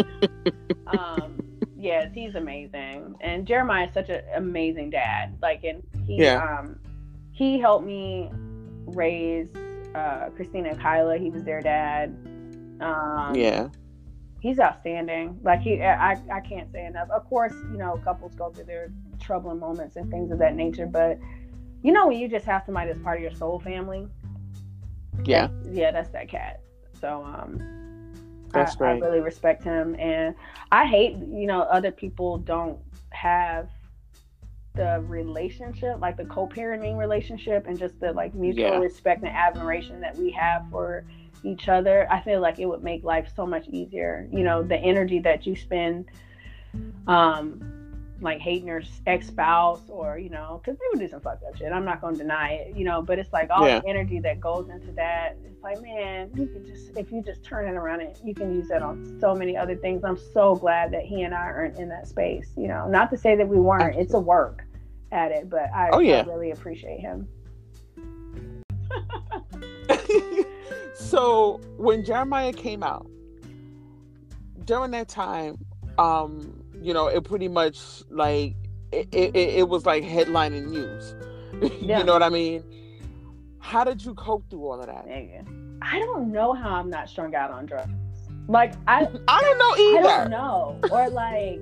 [0.00, 0.98] the boy.
[0.98, 1.38] Um,
[1.76, 5.36] yes, he's amazing, and Jeremiah is such an amazing dad.
[5.40, 6.58] Like, and he yeah.
[6.60, 6.78] um,
[7.32, 8.30] he helped me
[8.86, 9.48] raise
[9.94, 11.18] uh, Christina and Kyla.
[11.18, 12.16] He was their dad.
[12.80, 13.68] Um, yeah
[14.40, 15.38] he's outstanding.
[15.42, 17.10] Like he, I, I can't say enough.
[17.10, 18.90] Of course, you know, couples go through their
[19.20, 21.18] troubling moments and things of that nature, but
[21.82, 24.06] you know, when you just have somebody that's part of your soul family.
[25.24, 25.48] Yeah.
[25.70, 26.60] yeah, that's that cat.
[27.00, 27.60] So, um,
[28.50, 30.34] that's I, I really respect him, and
[30.72, 32.78] I hate, you know, other people don't
[33.10, 33.68] have
[34.74, 38.78] the relationship, like the co-parenting relationship, and just the like mutual yeah.
[38.78, 41.04] respect and admiration that we have for
[41.44, 44.28] each other, I feel like it would make life so much easier.
[44.32, 46.06] You know, the energy that you spend,
[47.06, 47.78] um,
[48.20, 51.56] like hating your ex spouse or, you know, because they would do some fucked up
[51.56, 51.70] shit.
[51.72, 53.80] I'm not going to deny it, you know, but it's like all yeah.
[53.80, 55.36] the energy that goes into that.
[55.44, 58.54] It's like, man, you can just, if you just turn it around, and you can
[58.54, 60.02] use that on so many other things.
[60.04, 63.16] I'm so glad that he and I aren't in that space, you know, not to
[63.16, 64.64] say that we weren't, it's a work
[65.12, 66.20] at it, but I, oh, yeah.
[66.20, 67.28] I really appreciate him.
[70.94, 73.06] so when Jeremiah came out,
[74.64, 75.56] during that time,
[75.98, 78.54] um, you know, it pretty much like
[78.92, 81.14] it, it, it was like headlining news.
[81.80, 81.98] Yeah.
[81.98, 82.62] you know what I mean?
[83.58, 85.06] How did you cope through all of that?
[85.82, 87.90] I don't know how I'm not strung out on drugs.
[88.46, 90.08] Like I I don't know either.
[90.08, 90.78] I don't know.
[90.92, 91.60] Or like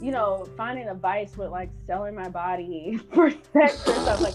[0.00, 4.24] you know, finding a vice with like selling my body for sex or something.
[4.24, 4.34] Like,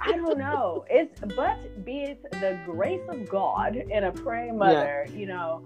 [0.00, 0.84] I don't know.
[0.88, 5.18] It's but be it the grace of God and a praying mother, yeah.
[5.18, 5.62] you know,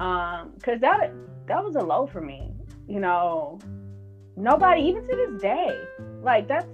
[0.00, 1.12] um, because that
[1.46, 2.52] that was a low for me.
[2.86, 3.58] You know,
[4.36, 5.80] nobody even to this day,
[6.22, 6.66] like that's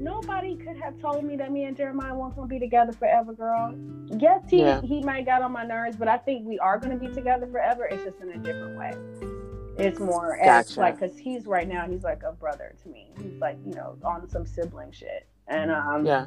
[0.00, 3.74] nobody could have told me that me and Jeremiah weren't gonna be together forever, girl.
[4.06, 4.80] Yes, he yeah.
[4.82, 7.86] he might got on my nerves, but I think we are gonna be together forever.
[7.86, 9.37] It's just in a different way.
[9.78, 10.80] It's more as gotcha.
[10.80, 13.10] like because he's right now he's like a brother to me.
[13.22, 16.26] He's like you know on some sibling shit, and um yeah,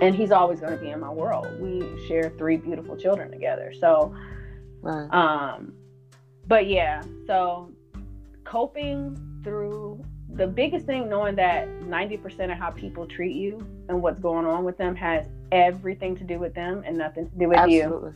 [0.00, 1.46] and he's always going to be in my world.
[1.60, 4.14] We share three beautiful children together, so
[4.82, 5.08] right.
[5.12, 5.72] um,
[6.46, 7.70] but yeah, so
[8.44, 10.04] coping through
[10.34, 14.64] the biggest thing knowing that 90% of how people treat you and what's going on
[14.64, 18.10] with them has everything to do with them and nothing to do with Absolutely.
[18.10, 18.14] you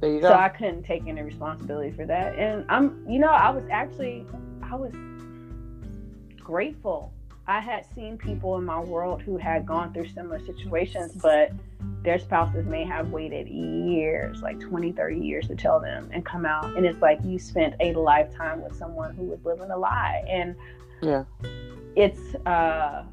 [0.00, 0.28] there you go.
[0.28, 2.36] So I couldn't take any responsibility for that.
[2.36, 4.26] And I'm, you know, I was actually,
[4.62, 4.92] I was
[6.38, 7.12] grateful.
[7.46, 11.52] I had seen people in my world who had gone through similar situations, but
[12.02, 16.44] their spouses may have waited years, like 20, 30 years to tell them and come
[16.44, 16.76] out.
[16.76, 20.24] And it's like you spent a lifetime with someone who was living a lie.
[20.28, 20.56] And
[21.02, 21.24] yeah,
[21.94, 23.04] it's, uh,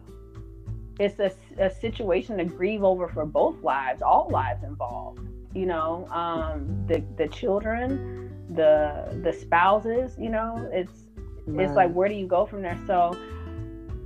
[1.00, 5.20] it's a, a situation to grieve over for both lives, all lives involved
[5.54, 11.06] you know um, the the children the the spouses you know it's
[11.46, 11.66] right.
[11.66, 12.80] it's like where do you go from there?
[12.88, 13.18] So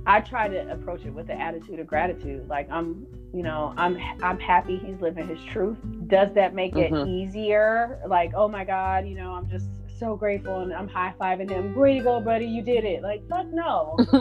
[0.06, 2.48] i try to approach it with the attitude of gratitude.
[2.48, 5.78] Like i'm you know i'm i'm happy he's living his truth.
[6.06, 6.94] Does that make mm-hmm.
[6.94, 8.00] it easier?
[8.06, 9.68] Like oh my god you know i'm just
[9.98, 11.74] so grateful and i'm high-fiving him.
[11.74, 13.02] Way to go buddy you did it.
[13.02, 13.96] Like fuck no.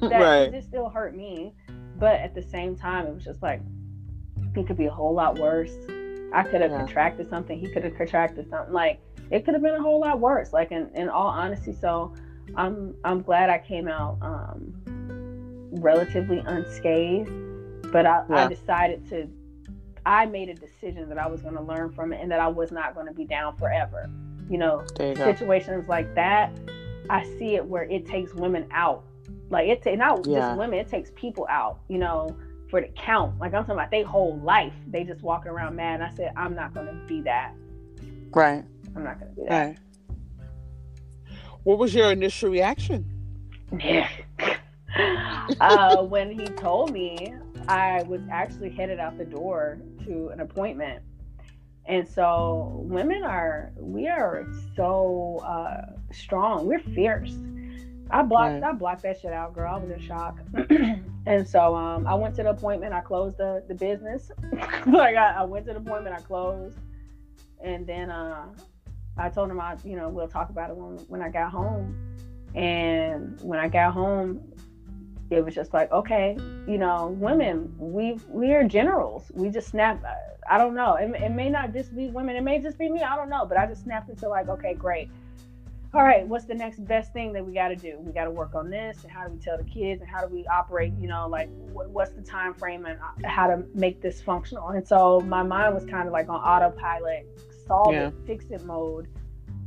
[0.00, 0.52] That right.
[0.52, 1.54] just still hurt me.
[1.98, 3.62] But at the same time it was just like
[4.54, 5.74] it could be a whole lot worse
[6.32, 6.78] I could have yeah.
[6.78, 7.58] contracted something.
[7.58, 8.72] He could have contracted something.
[8.72, 9.00] Like
[9.30, 10.52] it could have been a whole lot worse.
[10.52, 11.72] Like in, in all honesty.
[11.72, 12.14] So
[12.56, 14.72] I'm I'm glad I came out um,
[15.72, 17.30] relatively unscathed,
[17.92, 18.44] but I, yeah.
[18.44, 19.28] I decided to.
[20.04, 22.48] I made a decision that I was going to learn from it and that I
[22.48, 24.10] was not going to be down forever.
[24.50, 26.50] You know, you situations like that,
[27.08, 29.04] I see it where it takes women out.
[29.48, 30.40] Like it takes not yeah.
[30.40, 31.78] just women, it takes people out.
[31.88, 32.36] You know,
[32.72, 33.38] for the count.
[33.38, 36.00] Like I'm talking about their whole life, they just walking around mad.
[36.00, 37.52] And I said, I'm not going to be that.
[38.30, 38.64] Right.
[38.96, 39.66] I'm not going to be that.
[39.66, 39.78] Right.
[41.64, 43.04] What was your initial reaction?
[43.78, 44.08] Yeah.
[45.60, 47.34] uh, when he told me,
[47.68, 51.02] I was actually headed out the door to an appointment.
[51.84, 54.46] And so women are, we are
[54.76, 56.66] so uh, strong.
[56.66, 57.36] We're fierce.
[58.12, 58.62] I blocked, right.
[58.62, 59.74] I blocked that shit out, girl.
[59.74, 60.38] I was in shock.
[61.26, 62.92] and so um, I went to the appointment.
[62.92, 64.30] I closed the, the business.
[64.86, 66.14] like I, I, went to the appointment.
[66.14, 66.76] I closed,
[67.64, 68.48] and then uh,
[69.16, 71.96] I told him I, you know, we'll talk about it when when I got home.
[72.54, 74.52] And when I got home,
[75.30, 76.36] it was just like, okay,
[76.68, 79.32] you know, women, we we are generals.
[79.32, 80.04] We just snap.
[80.50, 80.96] I don't know.
[80.96, 82.36] It, it may not just be women.
[82.36, 83.00] It may just be me.
[83.00, 83.46] I don't know.
[83.46, 85.08] But I just snapped into like, okay, great.
[85.94, 87.98] All right, what's the next best thing that we got to do?
[88.00, 90.26] We got to work on this, and how do we tell the kids, and how
[90.26, 90.94] do we operate?
[90.98, 94.68] You know, like what's the time frame and uh, how to make this functional?
[94.68, 97.26] And so my mind was kind of like on autopilot,
[97.66, 98.08] solve yeah.
[98.08, 99.08] it, fix it mode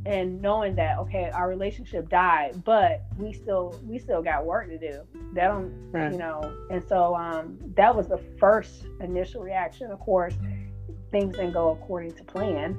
[0.06, 4.78] and knowing that okay our relationship died but we still we still got work to
[4.78, 5.00] do
[5.34, 6.12] that don't right.
[6.12, 6.40] you know
[6.70, 10.34] and so um that was the first initial reaction of course
[11.10, 12.76] things didn't go according to plan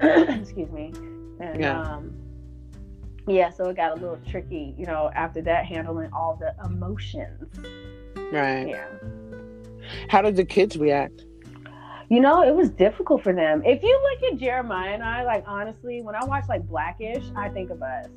[0.00, 0.90] excuse me
[1.38, 1.82] and yeah.
[1.82, 2.14] um
[3.26, 7.48] yeah so it got a little tricky you know after that handling all the emotions
[8.32, 8.86] right yeah
[10.08, 11.24] how did the kids react
[12.10, 13.62] you know, it was difficult for them.
[13.64, 17.48] If you look at Jeremiah and I, like honestly, when I watch like Blackish, I
[17.50, 18.08] think of us.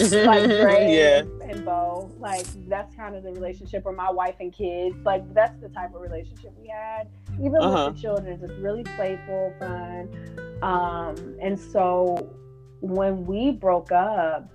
[0.10, 1.46] like Dre yeah.
[1.46, 2.10] and Bow.
[2.18, 4.96] Like that's kind of the relationship or my wife and kids.
[5.04, 7.08] Like that's the type of relationship we had.
[7.34, 7.88] Even uh-huh.
[7.88, 10.08] with the children, just really playful, fun.
[10.62, 12.34] Um, and so
[12.82, 14.52] when we broke up,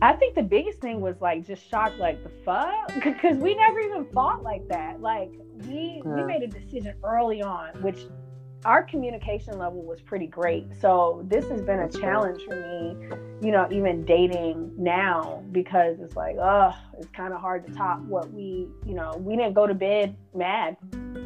[0.00, 3.80] I think the biggest thing was like just shocked, like the fuck, because we never
[3.80, 5.00] even fought like that.
[5.00, 5.30] Like
[5.66, 6.14] we yeah.
[6.14, 8.06] we made a decision early on, which
[8.64, 10.66] our communication level was pretty great.
[10.80, 13.08] So this has been a challenge for me,
[13.40, 18.00] you know, even dating now because it's like, oh, it's kind of hard to top
[18.00, 20.76] what we, you know, we didn't go to bed mad.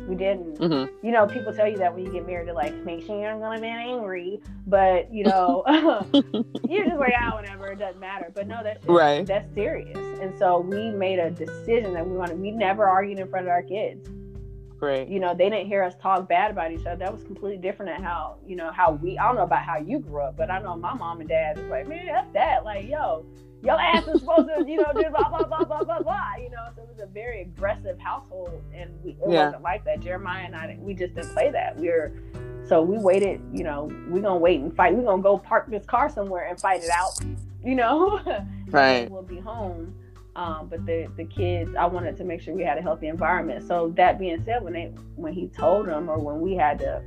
[0.08, 0.58] We didn't.
[0.58, 1.06] Mm-hmm.
[1.06, 3.54] You know, people tell you that when you get married, to like, make sure you're
[3.54, 5.64] to be angry, but you know,
[6.68, 8.30] you're just like, ah, whatever, it doesn't matter.
[8.34, 9.26] But no, that's right.
[9.26, 9.96] That's serious.
[10.20, 12.38] And so we made a decision that we wanted.
[12.40, 14.08] We never argued in front of our kids
[14.82, 15.08] Right.
[15.08, 16.96] You know, they didn't hear us talk bad about each other.
[16.96, 19.78] That was completely different than how, you know, how we, I don't know about how
[19.78, 22.64] you grew up, but I know my mom and dad was like, man, that's that.
[22.64, 23.24] Like, yo,
[23.62, 26.34] your ass is supposed to, you know, do blah, blah, blah, blah, blah, blah.
[26.38, 28.62] You know, so it was a very aggressive household.
[28.74, 29.46] And we, it yeah.
[29.46, 30.00] wasn't like that.
[30.00, 31.78] Jeremiah and I, we just didn't play that.
[31.78, 32.12] We were,
[32.66, 34.94] so we waited, you know, we're going to wait and fight.
[34.94, 37.18] We're going to go park this car somewhere and fight it out,
[37.64, 38.20] you know?
[38.68, 39.10] right.
[39.10, 39.94] we'll be home
[40.34, 43.66] um, but the the kids, I wanted to make sure we had a healthy environment.
[43.66, 44.86] So that being said, when they
[45.16, 47.02] when he told them or when we had to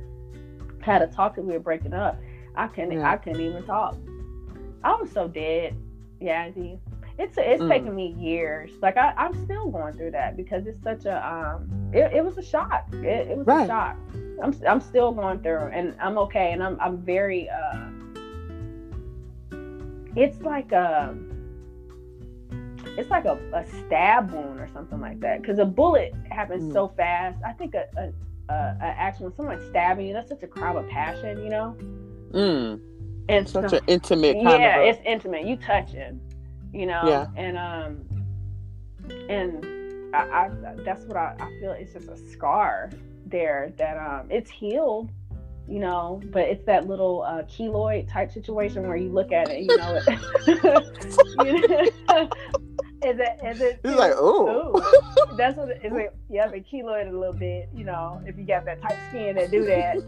[0.80, 2.20] had to talk that we were breaking up,
[2.54, 3.10] I couldn't yeah.
[3.10, 3.96] I couldn't even talk.
[4.84, 5.76] I was so dead.
[6.20, 6.50] Yeah,
[7.18, 7.68] it's it's mm.
[7.68, 8.70] taken me years.
[8.82, 12.36] Like I, I'm still going through that because it's such a um it, it was
[12.38, 12.86] a shock.
[12.92, 13.64] It, it was right.
[13.64, 13.96] a shock.
[14.42, 17.88] I'm I'm still going through and I'm okay and I'm I'm very uh
[20.16, 21.32] it's like a um,
[22.98, 25.42] it's like a, a stab wound or something like that.
[25.42, 26.72] Because a bullet happens mm.
[26.72, 27.38] so fast.
[27.44, 30.76] I think a, a, a, a action when someone's stabbing you, that's such a crime
[30.76, 31.76] of passion, you know.
[32.32, 32.80] Mm.
[33.28, 34.36] And such so, an intimate.
[34.36, 35.46] yeah, it's intimate.
[35.46, 36.14] You touch it,
[36.72, 37.02] you know.
[37.06, 37.26] Yeah.
[37.36, 38.04] And um,
[39.28, 40.50] and I, I
[40.84, 41.72] that's what I, I feel.
[41.72, 42.90] It's just a scar
[43.26, 45.10] there that um, it's healed
[45.68, 49.62] you know, but it's that little uh, keloid type situation where you look at it,
[49.62, 50.00] you know,
[51.40, 51.92] it,
[53.04, 53.38] Is it?
[53.44, 53.80] Is it?
[53.82, 54.80] He's like, oh.
[55.36, 55.68] That's what.
[55.68, 56.16] It, is it?
[56.30, 57.68] Yeah, the keloid a little bit.
[57.74, 59.98] You know, if you got that tight skin that do that,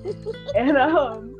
[0.57, 1.36] and um,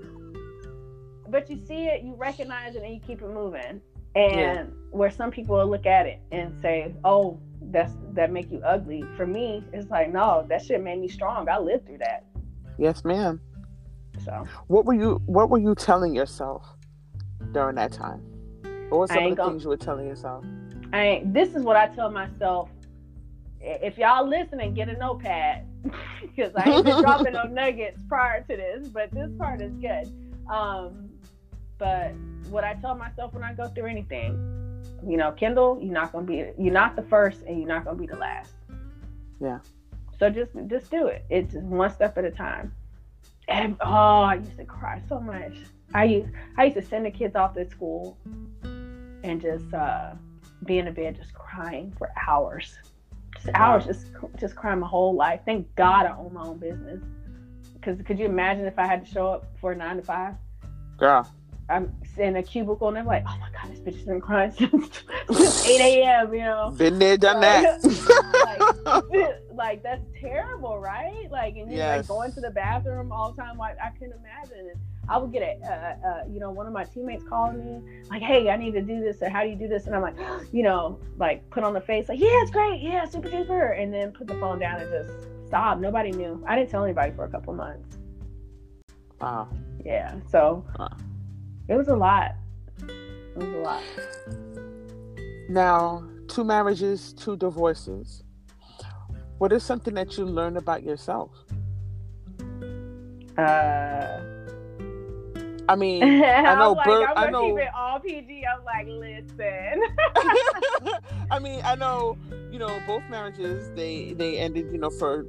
[1.31, 3.81] but you see it, you recognize it, and you keep it moving.
[4.15, 4.65] And yeah.
[4.91, 7.39] where some people will look at it and say, "Oh,
[7.71, 11.49] that's that make you ugly." For me, it's like, no, that shit made me strong.
[11.49, 12.25] I lived through that.
[12.79, 13.41] Yes, ma'am.
[14.25, 15.21] So, what were you?
[15.27, 16.65] What were you telling yourself
[17.53, 18.21] during that time?
[18.89, 20.45] What were some of the gonna, things you were telling yourself?
[20.93, 22.71] I ain't, this is what I tell myself.
[23.61, 25.67] If y'all listening, get a notepad
[26.23, 30.11] because I ain't been dropping no nuggets prior to this, but this part is good.
[30.51, 31.08] Um,
[31.79, 32.13] but
[32.51, 36.27] what I tell myself when I go through anything, you know, Kendall, you're not gonna
[36.27, 38.53] be you're not the first and you're not gonna be the last.
[39.41, 39.59] Yeah.
[40.19, 41.25] So just just do it.
[41.31, 42.73] It's just one step at a time.
[43.47, 45.55] And oh, I used to cry so much.
[45.95, 48.19] I used I used to send the kids off to school
[49.23, 50.13] and just uh,
[50.65, 52.77] be in the bed just crying for hours.
[53.37, 54.07] Just hours, just
[54.37, 55.41] just crying my whole life.
[55.45, 57.01] Thank God I own my own business.
[57.75, 60.35] Because could you imagine if I had to show up for nine to five?
[60.99, 61.31] Girl.
[61.71, 64.53] I'm in a cubicle and I'm like, oh my god, this bitch has been crying
[64.59, 66.33] since, since 8 a.m.
[66.33, 67.85] You know, been there, done that.
[69.05, 71.31] like, like, that's terrible, right?
[71.31, 71.99] Like, and you're Yes.
[71.99, 73.59] like going to the bathroom all the time.
[73.59, 74.73] Like, I can't imagine.
[75.11, 78.21] I would get a, uh, uh, you know, one of my teammates calling me like,
[78.23, 79.87] hey, I need to do this, or how do you do this?
[79.87, 80.17] And I'm like,
[80.53, 83.93] you know, like put on the face like, yeah, it's great, yeah, super duper, and
[83.93, 85.79] then put the phone down and just stop.
[85.79, 86.43] Nobody knew.
[86.47, 87.99] I didn't tell anybody for a couple months.
[89.21, 89.49] Wow.
[89.85, 90.65] Yeah, so.
[91.69, 92.35] It was a lot.
[92.89, 93.83] It was a lot.
[95.49, 98.23] Now, two marriages, two divorces.
[99.39, 101.31] What is something that you learned about yourself?
[103.37, 104.21] Uh,
[105.69, 108.45] I mean, I know like, Bert- I'm I gonna know- keep it all PG.
[108.47, 109.83] I'm like, listen.
[111.31, 112.17] I mean, I know,
[112.51, 115.25] you know, both marriages they they ended, you know, for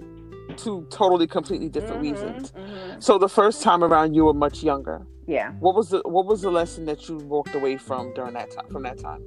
[0.58, 2.52] two totally completely different Mhm, reasons.
[2.52, 3.04] mhm.
[3.04, 5.06] So the first time around, you were much younger.
[5.30, 5.52] Yeah.
[5.60, 8.68] What was the what was the lesson that you walked away from during that time?
[8.72, 9.24] From that time?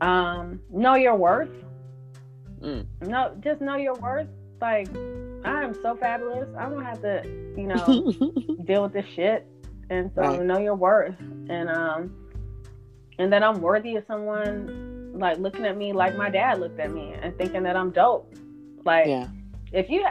[0.00, 1.50] Um, know your worth.
[2.60, 2.86] Mm.
[3.02, 4.28] No, just know your worth.
[4.62, 4.88] Like,
[5.44, 6.48] I am so fabulous.
[6.58, 7.22] I don't have to,
[7.54, 8.12] you know,
[8.64, 9.46] deal with this shit.
[9.90, 10.40] And so Right.
[10.40, 11.20] know your worth.
[11.50, 12.16] And um
[13.18, 16.90] and that I'm worthy of someone like looking at me like my dad looked at
[16.90, 18.34] me and thinking that I'm dope.
[18.86, 19.28] Like yeah.
[19.70, 20.06] if you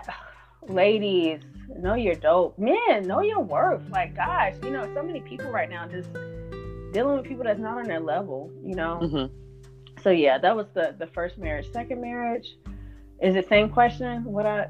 [0.67, 1.41] ladies
[1.79, 2.57] know you're dope.
[2.59, 3.83] Men know your worth.
[3.89, 6.09] Like gosh you know so many people right now just
[6.93, 8.97] dealing with people that's not on their level you know?
[8.97, 9.25] Hmm
[10.03, 11.71] so yeah that was the the first marriage.
[11.71, 12.57] Second marriage
[13.21, 14.67] is the same question what i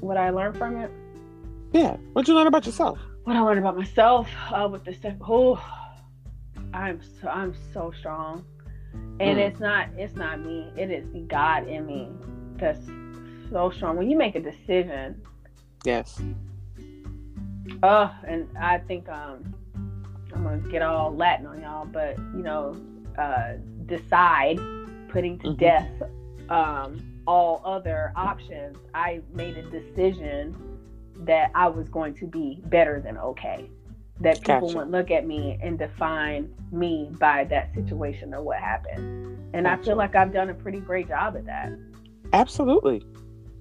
[0.00, 0.90] what i learned from it?
[1.72, 1.96] Yeah.
[2.12, 2.98] What'd you learn about yourself?
[3.24, 5.58] what i learned about myself uh, with the second oh
[6.74, 8.44] i'm so i'm so strong.
[9.20, 9.46] And Mm.
[9.48, 10.70] it's not it's not me.
[10.76, 12.08] It is the god in me
[12.58, 12.84] that's
[13.50, 13.96] so strong.
[13.96, 15.22] When you make a decision
[15.84, 16.20] Yes.
[17.82, 19.54] Uh, and I think um,
[20.34, 22.76] I'm gonna get all Latin on y'all, but you know,
[23.18, 23.54] uh,
[23.86, 24.58] decide
[25.08, 25.58] putting to Mhm.
[25.58, 25.90] death
[26.50, 28.76] um, all other options.
[28.94, 30.54] I made a decision
[31.20, 33.70] that I was going to be better than okay.
[34.20, 34.76] That people Gotcha.
[34.76, 39.38] wouldn't look at me and define me by that situation or what happened.
[39.54, 41.72] And I feel like I've done a pretty great job at that.
[42.32, 43.02] Absolutely.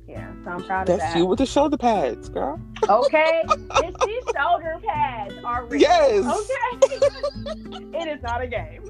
[0.08, 1.00] Yeah, so I'm proud of that.
[1.00, 1.18] That's that.
[1.18, 2.60] you with the shoulder pads, girl.
[2.90, 5.82] Okay, it's these shoulder pads are real.
[5.82, 6.26] Yes.
[6.26, 6.96] Okay.
[8.00, 8.84] it is not a game.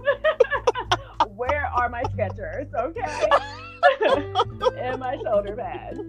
[1.36, 2.74] Where are my Skechers?
[2.74, 3.30] Okay.
[4.80, 6.00] and my shoulder pads.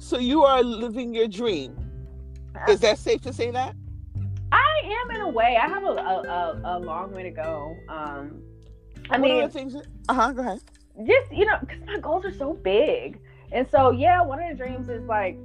[0.00, 1.76] So you are living your dream.
[2.68, 3.74] Is that safe to say that?
[4.52, 5.58] I am in a way.
[5.60, 7.76] I have a a, a, a long way to go.
[7.88, 8.40] Um,
[9.10, 9.74] I What mean, are the things?
[10.08, 10.32] Uh huh.
[10.32, 10.60] Go ahead.
[11.06, 13.20] just you know, because my goals are so big,
[13.52, 15.36] and so yeah, one of the dreams is like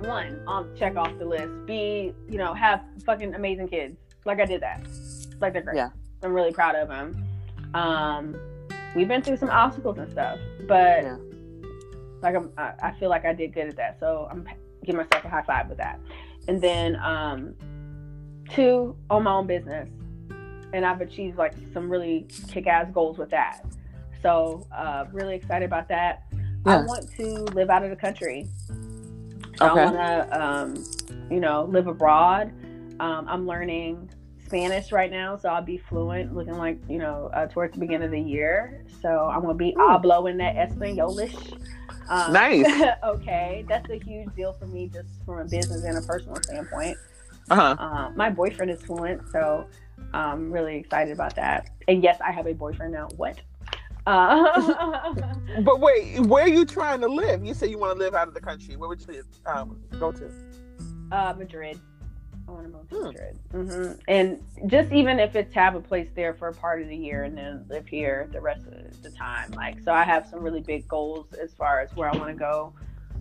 [0.00, 1.50] one, um, check off the list.
[1.66, 3.96] Be, you know, have fucking amazing kids.
[4.24, 4.86] Like I did that.
[5.40, 5.76] Like they're great.
[5.76, 5.90] Yeah.
[6.22, 7.24] I'm really proud of them.
[7.74, 8.36] Um,
[8.94, 11.16] we've been through some obstacles and stuff, but Yeah.
[12.22, 13.98] like I'm, I, I feel like I did good at that.
[14.00, 14.46] So I'm
[14.84, 15.98] giving myself a high five with that.
[16.48, 17.54] And then um,
[18.50, 19.88] two, own my own business,
[20.72, 23.64] and I've achieved like some really kick-ass goals with that.
[24.22, 26.24] So uh, really excited about that.
[26.66, 28.48] I want to live out of the country.
[29.60, 29.64] Okay.
[29.66, 30.84] I want to, um,
[31.30, 32.52] you know, live abroad.
[33.00, 34.10] Um, I'm learning
[34.46, 38.06] Spanish right now, so I'll be fluent, looking like you know uh, towards the beginning
[38.06, 38.84] of the year.
[39.02, 39.80] So I'm gonna be Ooh.
[39.80, 41.60] hablo in that Espanolish.
[42.08, 42.66] Um, Nice.
[43.04, 46.96] okay, that's a huge deal for me, just from a business and a personal standpoint.
[47.50, 47.76] Uh huh.
[47.78, 49.66] Uh, my boyfriend is fluent, so
[50.12, 51.70] I'm really excited about that.
[51.88, 53.08] And yes, I have a boyfriend now.
[53.16, 53.40] What?
[54.06, 55.14] Uh,
[55.62, 57.44] But wait, where are you trying to live?
[57.44, 58.76] You say you want to live out of the country.
[58.76, 59.26] Where would you live?
[59.46, 60.30] Um, go to?
[61.12, 61.78] uh, Madrid.
[62.46, 63.06] I want to move to Hmm.
[63.06, 63.38] Madrid.
[63.52, 66.96] hmm And just even if it's have a place there for a part of the
[66.96, 69.50] year and then live here the rest of the time.
[69.52, 72.36] Like, so I have some really big goals as far as where I want to
[72.36, 72.72] go.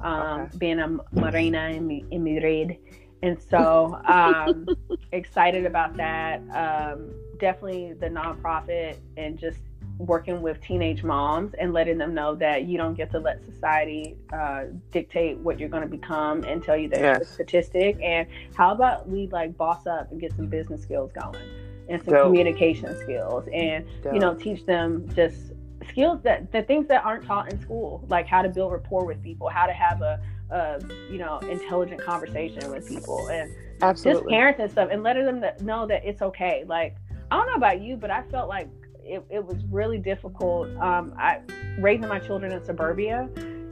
[0.01, 0.57] Um, Okay.
[0.57, 2.77] Being a marina in, in Madrid.
[3.21, 4.67] And so, um,
[5.13, 6.41] excited about that.
[6.51, 9.59] Um, definitely the nonprofit and just
[9.97, 14.15] working with teenage moms and letting them know that you don't get to let society
[14.33, 17.97] uh, dictate what you're going to become and tell you that you're a statistic.
[18.01, 21.41] And how about we like boss up and get some business skills going?
[21.89, 22.27] and some Dope.
[22.27, 25.51] communication skills and you know teach them just
[25.87, 29.21] skills that the things that aren't taught in school like how to build rapport with
[29.21, 30.19] people how to have a,
[30.51, 30.79] a
[31.11, 33.53] you know intelligent conversation with people and
[34.01, 36.95] just parents and stuff and letting them know that it's okay like
[37.31, 38.69] i don't know about you but i felt like
[39.05, 40.69] it, it was really difficult.
[40.77, 41.39] Um i
[41.79, 43.29] raising my children in suburbia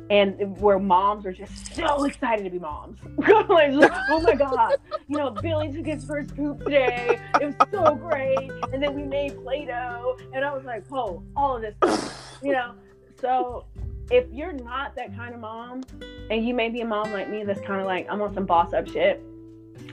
[0.09, 2.99] and where moms are just so excited to be moms.
[3.49, 3.71] Like,
[4.09, 4.75] oh my god.
[5.07, 7.19] You know billy took his first poop today.
[7.39, 8.51] It was so great.
[8.73, 10.17] And then we made play-doh.
[10.33, 12.73] And i was like oh all of this stuff you know.
[13.19, 13.65] So
[14.09, 15.83] if you're not that kind of mom
[16.29, 18.45] and you may be a mom like me that's kind of like i'm on some
[18.45, 19.23] boss up shit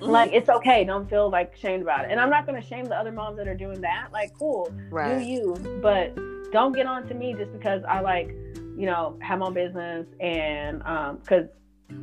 [0.00, 0.84] like it's okay.
[0.84, 2.10] Don't feel like shamed about it.
[2.10, 4.08] And i'm not going to shame the other moms that are doing that.
[4.12, 4.72] Like cool.
[5.18, 5.54] Do you.
[5.82, 6.16] But
[6.52, 8.28] don't get on to me just because i like
[8.76, 11.46] you know have my business and um because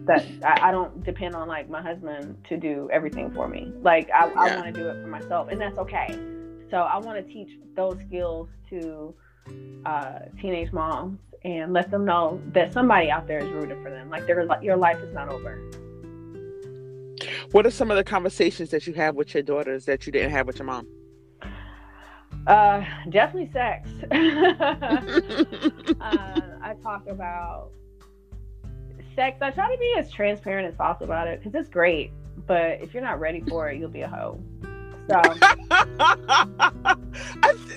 [0.06, 3.72] that I, I don't depend on like my husband to do everything for me.
[3.82, 6.08] Like i, I want to do it for myself and that's okay.
[6.70, 9.14] So i want to teach those skills to
[9.86, 14.10] uh teenage moms and let them know that somebody out there is rooting for them.
[14.10, 15.60] Like their your life is not over
[17.56, 20.32] What are some of the conversations that you have with your daughters that you didn't
[20.32, 20.90] have with your mom?
[22.48, 24.18] uh definitely sex uh,
[26.02, 27.72] I talk about
[29.16, 29.38] sex.
[29.42, 32.12] I try to be as transparent as possible about it because it's great.
[32.46, 34.38] But if you're not ready for it, you'll be a hoe.
[35.10, 35.16] So
[35.72, 36.98] I,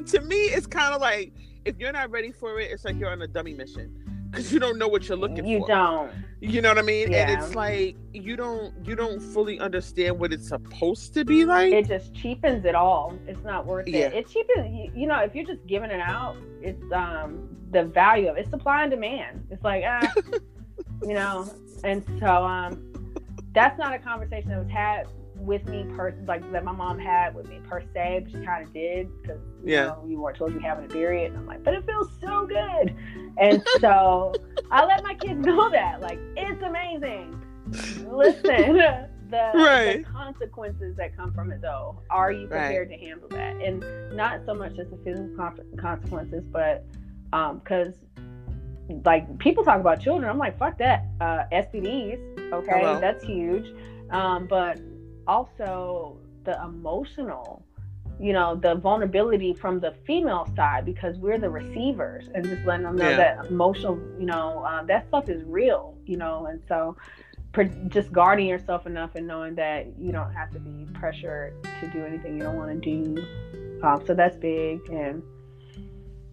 [0.06, 1.32] to me, it's kind of like
[1.64, 4.58] if you're not ready for it, it's like you're on a dummy mission because you
[4.58, 5.68] don't know what you're looking you for.
[5.68, 6.12] You don't.
[6.40, 7.10] You know what I mean?
[7.10, 7.28] Yeah.
[7.28, 11.72] And it's like you don't you don't fully understand what it's supposed to be like.
[11.72, 13.18] It just cheapens it all.
[13.26, 14.06] It's not worth Yeah.
[14.06, 14.14] it.
[14.14, 14.72] It cheapens.
[14.72, 18.50] You, you know, if you're just giving it out, it's um the value of it's
[18.50, 19.46] supply and demand.
[19.50, 20.12] It's like ah,
[21.02, 21.50] you know,
[21.82, 22.84] and so um
[23.52, 25.06] that's not a conversation that was had
[25.38, 28.66] with me per like that my mom had with me per se, but she kind
[28.66, 29.86] of did because you Yeah.
[29.86, 31.30] know you weren't told you having a period.
[31.32, 32.94] And I'm like, but it feels so good,
[33.38, 34.34] and so
[34.70, 37.40] I let my kids know that like it's amazing.
[38.10, 38.74] Listen,
[39.30, 39.52] the,
[40.00, 42.00] the consequences that come from it though.
[42.10, 42.66] Are you Right.
[42.66, 43.56] prepared to handle that?
[43.56, 43.84] And
[44.16, 46.84] not so much just the physical con- consequences, but
[47.32, 47.94] um because
[49.04, 52.18] like people talk about children i'm like fuck that uh stds
[52.54, 52.98] okay Hello.
[53.00, 53.66] that's huge
[54.10, 54.80] um but
[55.28, 57.62] also the emotional
[58.18, 62.84] you know the vulnerability from the female side because we're the receivers and just letting
[62.84, 63.16] them know Yeah.
[63.16, 66.96] that emotional you know uh, that stuff is real you know and so
[67.52, 71.86] per- just guarding yourself enough and knowing that you don't have to be pressured to
[71.88, 73.24] do anything you don't want to do
[73.84, 75.22] um, so that's big and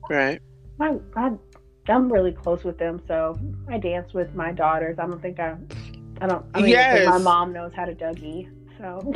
[0.10, 0.42] right.
[0.80, 1.32] I, I
[1.88, 3.38] I'm really close with them, so
[3.70, 4.98] I dance with my daughters.
[4.98, 5.56] I don't think I
[6.20, 8.50] I don't I even think my mom knows how to Dougie.
[8.78, 9.14] So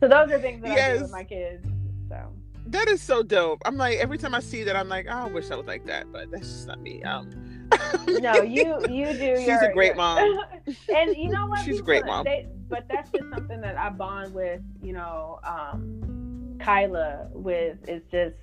[0.00, 1.02] So those are things that I do Yes.
[1.02, 1.66] with my kids.
[2.08, 2.32] So
[2.66, 3.62] That is so dope.
[3.64, 5.86] I'm like every time I see that, I'm like, oh, I wish I was like
[5.86, 7.02] that, but that's just not me.
[7.02, 7.30] Um,
[8.08, 10.38] no, you you do She's your, a great your- mom.
[10.94, 11.64] and you know what?
[11.64, 12.24] She's a great mom.
[12.24, 18.02] They, but that's just something that I bond with, you know, um Kyla with is
[18.10, 18.34] just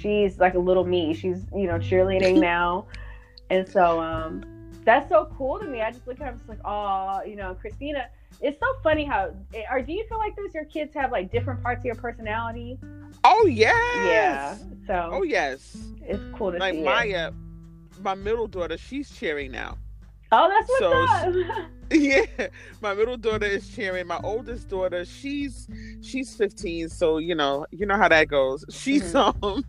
[0.00, 1.14] she's like a little me.
[1.14, 2.86] She's, you know, cheerleading now.
[3.50, 4.44] And so um
[4.84, 5.80] that's so cool to me.
[5.82, 8.06] I just look at I'm just like, oh, you know, Christina.
[8.40, 10.52] It's so funny how, eh, or do you feel like this?
[10.54, 12.78] Your kids have like different parts of your personality.
[13.24, 13.74] oh yes.
[14.06, 14.56] Yeah.
[14.86, 15.76] So Oh yes.
[16.02, 16.80] it's cool to Like see.
[16.80, 16.84] it.
[16.84, 17.32] Maya,
[18.02, 19.78] my middle daughter, she's cheering now.
[20.36, 21.66] Oh, that's what's So- up.
[21.90, 22.24] yeah
[22.80, 25.68] my middle daughter is cheering my oldest daughter she's
[26.00, 29.62] she's 15 so you know you know how that goes she's um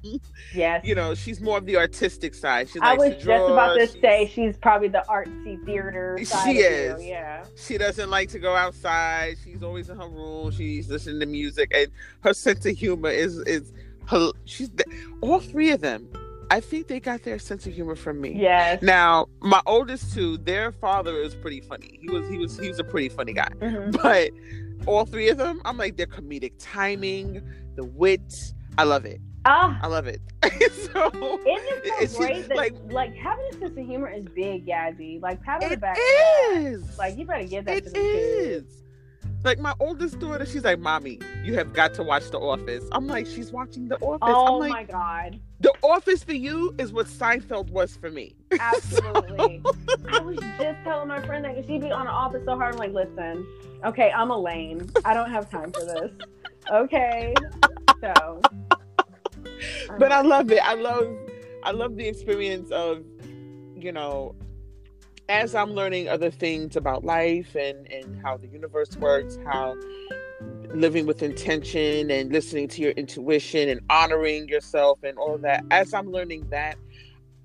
[0.54, 0.84] yes.
[0.86, 3.82] you know she's more of the artistic side she I was just draw, about to
[3.86, 6.62] she's- say she's probably the artsy theater She of you.
[6.64, 7.04] is.
[7.06, 7.44] Yeah.
[7.58, 11.70] she doesn't like to go outside she's always in her room she's listening to music
[11.76, 13.74] and her sense of humor is is
[14.08, 14.72] her, she's
[15.22, 16.08] all three of them
[16.51, 18.81] i think they got their sense of humor from me Yes.
[18.81, 22.80] now my oldest two their father is pretty funny he was he was he was
[22.80, 23.91] a pretty funny guy Mhm.
[24.01, 24.31] but
[24.88, 27.41] all three of them, I'm like their comedic timing,
[27.76, 28.53] the wit.
[28.77, 29.19] I love it.
[29.45, 30.19] Ah, I love it.
[30.43, 34.67] so isn't it so great that like- like, having a sense of humor is big,
[34.67, 35.19] Yazzie.
[35.22, 35.95] Like pat on the back.
[35.95, 36.53] that.
[36.57, 36.97] is.
[36.99, 38.84] Like you better get that it to the kids.
[39.43, 43.07] Like my oldest daughter, she's like, "Mommy, you have got to watch The Office." I'm
[43.07, 44.19] like, she's watching The Office.
[44.23, 45.39] Oh I'm like, my god.
[45.60, 48.35] The Office for you is what Seinfeld was for me.
[48.60, 49.61] Absolutely.
[50.11, 52.73] I was just telling my friend that she'd be on the office so hard.
[52.73, 53.45] I'm like, listen,
[53.85, 54.88] okay, I'm a lame.
[55.06, 56.11] I don't have time for this.
[56.72, 57.34] Okay.
[58.02, 58.41] So
[59.97, 60.60] but um, I love it.
[60.64, 61.15] I love
[61.64, 63.03] I love the experience of,
[63.76, 64.35] you know,
[65.30, 69.76] as I'm learning other things about life and and how the universe works, how
[70.73, 75.64] living with intention and listening to your intuition and honoring yourself and all that.
[75.72, 76.76] As I'm learning that,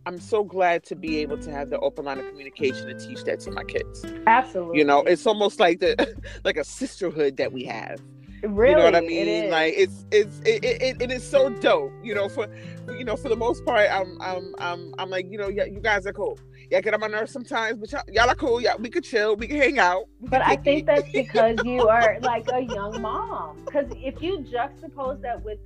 [0.06, 3.24] I'm so glad to be able to have the open line of communication and teach
[3.24, 4.04] that to my kids.
[4.26, 4.78] Absolutely.
[4.78, 8.00] You know, it's almost like the like a sisterhood that we have.
[8.42, 9.28] Really, you know what I mean?
[9.28, 9.50] is.
[9.50, 11.92] Like it's it's it, it, it, it is so dope.
[12.02, 12.48] You know, for
[12.88, 15.80] you know, for the most part, I'm I'm I'm I'm like, you know, yeah, you
[15.80, 16.38] guys are cool.
[16.70, 18.60] Yeah, get on my nerves sometimes, but y'all, y'all are cool.
[18.60, 20.04] Yeah, we could chill, we can hang out.
[20.20, 23.64] But I think that's because you are like a young mom.
[23.64, 25.58] Because if you juxtapose that with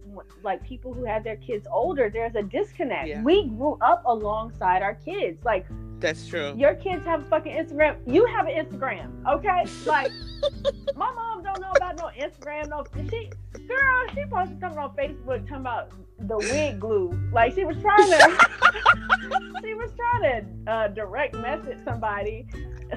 [0.43, 3.09] like people who have their kids older, there's a disconnect.
[3.09, 3.23] Yeah.
[3.23, 5.45] We grew up alongside our kids.
[5.45, 5.67] Like
[5.99, 6.55] that's true.
[6.57, 7.97] your kids have a fucking Instagram.
[8.07, 9.65] You have an Instagram, okay?
[9.85, 10.11] Like
[10.97, 12.69] my mom don't know about no Instagram.
[12.69, 13.31] No, she
[13.67, 17.13] girl, she posted something on Facebook talking about the wig glue.
[17.33, 18.19] Like she was trying to,
[19.63, 20.23] she was trying
[20.67, 22.47] to uh, direct message somebody.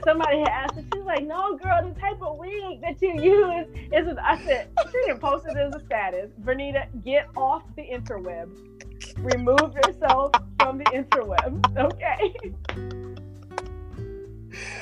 [0.04, 3.68] Somebody had asked her, she's like, "No, girl, the type of wig that you use
[3.92, 6.30] is." I said, she didn't post it as a status.
[6.42, 8.50] Vernita, get off the interweb.
[9.18, 12.34] Remove yourself from the interweb, okay?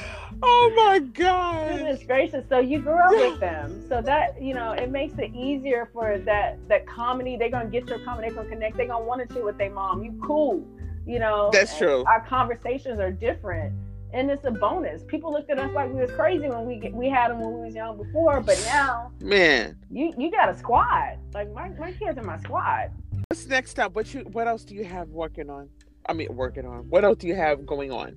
[0.41, 1.77] Oh my god.
[1.77, 2.45] Goodness gracious!
[2.49, 6.17] So you grew up with them, so that you know it makes it easier for
[6.19, 7.37] that that comedy.
[7.37, 8.27] They're gonna get your comedy.
[8.27, 8.77] They're gonna connect.
[8.77, 10.03] They're gonna want to chill with their mom.
[10.03, 10.65] You cool,
[11.05, 11.49] you know.
[11.51, 12.03] That's and true.
[12.05, 13.73] Our conversations are different,
[14.13, 15.03] and it's a bonus.
[15.03, 17.53] People looked at us like we was crazy when we get, we had them when
[17.53, 19.77] we was young before, but now Man.
[19.91, 21.17] you you got a squad.
[21.33, 22.91] Like my my kids are my squad.
[23.29, 23.95] What's next up?
[23.95, 25.69] What you what else do you have working on?
[26.07, 26.89] I mean working on.
[26.89, 28.15] What else do you have going on?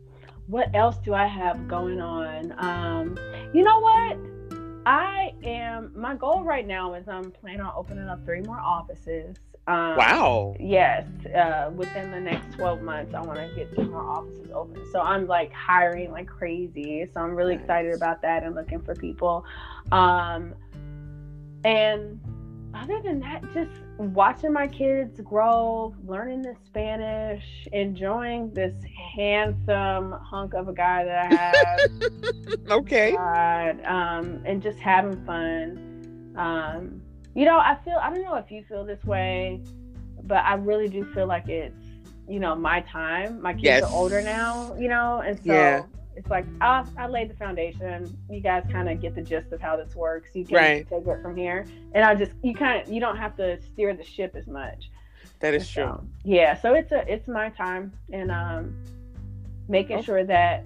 [0.49, 2.55] What else do I have going on?
[2.59, 3.19] Um,
[3.53, 4.17] you know what?
[4.87, 5.93] I am.
[5.95, 9.37] My goal right now is I'm planning on opening up three more offices.
[9.67, 10.57] Um, Wow.
[10.59, 11.05] Yes,
[11.37, 14.83] uh, within the next 12 months, I want to get two more offices open.
[14.91, 17.07] So I'm like hiring like crazy.
[17.13, 17.65] So I'm really Nice.
[17.65, 19.45] excited about that and looking for people.
[19.93, 20.55] Um,
[21.65, 22.19] and
[22.75, 28.75] other than that, just watching my kids grow, learning the Spanish, enjoying this
[29.15, 31.91] handsome hunk of a guy that I have.
[32.71, 33.13] Okay.
[33.13, 36.33] God, um, and just having fun.
[36.37, 37.01] Um,
[37.35, 39.61] you know, I feel I don't know if you feel this way,
[40.25, 41.75] but I really do feel like it's
[42.29, 43.41] you know my time.
[43.41, 43.83] My kids Yes.
[43.83, 45.83] are older now, you know, and so Yeah.
[46.19, 48.17] It's like I, I laid the foundation.
[48.29, 50.31] You guys kind of get the gist of how this works.
[50.35, 50.89] You can Right.
[50.89, 51.65] take it from here,
[51.95, 54.91] and I just you kind of you don't have to steer the ship as much.
[55.41, 56.09] That is So, true.
[56.25, 58.75] yeah, so it's a it's my time, and um,
[59.69, 60.07] making Okay.
[60.07, 60.65] sure that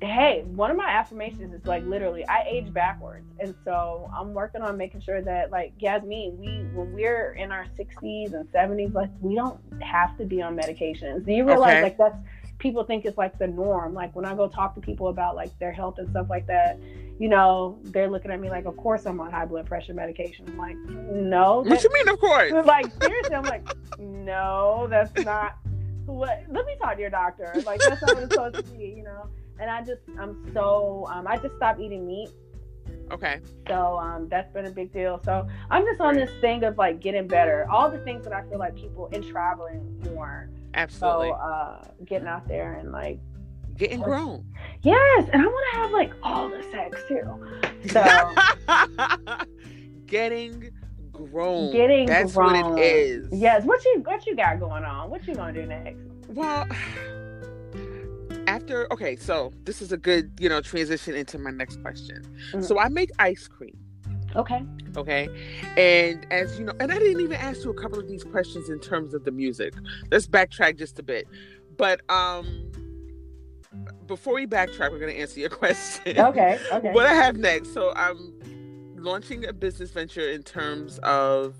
[0.00, 4.62] hey, one of my affirmations is like literally I age backwards, and so I'm working
[4.62, 9.10] on making sure that like Yasmin, we when we're in our 60s and 70s, like
[9.20, 11.24] we don't have to be on medications.
[11.26, 11.82] Do you realize Okay.
[11.82, 12.16] like that's
[12.58, 13.94] people think it's like the norm.
[13.94, 16.78] Like when I go talk to people about like their health and stuff like that,
[17.18, 20.44] you know, they're looking at me like, of course I'm on high blood pressure medication.
[20.48, 22.52] I'm like, no, What you mean, of course?
[22.66, 23.66] like seriously, I'm like,
[23.98, 25.56] no, that's not
[26.06, 26.44] what.
[26.48, 27.52] Let me talk to your doctor.
[27.64, 29.28] Like that's not what it's supposed to be, you know.
[29.60, 32.28] And I just, I'm so, um, I just stopped eating meat,
[33.10, 33.40] Okay.
[33.66, 35.20] so um, that's been a big deal.
[35.24, 37.66] So I'm just on this thing of like getting better.
[37.70, 40.48] All the things that I feel like people in traveling more.
[40.74, 41.28] Absolutely.
[41.28, 43.20] So uh, getting out there and like,
[43.76, 44.44] Getting grown.
[44.82, 47.22] yes, and I want to have like all the sex too.
[47.90, 48.04] So
[50.06, 50.70] Getting
[51.12, 51.72] grown.
[51.72, 52.70] getting That's grown.
[52.72, 53.28] what it is.
[53.32, 55.10] Yes, what you what you got going on?
[55.10, 56.00] What you gonna do next?
[56.28, 56.66] Well,
[58.46, 62.22] after okay, so this is a good, you know, transition into my next question.
[62.52, 62.64] Mhm.
[62.64, 63.76] So I make ice cream.
[64.36, 64.62] Okay.
[64.96, 65.28] Okay.
[65.76, 68.68] And as you know, and I didn't even ask you a couple of these questions
[68.68, 69.74] in terms of the music.
[70.10, 71.26] Let's backtrack just a bit.
[71.76, 72.64] But um
[74.06, 76.18] before we backtrack, we're gonna answer your question.
[76.18, 76.58] Okay.
[76.72, 76.92] Okay.
[76.92, 77.72] What I have next.
[77.74, 78.34] So I'm
[78.96, 81.54] launching a business venture in terms of,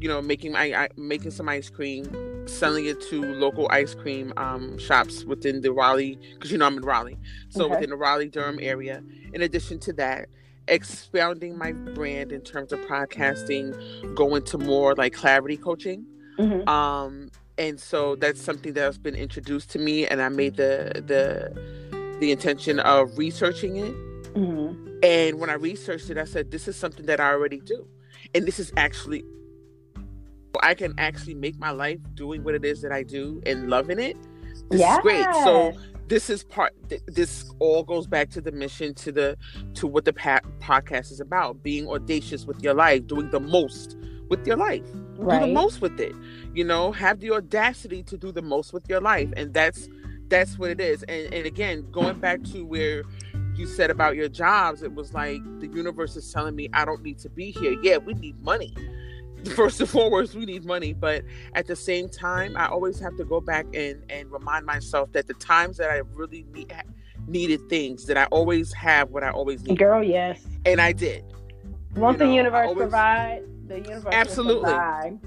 [0.00, 4.32] you know, making my I, making some ice cream, selling it to local ice cream
[4.36, 7.18] um, shops within the Raleigh, because you know I'm in Raleigh,
[7.50, 7.74] so Okay.
[7.74, 9.02] within the Raleigh Durham area.
[9.34, 10.28] In addition to that,
[10.68, 16.04] expounding my brand in terms of podcasting, going to more like clarity coaching.
[16.38, 16.68] Mhm.
[16.68, 21.02] Um, and so that's something that has been introduced to me, and I made the
[21.06, 23.94] the the intention of researching it.
[24.34, 24.98] Mhm.
[25.02, 27.86] And when I researched it, I said, this is something that I already do.
[28.34, 29.24] And this is actually,
[30.60, 34.00] I can actually make my life doing what it is that I do and loving
[34.00, 34.16] it.
[34.70, 35.24] This is great.
[35.44, 35.72] So
[36.08, 39.36] this is part, th- this all goes back to the mission, to the,
[39.74, 43.96] to what the pa- podcast is about being audacious with your life, doing the most
[44.28, 44.84] with your life
[45.16, 46.14] do the most with it
[46.52, 49.88] you know have the audacity to do the most with your life and that's
[50.28, 53.04] that's what it is and, and again going back to where
[53.58, 57.02] you said about your jobs, it was like the universe is telling me I don't
[57.02, 57.76] need to be here.
[57.82, 58.72] Yeah, we need money.
[59.56, 60.92] First and foremost, we need money.
[60.92, 61.24] But
[61.54, 65.26] at the same time, I always have to go back and, and remind myself that
[65.26, 66.72] the times that I really need,
[67.26, 69.78] needed things, that I always have what I always need.
[69.78, 70.40] Girl, yes.
[70.64, 71.24] And I did.
[71.94, 73.42] Won't you know, the universe always, provide?
[73.68, 74.70] The universe absolutely.
[74.70, 75.18] Provide.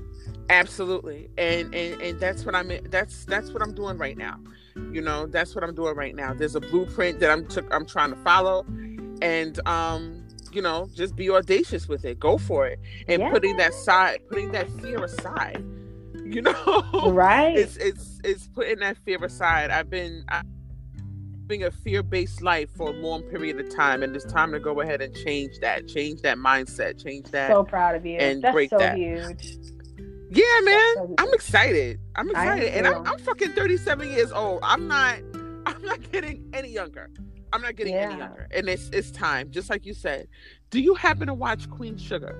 [0.49, 1.29] Absolutely.
[1.37, 4.39] And, and and that's what I'm that's that's what I'm doing right now.
[4.91, 6.33] You know, that's what I'm doing right now.
[6.33, 8.65] There's a blueprint that I'm t- I'm trying to follow,
[9.21, 10.20] and um,
[10.53, 12.19] you know, just be audacious with it.
[12.19, 13.31] Go for it, and yeah.
[13.31, 15.63] putting that side, putting that fear aside.
[16.31, 17.57] You know, right?
[17.57, 19.69] It's it's it's putting that fear aside.
[19.69, 20.23] I've been.
[20.29, 20.43] I,
[21.51, 24.79] living a fear-based life for a long period of time and it's time to go
[24.79, 28.53] ahead and change that change that mindset change that so proud of you and That's
[28.53, 29.57] break so that huge
[30.33, 31.15] yeah, man.
[31.17, 31.99] I'm excited.
[32.15, 32.73] I'm excited.
[32.73, 34.61] And I'm, I'm fucking 37 years old.
[34.63, 35.17] I'm not
[35.65, 37.09] I'm not getting any younger.
[37.53, 38.09] I'm not getting yeah.
[38.09, 38.47] any younger.
[38.51, 39.51] And it's it's time.
[39.51, 40.27] Just like you said.
[40.69, 42.37] Do you happen to watch Queen Sugar?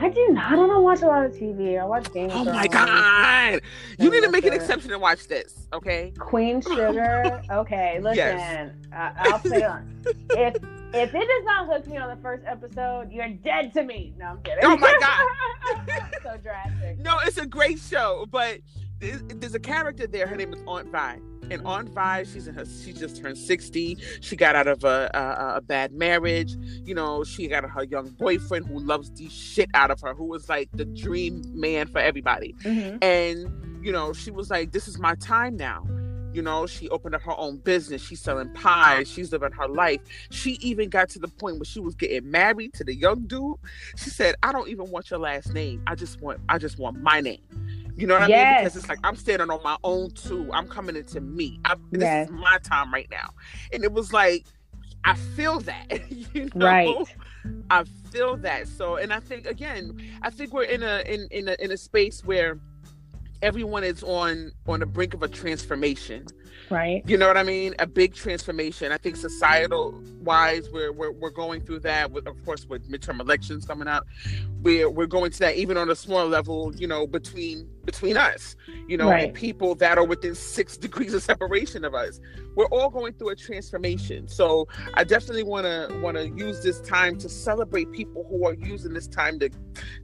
[0.00, 0.52] I do not.
[0.52, 1.80] I don't watch a lot of TV.
[1.80, 3.60] I watch Game Oh my god!
[3.98, 6.12] You need to make an exception and watch this, okay?
[6.18, 7.40] Queen Sugar.
[7.50, 8.16] Okay, listen.
[8.16, 8.72] Yes.
[8.92, 10.02] I, will say on.
[10.30, 10.56] If
[10.94, 14.14] if it does not hook me on the first episode, you're dead to me.
[14.18, 14.64] No, I'm kidding.
[14.64, 16.12] Oh my god!
[16.22, 16.98] so drastic.
[16.98, 18.58] No, it's a great show, but
[19.00, 20.26] there's a character there.
[20.26, 21.18] Her name is Aunt Vi,
[21.50, 23.96] and Aunt Vi, she's in her, she just turned sixty.
[24.20, 26.56] She got out of a, a, a bad marriage.
[26.84, 30.24] You know, she got her young boyfriend who loves the shit out of her, who
[30.24, 32.54] was like the dream man for everybody.
[32.64, 32.98] Mm-hmm.
[33.02, 35.86] And you know, she was like, "This is my time now."
[36.30, 38.02] You know, she opened up her own business.
[38.02, 39.10] She's selling pies.
[39.10, 40.00] She's living her life.
[40.30, 43.56] She even got to the point where she was getting married to the young dude.
[43.96, 45.82] She said, "I don't even want your last name.
[45.86, 47.40] I just want, I just want my name."
[47.98, 48.38] You know what yes.
[48.38, 48.64] I mean?
[48.64, 50.48] Because it's like I'm standing on my own too.
[50.52, 51.58] I'm coming into me.
[51.64, 52.28] I, this yes.
[52.28, 53.30] is my time right now.
[53.72, 54.46] And it was like,
[55.04, 56.00] I feel that.
[56.34, 56.66] You know?
[56.66, 57.16] Right.
[57.70, 58.68] I feel that.
[58.68, 61.76] So, and I think again, I think we're in a in in a in a
[61.76, 62.60] space where
[63.42, 66.26] everyone is on on the brink of a transformation
[66.70, 71.12] right you know what i mean a big transformation i think societal wise we're we're,
[71.12, 74.06] we're going through that with of course with midterm elections coming up
[74.62, 78.56] we're we're going to that even on a smaller level you know between between us
[78.86, 79.24] you know right.
[79.24, 82.20] and people that are within six degrees of separation of us
[82.54, 86.80] we're all going through a transformation so i definitely want to want to use this
[86.82, 89.48] time to celebrate people who are using this time to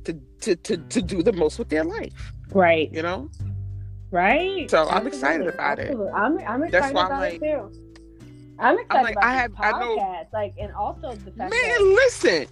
[0.05, 2.93] to to to, to do the most with their life Right.
[2.93, 3.31] You know?
[4.11, 4.71] Right.
[4.71, 5.01] So Absolutely.
[5.01, 6.07] I'm excited about Absolutely.
[6.07, 6.15] it.
[6.15, 7.81] I'm, I'm excited about I'm like, it too.
[8.59, 11.39] I'm excited I'm like, about I have, podcast, I know, like, and also the fact
[11.39, 12.47] man, that listen,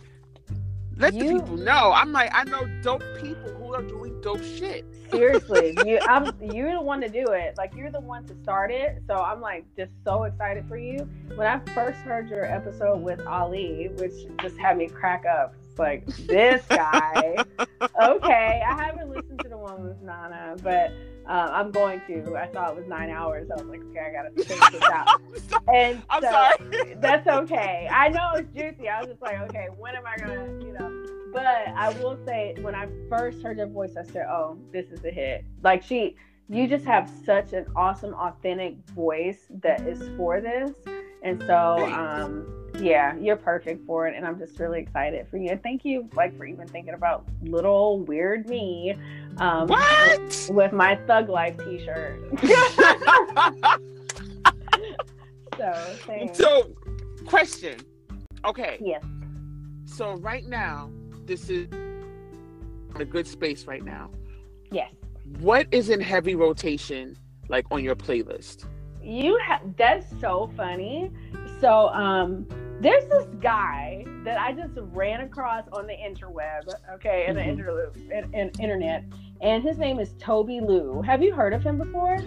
[0.97, 1.93] let you, the people know.
[1.95, 4.85] I'm like, I know dope people who are doing dope shit.
[5.11, 7.55] Seriously, you, I'm, you're the one to do it.
[7.59, 9.03] Like, you're the one to start it.
[9.07, 11.09] So I'm like, just so excited for you.
[11.35, 16.07] When I first heard your episode with Ali, which just had me crack up, like
[16.07, 17.37] this guy.
[18.03, 20.93] okay, I haven't listened to the one with Nana, but
[21.27, 22.37] uh, I'm going to.
[22.37, 23.51] I thought it was nine hours.
[23.51, 25.21] I was like, okay, I gotta finish this out.
[25.73, 26.97] And I'm so, sorry.
[27.01, 27.89] that's okay.
[27.91, 28.89] I know it's juicy.
[28.89, 31.12] I was just like, okay, when am I gonna, you know?
[31.33, 35.05] But I will say, when I first heard your voice, I said, oh, this is
[35.05, 35.45] a hit.
[35.63, 36.17] Like she,
[36.49, 40.73] you just have such an awesome, authentic voice that is for this,
[41.23, 41.79] and so.
[41.93, 45.51] um yeah, you're perfect for it, and I'm just really excited for you.
[45.51, 48.97] And thank you, like, for even thinking about little weird me.
[49.39, 50.21] Um, what?
[50.21, 52.19] With, with my Thug Life T-shirt.
[55.59, 55.73] so,
[56.07, 56.39] thanks.
[56.39, 56.75] so,
[57.27, 57.79] question.
[58.45, 58.79] Okay.
[58.81, 59.05] Yes.
[59.85, 60.91] So right now,
[61.27, 61.69] this is
[62.97, 64.11] a good space right now.
[64.71, 64.93] Yes.
[65.39, 67.17] What is in heavy rotation,
[67.49, 68.67] like on your playlist?
[69.03, 71.11] You have that's so funny.
[71.61, 72.47] So um
[72.81, 76.63] there's this guy that I just ran across on the interweb,
[76.95, 77.61] okay, in the mm-hmm.
[77.61, 79.05] interloop, in, in, internet,
[79.41, 81.01] and his name is Tobi Lou.
[81.03, 82.19] Have you heard of him before?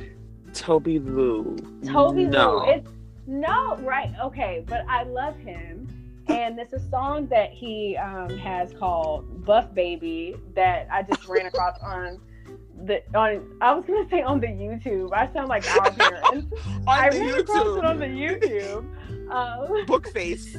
[0.53, 1.57] Tobi Lou.
[1.83, 2.57] Tobi no.
[2.57, 2.71] Lou.
[2.71, 2.87] It's
[3.27, 4.13] no, right?
[4.23, 5.87] Okay, but I love him,
[6.27, 11.45] and it's a song that he um, has called "Buff Baby" that I just ran
[11.45, 12.19] across on
[12.85, 15.13] the on I was gonna say on the YouTube.
[15.13, 16.53] I sound like our parents.
[16.87, 17.39] I ran YouTube.
[17.39, 18.85] across it on the YouTube.
[19.29, 20.55] Um, Book face.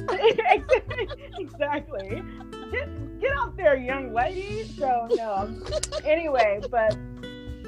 [1.37, 2.23] exactly.
[2.71, 4.63] Get, get out there, young lady.
[4.77, 5.49] So no.
[6.03, 6.97] Anyway, but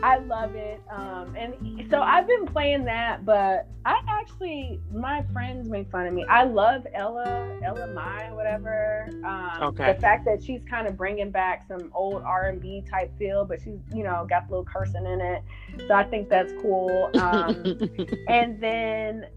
[0.01, 0.81] I love it.
[0.89, 6.13] Um, and so I've been playing that, but I actually, my friends make fun of
[6.13, 6.25] me.
[6.25, 9.09] I love Ella, Ella Mai, whatever.
[9.25, 9.93] Um, okay.
[9.93, 13.45] The fact that she's kind of bringing back some old R and B type feel,
[13.45, 15.43] but she's, you know, got a little cursing in it.
[15.87, 17.11] So I think that's cool.
[17.19, 17.77] Um,
[18.27, 19.27] and then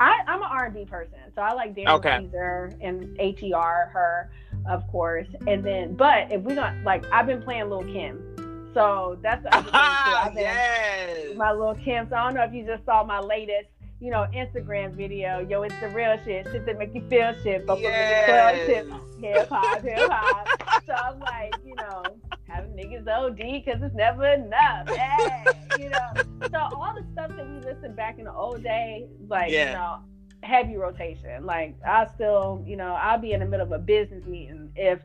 [0.00, 2.20] I, I'm an R&B person, so I like Daniel Okay.
[2.24, 3.90] Caesar and H.E.R.
[3.92, 4.30] her,
[4.66, 5.28] of course.
[5.46, 8.34] And then, but if we don't like, I've been playing Lil Kim,
[8.74, 10.40] so that's the other thing too.
[10.40, 11.36] Yes.
[11.36, 12.08] my Lil Kim.
[12.08, 13.68] So I don't know if you just saw my latest,
[14.00, 15.46] you know, Instagram video.
[15.48, 18.66] Yo, it's the real shit, shit that make you feel shit, but Yes.
[18.66, 18.86] shit,
[19.20, 20.82] hip hop, hip hop.
[20.86, 22.02] So I'm like, you know,
[22.48, 24.88] having niggas OD because it's never enough.
[24.88, 25.44] Hey,
[25.78, 26.08] you know.
[26.50, 29.68] So all the stuff that we listened back in the old days, like Yeah.
[29.68, 29.96] you know,
[30.42, 31.44] heavy rotation.
[31.44, 35.00] Like I still, you know, I'll be in the middle of a business meeting if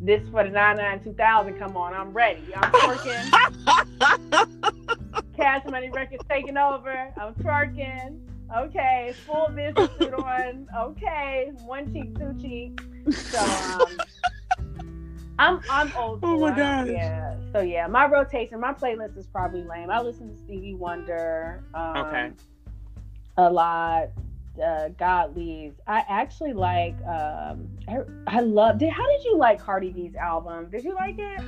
[0.00, 2.54] this for the 99 2000 come on, I'm ready.
[2.54, 3.32] I'm twerking.
[5.36, 7.12] Cash Money Records taking over.
[7.16, 8.20] I'm twerking.
[8.56, 10.68] Okay, full business suit on.
[10.76, 12.80] Okay, one cheek, two cheek.
[13.30, 13.98] So um,
[15.38, 16.20] I'm I'm old.
[16.22, 16.92] Oh my I.
[16.92, 17.36] Yeah.
[17.52, 19.90] So yeah, my rotation, my playlist is probably lame.
[19.90, 21.62] I listen to Stevie Wonder.
[21.74, 22.30] Um, Okay.
[23.38, 24.08] A lot.
[24.58, 25.78] Uh, God leaves.
[25.86, 26.96] I actually like.
[27.04, 28.78] Um, I, I love.
[28.78, 30.70] Did how did you like Cardi B's album?
[30.70, 31.40] Did you like it?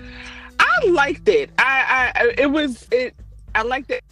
[0.58, 1.50] I liked it.
[1.58, 3.14] I, I, it was it.
[3.54, 4.04] I liked it.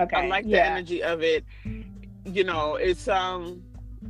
[0.00, 0.16] Okay.
[0.16, 1.44] I like the energy of it.
[2.24, 3.62] You know, it's um.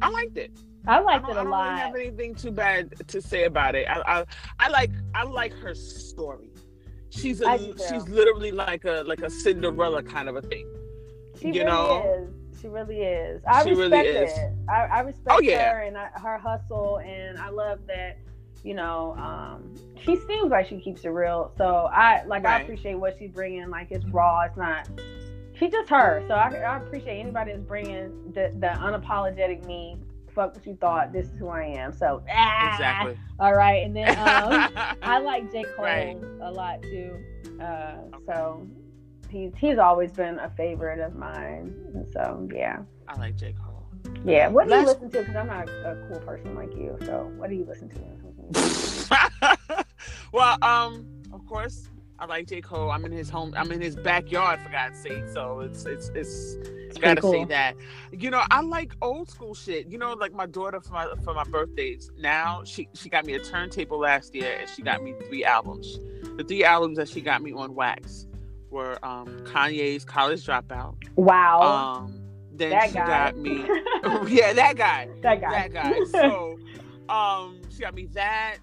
[0.02, 0.51] I liked it.
[0.86, 1.68] I I liked don't, it I a don't lot.
[1.68, 3.86] really have anything too bad to say about it.
[3.89, 4.24] I, I,
[4.59, 6.51] I like, I like her story.
[7.10, 7.59] She's I a,
[7.89, 10.68] she's literally like a, like a Cinderella kind of a thing.
[11.40, 12.28] She you really know?
[12.28, 12.43] is.
[12.65, 13.43] She really is.
[13.47, 14.32] I She respect really is.
[14.39, 14.53] it.
[14.70, 15.70] I, I respect Oh, yeah.
[15.70, 18.16] her and I, her hustle, and I love that.
[18.62, 21.53] You know, um, she seems like she keeps it real.
[21.59, 22.47] So I like.
[22.47, 23.69] I appreciate what she's bringing.
[23.69, 24.41] Like it's raw.
[24.47, 24.89] It's not.
[25.59, 26.24] She's just her.
[26.27, 29.99] So I, I appreciate anybody that's bringing the the unapologetic me.
[30.35, 31.12] Fuck what you thought.
[31.12, 31.93] This is who I am.
[31.93, 33.19] So ah, Exactly.
[33.39, 34.73] All right, and then um,
[35.03, 35.65] I like J.
[35.77, 36.16] Cole Right.
[36.41, 37.19] a lot too.
[37.61, 38.66] Uh, So
[39.35, 41.74] he's he's always been a favorite of mine.
[41.94, 42.78] And so yeah,
[43.09, 43.85] I like J Cole.
[44.24, 44.48] yeah.
[44.48, 45.19] What do you listen to?
[45.19, 46.97] Because I'm not a, a cool person like you.
[47.05, 49.85] So what do you listen to?
[50.32, 51.89] well, um, of course,
[52.19, 52.90] I like J Cole.
[52.90, 53.52] I'm in his home.
[53.56, 55.28] I'm in his backyard for God's sake.
[55.32, 56.56] So it's it's it's.
[56.86, 57.74] It's gotta pretty say that.
[58.12, 59.89] You know, I like old school shit.
[59.89, 62.09] You know, like my daughter for my for my birthdays.
[62.16, 65.98] Now she she got me a turntable last year, and she got me three albums.
[66.36, 68.28] The three albums that she got me on wax
[68.74, 70.96] were um, Kanye's College Dropout.
[71.16, 72.20] Wow, Um,
[72.52, 73.06] then that she guy.
[73.06, 73.64] got me.
[74.28, 75.51] yeah, that guy that guy.
[75.51, 75.94] that guy.
[76.10, 76.59] So,
[77.09, 78.56] um, she got me that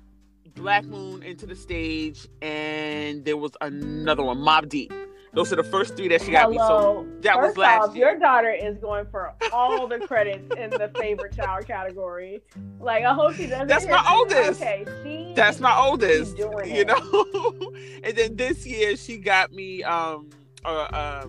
[0.55, 4.93] Black Moon Enta da Stage, and there was another one, Mobb Deep.
[5.33, 6.57] Those are the first three that she got me.
[6.57, 7.07] So Hello.
[7.21, 8.09] that was last off, year.
[8.09, 12.41] your daughter is going for all the credits in the favorite child category.
[12.79, 13.67] Like I hope she doesn't.
[13.67, 14.61] That's my oldest.
[14.61, 15.33] Okay, she.
[15.33, 16.37] that's my oldest.
[16.37, 17.73] You know.
[18.03, 20.29] and then this year she got me um
[20.65, 21.27] uh, uh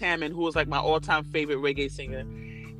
[0.00, 2.24] Hammond, who was like my all-time favorite reggae singer,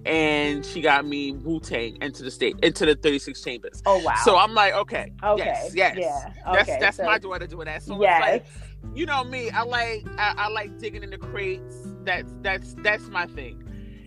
[0.06, 3.82] and she got me Wu Tang into the state into the 36 chambers.
[3.86, 4.14] Oh wow.
[4.22, 5.44] So I'm like, okay, okay.
[5.44, 5.96] yes, yes.
[5.98, 6.32] Yeah.
[6.52, 6.78] That's Okay.
[6.80, 7.82] that's so, my daughter doing that.
[7.82, 8.20] So yes.
[8.20, 8.46] like
[8.94, 11.76] you know me i like I, I like digging in the crates.
[12.04, 13.62] That's that's that's my thing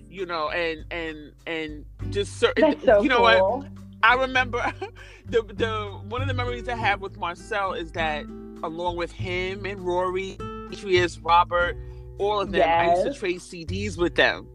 [0.10, 3.60] you know and and and just certain That's so you know cool.
[3.60, 3.68] what
[4.04, 4.74] i remember
[5.26, 8.26] the the one of the memories i have with marcel is that
[8.64, 11.78] along with him and rory Demetrius, robert
[12.18, 14.48] all of them i used to trade cds with them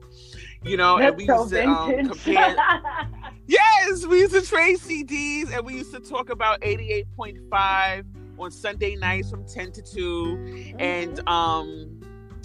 [0.64, 2.56] you know That's and we so used to um, compare
[3.46, 8.04] Yes, we used to trade CDs and we used to talk about 88.5
[8.42, 10.74] on Sunday nights from 10 to 2.
[10.78, 12.00] And um,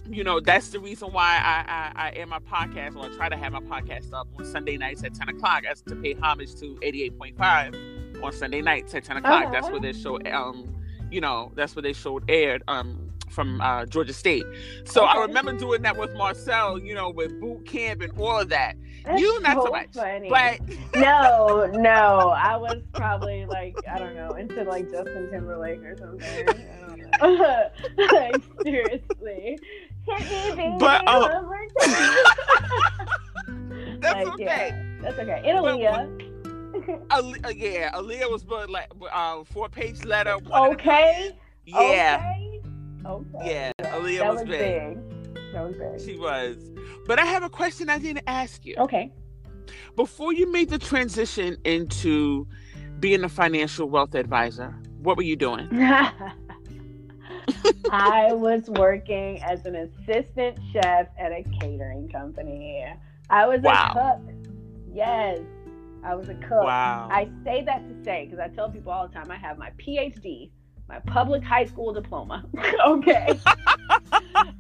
[0.10, 1.66] you know, that's the reason why I,
[1.98, 4.78] I, I am my podcast, or I try to have my podcast up on Sunday
[4.78, 9.18] nights at 10 o'clock as to pay homage to 88.5 on Sunday nights at 10
[9.18, 9.52] o'clock.
[9.52, 9.72] That's Uh-huh.
[9.74, 10.74] where they show um,
[11.12, 14.46] you know, that's where they showed aired um from uh, Georgia State.
[14.86, 18.48] So I remember doing that with Marcel, you know, with boot camp and all of
[18.50, 18.78] that.
[19.08, 19.88] That's you not so, much.
[19.94, 20.30] funny.
[20.30, 20.60] But
[20.96, 26.50] no, no, I was probably like I don't know into like Justin Timberlake or something.
[26.50, 26.54] I
[27.24, 27.70] don't know.
[28.14, 29.60] like seriously,
[30.06, 30.76] hit me, baby.
[30.80, 31.46] But, time.
[34.00, 34.44] That's Like, okay.
[34.44, 35.42] yeah, that's okay.
[35.44, 36.08] Italia.
[37.12, 40.38] Ale- uh, yeah, Aaliyah was but like uh, four page letter.
[40.44, 41.36] the- okay.
[41.66, 42.62] Yeah, Okay.
[43.06, 43.52] Okay.
[43.52, 43.72] yeah.
[43.80, 44.96] Aaliyah That was, was big.
[44.96, 45.17] big.
[45.58, 46.02] That was big.
[46.08, 46.58] She was.
[47.08, 48.76] But I have a question I didn't ask you.
[48.78, 49.12] Okay.
[49.96, 52.48] Before you made the transition into
[53.00, 55.68] being a financial wealth advisor, what were you doing?
[57.92, 62.86] I was working as an assistant chef at a catering company.
[63.30, 63.94] I was Wow.
[63.96, 64.36] a cook.
[64.94, 65.40] Yes,
[66.04, 66.64] I was a cook.
[66.64, 67.08] Wow.
[67.12, 69.72] I say that to say because I tell people all the time I have my
[69.84, 70.52] PhD,
[70.90, 72.46] my public high school diploma.
[72.86, 73.28] okay.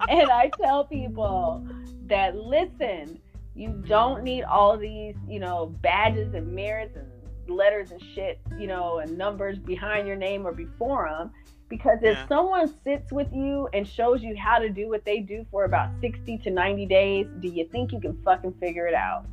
[0.09, 1.65] and I tell people
[2.07, 3.19] that listen,
[3.55, 7.07] You don't need all these, you know, badges and merits and
[7.49, 11.31] letters and shit, you know, and numbers behind your name or before them.
[11.67, 12.27] Because if Yeah.
[12.27, 15.89] someone sits with you and shows you how to do what they do for about
[16.01, 19.25] 60 to 90 days, do you think you can fucking figure it out?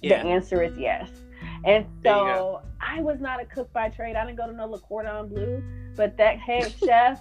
[0.00, 0.22] Yeah.
[0.22, 1.10] The answer is yes.
[1.64, 4.16] And so I was not a cook by trade.
[4.16, 5.62] I didn't go to no Le Cordon Bleu,
[5.96, 7.20] but that head chef,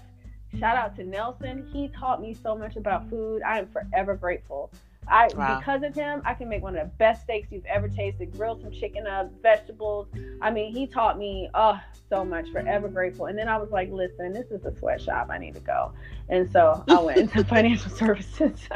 [0.60, 1.68] shout out to Nelson.
[1.72, 3.42] He taught me so much about food.
[3.44, 4.72] I am forever grateful.
[5.08, 5.60] I Wow.
[5.60, 8.32] because of him, I can make one of the best steaks you've ever tasted.
[8.36, 10.08] Grill some chicken up, vegetables.
[10.42, 11.80] I mean, he taught me oh
[12.10, 12.50] so much.
[12.50, 13.28] Forever grateful.
[13.28, 15.30] And then I was like, listen, this is a sweatshop.
[15.30, 15.92] I need to go.
[16.30, 18.60] And so I went into financial services.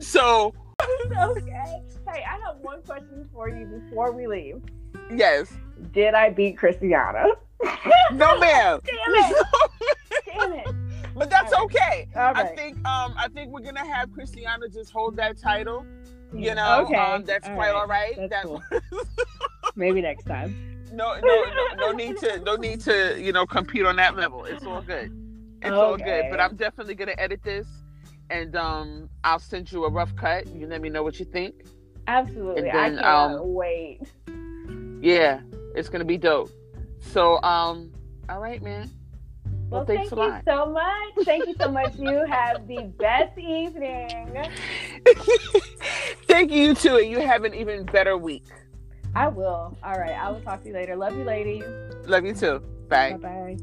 [0.00, 0.52] So
[0.82, 1.82] okay.
[2.12, 4.62] Hey, I have one question for you before we leave.
[5.14, 5.52] yes,
[5.92, 7.26] Did I beat Christiana?
[8.12, 8.80] no ma'am.
[8.84, 9.36] Damn it!
[10.26, 10.66] Damn it!
[11.14, 12.08] but that's All okay.
[12.16, 15.86] All I think um I think we're gonna have Christiana just hold that title.
[16.32, 16.96] You know, Okay.
[16.96, 17.74] um, that's All quite right.
[17.76, 18.14] all right.
[18.16, 18.62] That's That cool.
[19.76, 20.80] Maybe next time.
[20.92, 24.44] no, no, no, no need to, no need to, you know, compete on that level.
[24.44, 25.12] It's all good.
[25.62, 26.26] It's all good.
[26.30, 27.68] But I'm definitely gonna edit this,
[28.30, 30.46] and um, I'll send you a rough cut.
[30.48, 31.66] You let me know what you think.
[32.06, 32.68] Absolutely.
[32.68, 34.00] And I then, cannot um, wait.
[35.00, 35.40] Yeah,
[35.74, 36.50] it's gonna be dope.
[37.00, 37.92] So um,
[38.28, 38.90] all right, man.
[39.70, 41.24] Well, thanks thank a you so much.
[41.24, 41.96] Thank you so much.
[41.96, 44.08] You have the best evening.
[46.26, 48.44] Thank you, you too, and you have an even better week.
[49.14, 49.76] I will.
[49.82, 50.12] All right.
[50.12, 50.96] I will talk to you later.
[50.96, 51.64] Love you, ladies.
[52.06, 52.60] Love you too.
[52.88, 53.56] Bye bye.